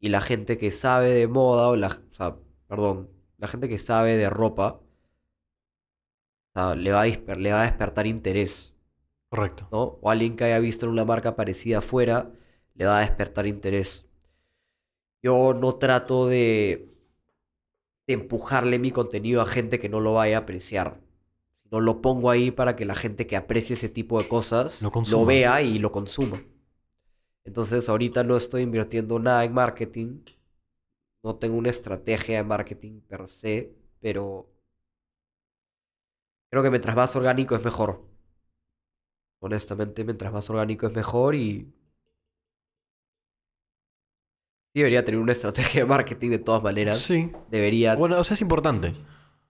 Y 0.00 0.10
la 0.10 0.20
gente 0.20 0.58
que 0.58 0.70
sabe 0.70 1.14
de 1.14 1.28
moda, 1.28 1.68
o 1.68 1.76
la, 1.76 1.88
o 1.88 2.14
sea, 2.14 2.36
perdón, 2.68 3.10
la 3.38 3.48
gente 3.48 3.68
que 3.68 3.78
sabe 3.78 4.16
de 4.16 4.30
ropa, 4.30 4.80
o 6.54 6.60
sea, 6.60 6.74
le, 6.74 6.92
va 6.92 7.02
a 7.02 7.06
le 7.06 7.52
va 7.52 7.62
a 7.62 7.66
despertar 7.66 8.06
interés. 8.06 8.74
Correcto. 9.28 9.68
¿no? 9.70 9.98
O 10.00 10.10
alguien 10.10 10.36
que 10.36 10.44
haya 10.44 10.58
visto 10.58 10.86
en 10.86 10.92
una 10.92 11.04
marca 11.04 11.36
parecida 11.36 11.78
afuera, 11.78 12.30
le 12.74 12.86
va 12.86 12.98
a 12.98 13.00
despertar 13.00 13.46
interés. 13.46 14.06
Yo 15.22 15.52
no 15.54 15.74
trato 15.76 16.26
de, 16.26 16.88
empujarle 18.08 18.78
mi 18.78 18.90
contenido 18.90 19.42
a 19.42 19.46
gente 19.46 19.78
que 19.78 19.88
no 19.88 20.00
lo 20.00 20.14
vaya 20.14 20.38
a 20.38 20.40
apreciar. 20.40 21.00
No 21.70 21.80
lo 21.80 22.00
pongo 22.00 22.30
ahí 22.30 22.50
para 22.50 22.74
que 22.74 22.86
la 22.86 22.94
gente 22.94 23.26
que 23.26 23.36
aprecie 23.36 23.74
ese 23.74 23.90
tipo 23.90 24.20
de 24.20 24.26
cosas 24.26 24.82
lo, 25.10 25.26
vea 25.26 25.60
y 25.60 25.78
lo 25.78 25.92
consuma. 25.92 26.42
Entonces 27.44 27.88
ahorita 27.88 28.24
no 28.24 28.36
estoy 28.36 28.62
invirtiendo 28.62 29.18
nada 29.18 29.44
en 29.44 29.52
marketing. 29.52 30.20
No 31.22 31.36
tengo 31.36 31.56
una 31.56 31.68
estrategia 31.68 32.38
de 32.38 32.44
marketing 32.44 33.00
per 33.00 33.28
se, 33.28 33.74
pero 34.00 34.48
creo 36.50 36.62
que 36.62 36.70
mientras 36.70 36.96
más 36.96 37.14
orgánico 37.16 37.54
es 37.56 37.64
mejor. 37.64 38.04
Honestamente, 39.40 40.04
mientras 40.04 40.32
más 40.32 40.48
orgánico 40.50 40.86
es 40.86 40.94
mejor 40.94 41.34
y 41.34 41.72
debería 44.74 45.04
tener 45.04 45.20
una 45.20 45.32
estrategia 45.38 45.82
de 45.82 45.86
marketing 45.86 46.30
de 46.30 46.38
todas 46.38 46.62
maneras. 46.62 46.98
Sí. 46.98 47.32
Debería. 47.50 47.96
Bueno, 47.96 48.18
o 48.18 48.24
sea, 48.24 48.34
es 48.34 48.40
importante. 48.40 48.94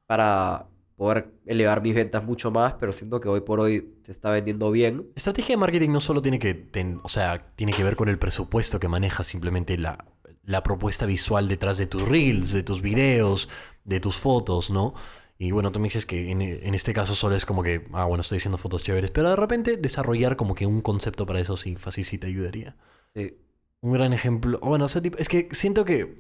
Para, 0.07 0.69
poder 0.99 1.33
elevar 1.47 1.81
mis 1.81 1.95
ventas 1.95 2.25
mucho 2.25 2.51
más, 2.51 2.75
pero 2.75 2.93
siento 2.93 3.21
que 3.21 3.29
hoy 3.29 3.41
por 3.41 3.61
hoy 3.61 3.95
se 4.03 4.11
está 4.11 4.31
vendiendo 4.31 4.71
bien. 4.73 5.07
Estrategia 5.15 5.53
de 5.55 5.59
marketing 5.59 5.91
no 5.91 6.01
solo 6.01 6.21
tiene 6.21 6.41
que, 6.41 6.55
ten- 6.55 6.99
o 7.05 7.09
sea, 7.09 7.53
tiene 7.55 7.73
que 7.73 7.85
ver 7.85 7.95
con 7.95 8.09
el 8.09 8.19
presupuesto 8.19 8.81
que 8.81 8.89
manejas, 8.89 9.29
simplemente 9.29 9.79
la, 9.79 10.05
la 10.43 10.65
propuesta 10.65 11.07
visual 11.07 11.47
detrás 11.47 11.79
de 11.79 11.87
tus 11.87 12.03
reels, 12.03 12.53
de 12.53 12.65
tus 12.65 12.83
videos, 12.83 13.49
de 13.85 14.01
tus 14.01 14.17
fotos, 14.17 14.71
¿no? 14.71 14.95
Y 15.39 15.53
bueno, 15.53 15.71
tú 15.73 15.79
me 15.81 15.85
dices 15.87 16.05
que 16.07 16.31
en, 16.33 16.43
en 16.43 16.75
este 16.75 16.93
caso 16.93 17.15
solo 17.15 17.37
es 17.37 17.47
como 17.47 17.63
que, 17.63 17.87
ah, 17.93 18.05
bueno, 18.07 18.23
estoy 18.23 18.39
haciendo 18.39 18.59
fotos 18.59 18.83
chéveres, 18.83 19.11
pero 19.13 19.31
de 19.31 19.37
repente 19.37 19.77
desarrollar 19.77 20.37
como 20.37 20.55
que 20.55 20.67
un 20.67 20.81
concepto 20.83 21.27
para 21.27 21.41
eso 21.41 21.57
sí, 21.57 21.77
fácil 21.77 22.05
sí 22.05 22.19
te 22.19 22.27
ayudaría. 22.27 22.77
Sí. 23.15 23.37
Un 23.81 23.93
gran 23.93 24.13
ejemplo, 24.13 24.59
bueno, 24.61 24.87
ese 24.87 25.01
tipo- 25.01 25.19
es 25.19 25.29
que 25.29 25.49
siento 25.53 25.85
que 25.85 26.17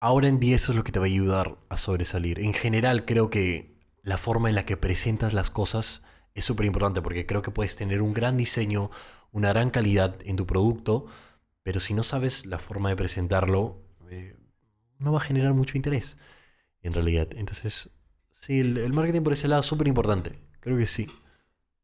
ahora 0.00 0.28
en 0.28 0.40
día 0.40 0.56
eso 0.56 0.72
es 0.72 0.76
lo 0.76 0.84
que 0.84 0.92
te 0.92 0.98
va 0.98 1.04
a 1.06 1.08
ayudar 1.08 1.58
a 1.68 1.76
sobresalir. 1.76 2.40
En 2.40 2.54
general 2.54 3.04
creo 3.04 3.30
que 3.30 3.76
la 4.02 4.18
forma 4.18 4.48
en 4.48 4.54
la 4.54 4.64
que 4.64 4.76
presentas 4.76 5.34
las 5.34 5.50
cosas 5.50 6.02
es 6.34 6.44
súper 6.44 6.66
importante 6.66 7.02
porque 7.02 7.26
creo 7.26 7.42
que 7.42 7.50
puedes 7.50 7.76
tener 7.76 8.02
un 8.02 8.14
gran 8.14 8.36
diseño, 8.36 8.90
una 9.32 9.48
gran 9.50 9.70
calidad 9.70 10.16
en 10.24 10.36
tu 10.36 10.46
producto, 10.46 11.06
pero 11.64 11.80
si 11.80 11.94
no 11.94 12.04
sabes 12.04 12.46
la 12.46 12.60
forma 12.60 12.90
de 12.90 12.96
presentarlo, 12.96 13.82
eh, 14.10 14.36
no 14.98 15.12
va 15.12 15.18
a 15.18 15.22
generar 15.22 15.54
mucho 15.54 15.76
interés 15.76 16.18
en 16.82 16.92
realidad. 16.94 17.28
Entonces, 17.36 17.90
sí, 18.32 18.60
el, 18.60 18.78
el 18.78 18.92
marketing 18.92 19.22
por 19.22 19.32
ese 19.32 19.48
lado 19.48 19.60
es 19.60 19.66
súper 19.66 19.88
importante. 19.88 20.38
Creo 20.60 20.76
que 20.76 20.86
sí. 20.86 21.08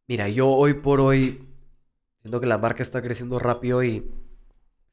Mira, 0.06 0.28
yo 0.28 0.48
hoy 0.50 0.74
por 0.74 1.00
hoy 1.00 1.48
siento 2.22 2.40
que 2.40 2.46
la 2.46 2.58
marca 2.58 2.82
está 2.82 3.02
creciendo 3.02 3.38
rápido 3.38 3.82
y 3.82 4.04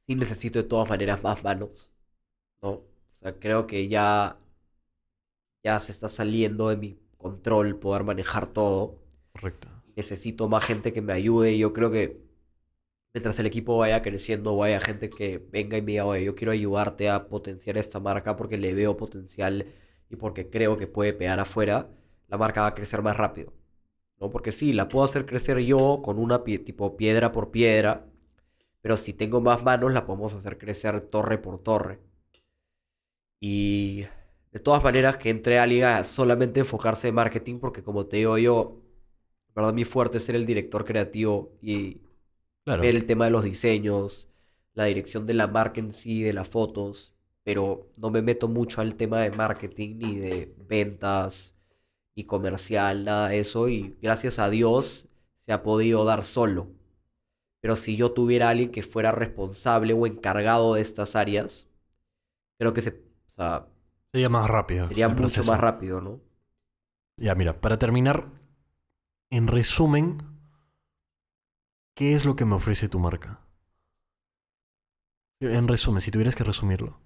sí 0.08 0.16
necesito 0.16 0.60
de 0.60 0.68
todas 0.68 0.90
maneras 0.90 1.24
más 1.24 1.44
manos, 1.44 1.92
¿no? 2.62 2.70
O 2.70 2.86
sea, 3.22 3.40
creo 3.40 3.68
que 3.68 3.88
ya, 3.88 4.38
ya 5.64 5.80
se 5.80 5.92
está 5.92 6.10
saliendo 6.10 6.70
de 6.70 6.78
mi 6.78 7.00
control 7.18 7.78
poder 7.78 8.04
manejar 8.04 8.48
todo. 8.48 9.00
Correcto. 9.34 9.70
Necesito 9.96 10.48
más 10.50 10.66
gente 10.66 10.94
que 10.94 11.02
me 11.02 11.14
ayude 11.14 11.58
yo 11.58 11.74
creo 11.74 11.92
que 11.92 12.22
mientras 13.14 13.40
el 13.40 13.46
equipo 13.46 13.78
vaya 13.78 14.02
creciendo, 14.02 14.56
vaya 14.58 14.80
gente 14.80 15.10
que 15.10 15.38
venga 15.52 15.78
y 15.78 15.82
me 15.82 15.94
diga, 15.94 16.06
oye, 16.06 16.24
yo 16.24 16.36
quiero 16.36 16.52
ayudarte 16.52 17.10
a 17.10 17.28
potenciar 17.28 17.78
esta 17.78 18.00
marca 18.00 18.36
porque 18.36 18.58
le 18.58 18.74
veo 18.74 18.98
potencial 18.98 19.66
y 20.10 20.16
porque 20.16 20.50
creo 20.50 20.78
que 20.78 20.88
puede 20.88 21.14
pegar 21.14 21.40
afuera, 21.40 21.90
la 22.28 22.38
marca 22.38 22.62
va 22.62 22.68
a 22.68 22.76
crecer 22.76 23.02
más 23.02 23.18
rápido. 23.18 23.54
¿no? 24.20 24.32
Porque 24.32 24.52
sí, 24.52 24.74
la 24.74 24.88
puedo 24.88 25.06
hacer 25.06 25.26
crecer 25.26 25.60
yo 25.60 26.02
con 26.04 26.20
una 26.20 26.44
tipo 26.44 26.98
piedra 26.98 27.32
por 27.32 27.52
piedra, 27.52 28.08
pero 28.82 28.98
si 28.98 29.14
tengo 29.14 29.42
más 29.42 29.64
manos 29.64 29.94
la 29.94 30.06
podemos 30.06 30.34
hacer 30.34 30.58
crecer 30.58 31.02
torre 31.02 31.38
por 31.38 31.60
torre. 31.64 32.00
Y 33.40 34.06
de 34.52 34.60
todas 34.60 34.84
maneras 34.84 35.18
que 35.18 35.30
entré 35.30 35.60
a 35.60 35.66
liga 35.66 36.04
solamente 36.04 36.60
enfocarse 36.60 37.08
en 37.08 37.16
marketing 37.16 37.60
porque 37.60 37.84
como 37.84 38.06
te 38.06 38.18
digo 38.18 38.38
yo, 38.38 38.82
verdad 39.56 39.74
mi 39.74 39.86
fuerte 39.86 40.18
es 40.20 40.26
ser 40.26 40.36
el 40.36 40.46
director 40.46 40.86
creativo 40.86 41.54
y 41.62 42.02
Claro. 42.66 42.82
ver 42.82 42.96
el 42.96 43.06
tema 43.06 43.26
de 43.26 43.32
los 43.32 43.44
diseños, 43.44 44.28
la 44.74 44.86
dirección 44.86 45.26
de 45.26 45.34
la 45.34 45.48
marca 45.48 45.80
en 45.80 45.94
sí, 45.94 46.22
de 46.24 46.34
las 46.34 46.50
fotos, 46.50 47.14
pero 47.44 47.90
no 47.98 48.12
me 48.12 48.22
meto 48.22 48.48
mucho 48.48 48.82
al 48.82 48.96
tema 48.96 49.22
de 49.22 49.32
marketing 49.32 49.98
ni 49.98 50.16
de 50.18 50.54
ventas 50.68 51.56
y 52.16 52.26
comercial, 52.26 53.06
nada 53.06 53.30
de 53.30 53.40
eso, 53.40 53.70
y 53.70 53.98
gracias 54.02 54.40
a 54.40 54.50
Dios 54.50 55.08
se 55.46 55.54
ha 55.54 55.64
podido 55.64 56.06
dar 56.06 56.24
solo. 56.24 56.68
Pero 57.62 57.76
si 57.76 57.96
yo 57.98 58.12
tuviera 58.12 58.50
alguien 58.50 58.72
que 58.72 58.84
fuera 58.84 59.12
responsable 59.12 59.94
o 59.94 60.06
encargado 60.08 60.76
de 60.76 60.82
estas 60.82 61.16
áreas, 61.16 61.68
creo 62.60 62.74
que 62.74 62.82
se, 62.82 62.90
o 62.92 63.36
sea, 63.38 63.68
Sería 64.12 64.30
más 64.30 64.50
rápido. 64.50 64.88
sería 64.88 65.10
mucho 65.10 65.22
proceso. 65.22 65.52
más 65.52 65.60
rápido, 65.60 66.02
¿no? 66.02 66.22
Ya, 67.18 67.36
mira, 67.36 67.62
para 67.62 67.78
terminar, 67.78 68.28
en 69.30 69.48
resumen, 69.48 70.18
¿qué 71.96 72.14
es 72.16 72.26
lo 72.26 72.36
que 72.36 72.46
me 72.46 72.56
ofrece 72.56 72.90
tu 72.90 73.00
marca? 73.00 73.40
En 75.42 75.68
resumen, 75.68 76.02
si 76.02 76.10
tuvieras 76.12 76.36
que 76.36 76.44
resumirlo. 76.46 77.00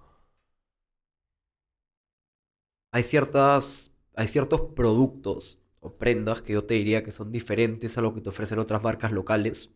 hay 2.95 3.03
ciertas, 3.03 3.91
hay 4.15 4.29
ciertos 4.29 4.61
productos 4.73 5.59
o 5.81 5.97
prendas 5.97 6.41
que 6.41 6.53
yo 6.53 6.63
te 6.63 6.75
diría 6.75 7.03
que 7.03 7.11
son 7.11 7.29
diferentes 7.29 7.97
a 7.97 8.01
lo 8.01 8.13
que 8.13 8.21
te 8.21 8.29
ofrecen 8.29 8.57
otras 8.59 8.81
marcas 8.83 9.11
locales, 9.11 9.69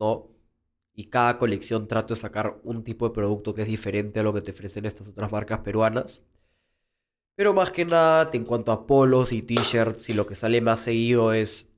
¿no? 0.00 0.28
Y 0.94 1.06
cada 1.10 1.38
colección 1.38 1.88
trato 1.88 2.14
de 2.14 2.20
sacar 2.20 2.60
un 2.64 2.84
tipo 2.84 3.08
de 3.08 3.14
producto 3.14 3.54
que 3.54 3.62
es 3.62 3.68
diferente 3.68 4.20
a 4.20 4.22
lo 4.22 4.32
que 4.34 4.42
te 4.42 4.52
ofrecen 4.52 4.84
estas 4.86 5.08
otras 5.08 5.32
marcas 5.32 5.60
peruanas. 5.60 6.22
Pero 7.36 7.52
más 7.52 7.70
que 7.70 7.84
nada, 7.84 8.30
en 8.32 8.44
cuanto 8.44 8.72
a 8.72 8.86
polos 8.86 9.32
y 9.32 9.42
t-shirts, 9.42 10.08
y 10.08 10.14
lo 10.14 10.26
que 10.26 10.34
sale 10.34 10.60
más 10.60 10.80
seguido 10.80 11.32
es 11.32 11.68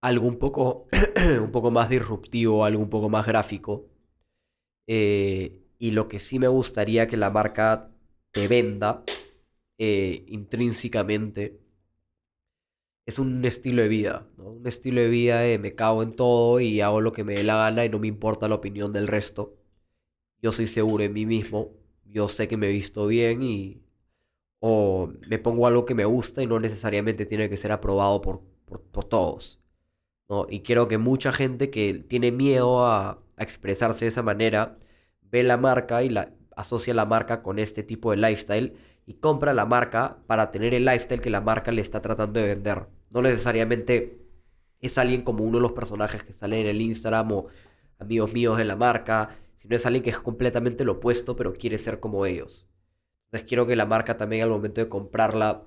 algo 0.00 0.26
un 0.26 0.38
poco, 0.38 0.86
un 1.42 1.50
poco 1.50 1.70
más 1.70 1.88
disruptivo, 1.88 2.64
algo 2.64 2.82
un 2.82 2.90
poco 2.90 3.08
más 3.08 3.26
gráfico. 3.26 3.86
Eh, 4.86 5.62
y 5.78 5.92
lo 5.92 6.08
que 6.08 6.18
sí 6.18 6.38
me 6.38 6.48
gustaría 6.48 7.06
que 7.06 7.16
la 7.16 7.30
marca 7.30 7.90
te 8.32 8.48
venda 8.48 9.04
eh, 9.78 10.24
intrínsecamente 10.28 11.60
es 13.06 13.18
un 13.18 13.44
estilo 13.44 13.82
de 13.82 13.88
vida. 13.88 14.26
Un 14.38 14.66
estilo 14.66 15.00
de 15.00 15.08
vida 15.08 15.40
de 15.40 15.58
me 15.58 15.74
cago 15.74 16.02
en 16.02 16.14
todo 16.14 16.60
y 16.60 16.80
hago 16.80 17.00
lo 17.00 17.12
que 17.12 17.24
me 17.24 17.34
dé 17.34 17.42
la 17.44 17.56
gana 17.56 17.84
y 17.84 17.88
no 17.88 17.98
me 17.98 18.06
importa 18.08 18.48
la 18.48 18.56
opinión 18.56 18.92
del 18.92 19.08
resto. 19.08 19.56
Yo 20.42 20.52
soy 20.52 20.66
seguro 20.66 21.04
en 21.04 21.12
mí 21.14 21.26
mismo, 21.26 21.72
yo 22.04 22.28
sé 22.28 22.48
que 22.48 22.56
me 22.56 22.68
he 22.68 22.72
visto 22.72 23.06
bien 23.06 23.42
y 23.42 23.82
o 24.60 25.12
me 25.28 25.38
pongo 25.38 25.66
algo 25.66 25.84
que 25.84 25.94
me 25.94 26.04
gusta 26.04 26.42
y 26.42 26.46
no 26.46 26.60
necesariamente 26.60 27.26
tiene 27.26 27.48
que 27.50 27.56
ser 27.56 27.72
aprobado 27.72 28.20
por, 28.22 28.42
por 28.66 29.04
todos. 29.04 29.60
Y 30.50 30.60
creo 30.60 30.88
que 30.88 30.98
mucha 30.98 31.32
gente 31.32 31.70
que 31.70 32.04
tiene 32.06 32.32
miedo 32.32 32.84
a, 32.86 33.22
expresarse 33.38 34.04
de 34.04 34.08
esa 34.08 34.22
manera 34.24 34.76
ve 35.22 35.44
la 35.44 35.56
marca 35.56 36.02
y 36.02 36.08
la 36.08 36.32
asocia 36.56 36.92
la 36.92 37.06
marca 37.06 37.40
con 37.40 37.60
este 37.60 37.84
tipo 37.84 38.10
de 38.10 38.16
lifestyle 38.16 38.74
y 39.06 39.14
compra 39.14 39.52
la 39.52 39.64
marca 39.64 40.18
para 40.26 40.50
tener 40.50 40.74
el 40.74 40.84
lifestyle 40.84 41.20
que 41.20 41.30
la 41.30 41.40
marca 41.40 41.70
le 41.70 41.80
está 41.80 42.02
tratando 42.02 42.40
de 42.40 42.48
vender. 42.48 42.88
No 43.10 43.22
necesariamente 43.22 44.18
es 44.80 44.98
alguien 44.98 45.22
como 45.22 45.44
uno 45.44 45.58
de 45.58 45.62
los 45.62 45.72
personajes 45.72 46.24
que 46.24 46.32
sale 46.32 46.60
en 46.60 46.66
el 46.66 46.80
Instagram 46.80 47.30
o 47.30 47.46
amigos 48.00 48.32
míos 48.32 48.58
de 48.58 48.64
la 48.64 48.74
marca, 48.74 49.36
sino 49.58 49.76
es 49.76 49.86
alguien 49.86 50.02
que 50.02 50.10
es 50.10 50.18
completamente 50.18 50.84
lo 50.84 50.94
opuesto 50.94 51.36
pero 51.36 51.52
quiere 51.54 51.78
ser 51.78 52.00
como 52.00 52.26
ellos. 52.26 52.66
Entonces 53.26 53.48
quiero 53.48 53.68
que 53.68 53.76
la 53.76 53.86
marca 53.86 54.16
también 54.16 54.42
al 54.42 54.50
momento 54.50 54.80
de 54.80 54.88
comprarla 54.88 55.62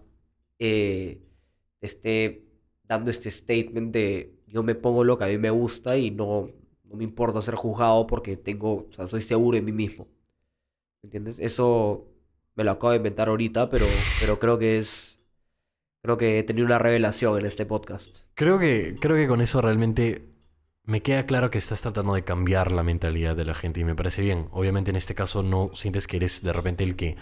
eh, 0.59 1.22
esté 1.80 2.45
dando 2.84 3.12
este 3.12 3.32
statement 3.32 3.93
de 3.93 4.40
yo 4.52 4.64
me 4.64 4.76
pongo 4.76 5.04
lo 5.04 5.18
que 5.18 5.24
a 5.24 5.28
mí 5.28 5.38
me 5.38 5.49
gusta 5.49 5.97
y 5.97 6.12
no, 6.12 6.49
no 6.84 6.95
me 6.95 7.04
importa 7.04 7.41
ser 7.41 7.56
juzgado 7.56 8.06
porque 8.06 8.38
tengo, 8.38 8.88
o 8.89 8.93
sea, 8.93 9.08
soy 9.08 9.22
seguro 9.22 9.56
de 9.56 9.62
mí 9.62 9.72
mismo. 9.72 10.08
¿Entiendes? 11.04 11.39
Eso 11.39 12.06
me 12.56 12.64
lo 12.64 12.72
acabo 12.72 12.91
de 12.91 12.97
inventar 12.97 13.30
ahorita, 13.30 13.70
pero, 13.70 13.86
pero 14.20 14.39
creo 14.39 14.60
que 14.60 14.78
es. 14.78 15.20
Creo 16.04 16.18
que 16.18 16.39
he 16.39 16.43
tenido 16.43 16.66
una 16.66 16.80
revelación 16.80 17.39
en 17.39 17.45
este 17.45 17.66
podcast. 17.66 18.22
Creo 18.34 18.58
que, 18.58 18.95
creo 18.99 19.16
que 19.16 19.28
con 19.28 19.39
eso 19.39 19.62
realmente 19.62 20.32
me 20.84 21.02
queda 21.02 21.28
claro 21.28 21.52
que 21.52 21.60
estás 21.60 21.82
tratando 21.82 22.16
de 22.16 22.24
cambiar 22.24 22.72
la 22.72 22.82
mentalidad 22.82 23.36
de 23.36 23.45
la 23.45 23.54
gente 23.54 23.80
y 23.80 23.84
me 23.84 23.95
parece 23.95 24.22
bien. 24.22 24.47
Obviamente 24.52 24.89
en 24.89 24.95
este 24.95 25.14
caso 25.14 25.43
no 25.43 25.70
sientes 25.76 26.08
que 26.08 26.18
eres 26.18 26.41
de 26.41 26.54
repente 26.54 26.84
el 26.84 26.95
que 26.95 27.18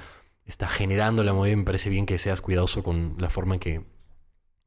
está 0.46 0.68
generando 0.70 1.24
la 1.24 1.34
movida. 1.34 1.58
Me 1.58 1.66
parece 1.66 1.90
bien 1.90 2.06
que 2.06 2.18
seas 2.18 2.40
cuidadoso 2.40 2.82
con 2.82 3.16
la 3.18 3.30
forma 3.30 3.56
en 3.56 3.60
que 3.60 3.86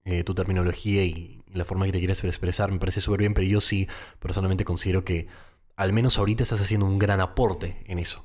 eh, 0.05 0.25
tu 0.25 0.35
terminología 0.35 1.05
y, 1.05 1.42
y 1.53 1.59
la 1.59 1.65
forma 1.65 1.87
que 1.87 1.93
te 1.93 1.99
quieres 1.99 2.23
expresar. 2.25 2.71
Me 2.73 2.79
parece 2.79 3.01
súper 3.01 3.21
bien, 3.21 3.35
pero 3.35 3.47
yo 3.47 3.61
sí 3.61 3.89
personalmente 4.21 4.65
considero 4.65 5.05
que 5.05 5.29
al 5.77 5.93
menos 5.93 6.19
ahorita 6.19 6.43
estás 6.43 6.61
haciendo 6.61 6.87
un 6.87 6.99
gran 6.99 7.21
aporte 7.21 7.83
en 7.87 7.99
eso. 7.99 8.25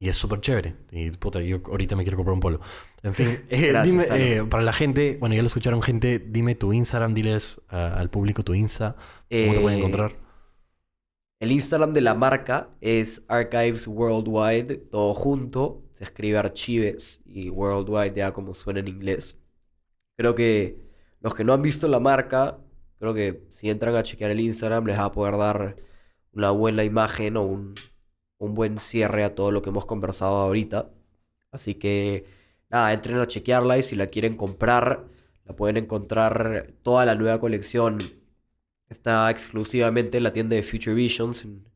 Y 0.00 0.08
es 0.08 0.16
súper 0.16 0.40
chévere. 0.40 0.76
Y 0.92 1.10
puta, 1.12 1.40
yo 1.40 1.60
ahorita 1.66 1.96
me 1.96 2.04
quiero 2.04 2.16
comprar 2.16 2.34
un 2.34 2.40
polo. 2.40 2.60
En 3.02 3.14
fin, 3.14 3.44
eh, 3.48 3.72
Gracias, 3.72 3.82
dime, 3.82 4.04
Tano. 4.06 4.38
eh, 4.42 4.44
para 4.48 4.62
la 4.62 4.72
gente, 4.72 5.16
bueno, 5.20 5.34
ya 5.34 5.42
lo 5.42 5.48
escucharon 5.48 5.82
gente, 5.82 6.18
dime 6.20 6.54
tu 6.54 6.72
Instagram, 6.72 7.14
diles 7.14 7.60
al 7.68 8.10
público 8.10 8.44
tu 8.44 8.54
Insta, 8.54 8.96
cómo 9.40 9.54
te 9.54 9.60
pueden 9.60 9.78
Eh, 9.78 9.80
encontrar. 9.80 10.16
El 11.40 11.52
Instagram 11.52 11.92
de 11.92 12.00
la 12.00 12.14
marca 12.14 12.70
es 12.80 13.22
Archives 13.28 13.86
Worldwide, 13.86 14.76
todo 14.90 15.14
junto. 15.14 15.84
Se 15.92 16.04
escribe 16.04 16.38
Archives 16.38 17.20
y 17.24 17.48
Worldwide 17.50 18.14
ya 18.16 18.32
como 18.32 18.54
suena 18.54 18.80
en 18.80 18.88
inglés. 18.88 19.38
Creo 20.16 20.34
que 20.34 20.78
los 21.20 21.34
que 21.34 21.44
no 21.44 21.52
han 21.52 21.62
visto 21.62 21.88
la 21.88 22.00
marca, 22.00 22.58
creo 22.98 23.14
que 23.14 23.46
si 23.50 23.70
entran 23.70 23.94
a 23.96 24.02
chequear 24.02 24.30
el 24.30 24.40
Instagram 24.40 24.86
les 24.86 24.98
va 24.98 25.04
a 25.06 25.12
poder 25.12 25.36
dar 25.36 25.76
una 26.32 26.50
buena 26.50 26.84
imagen 26.84 27.36
o 27.36 27.42
un, 27.42 27.74
un 28.38 28.54
buen 28.54 28.78
cierre 28.78 29.24
a 29.24 29.34
todo 29.34 29.50
lo 29.50 29.62
que 29.62 29.70
hemos 29.70 29.86
conversado 29.86 30.36
ahorita. 30.36 30.90
Así 31.50 31.74
que 31.74 32.26
nada, 32.70 32.92
entren 32.92 33.18
a 33.18 33.26
chequearla 33.26 33.78
y 33.78 33.82
si 33.82 33.96
la 33.96 34.08
quieren 34.08 34.36
comprar, 34.36 35.06
la 35.44 35.56
pueden 35.56 35.76
encontrar 35.78 36.74
toda 36.82 37.04
la 37.04 37.14
nueva 37.14 37.40
colección. 37.40 37.98
Está 38.88 39.30
exclusivamente 39.30 40.18
en 40.18 40.24
la 40.24 40.32
tienda 40.32 40.56
de 40.56 40.62
Future 40.62 40.94
Visions 40.94 41.44
en 41.44 41.68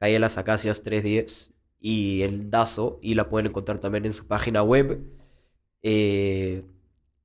calle 0.00 0.18
Las 0.18 0.38
Acacias 0.38 0.82
310. 0.82 1.52
y 1.80 2.22
en 2.22 2.50
Dazo 2.50 2.98
y 3.02 3.14
la 3.14 3.28
pueden 3.28 3.48
encontrar 3.48 3.78
también 3.80 4.06
en 4.06 4.12
su 4.12 4.26
página 4.26 4.62
web. 4.62 5.00
Eh, 5.82 6.64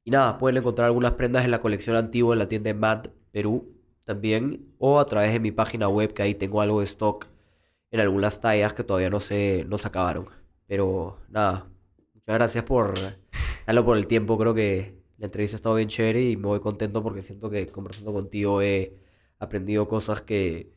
y 0.08 0.10
nada, 0.10 0.38
pueden 0.38 0.56
encontrar 0.56 0.86
algunas 0.86 1.12
prendas 1.12 1.44
en 1.44 1.52
la 1.52 1.60
colección 1.60 1.98
antigua 1.98 2.34
en 2.34 2.40
la 2.40 2.48
tienda 2.48 2.70
de 2.70 2.74
Mad 2.76 3.08
Perú 3.34 3.76
también 4.06 4.74
o 4.78 5.02
a 5.02 5.06
través 5.06 5.34
de 5.34 5.42
mi 5.42 5.52
página 5.52 5.90
web 5.90 6.14
que 6.14 6.22
ahí 6.22 6.34
tengo 6.34 6.62
algo 6.62 6.80
de 6.80 6.86
stock 6.86 7.28
en 7.92 8.00
algunas 8.00 8.40
tallas 8.40 8.74
que 8.74 8.86
todavía 8.86 9.10
no 9.10 9.20
se, 9.20 9.66
no 9.68 9.78
se 9.78 9.90
acabaron. 9.90 10.30
Pero 10.66 11.18
nada, 11.28 11.68
muchas 12.14 12.36
gracias 12.36 12.64
por 12.64 12.94
darlo 13.66 13.84
por 13.84 13.98
el 13.98 14.08
tiempo. 14.08 14.38
Creo 14.38 14.54
que 14.54 14.96
la 15.18 15.26
entrevista 15.26 15.56
ha 15.56 15.58
estado 15.58 15.76
bien 15.76 15.90
chévere 15.90 16.24
y 16.24 16.38
me 16.38 16.48
voy 16.48 16.62
contento 16.62 17.04
porque 17.04 17.22
siento 17.22 17.50
que 17.50 17.68
conversando 17.68 18.14
contigo 18.14 18.62
he 18.62 18.94
aprendido 19.40 19.90
cosas 19.90 20.22
que 20.22 20.72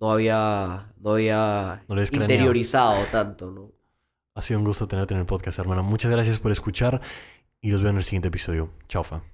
no 0.00 0.10
había, 0.10 0.92
no 0.98 1.12
había 1.12 1.84
No 1.86 2.02
interiorizado 2.02 3.04
tanto, 3.12 3.52
¿no? 3.52 3.70
Ha 4.34 4.42
sido 4.42 4.58
un 4.58 4.66
gusto 4.66 4.88
tenerte 4.88 5.14
en 5.14 5.20
el 5.20 5.26
podcast, 5.26 5.60
hermano. 5.60 5.84
Muchas 5.84 6.10
gracias 6.10 6.40
por 6.40 6.50
escuchar 6.50 7.00
y 7.64 7.70
los 7.70 7.80
veo 7.82 7.90
en 7.90 7.96
el 7.96 8.04
siguiente 8.04 8.28
episodio. 8.28 8.68
Chao, 8.88 9.02
fa. 9.02 9.33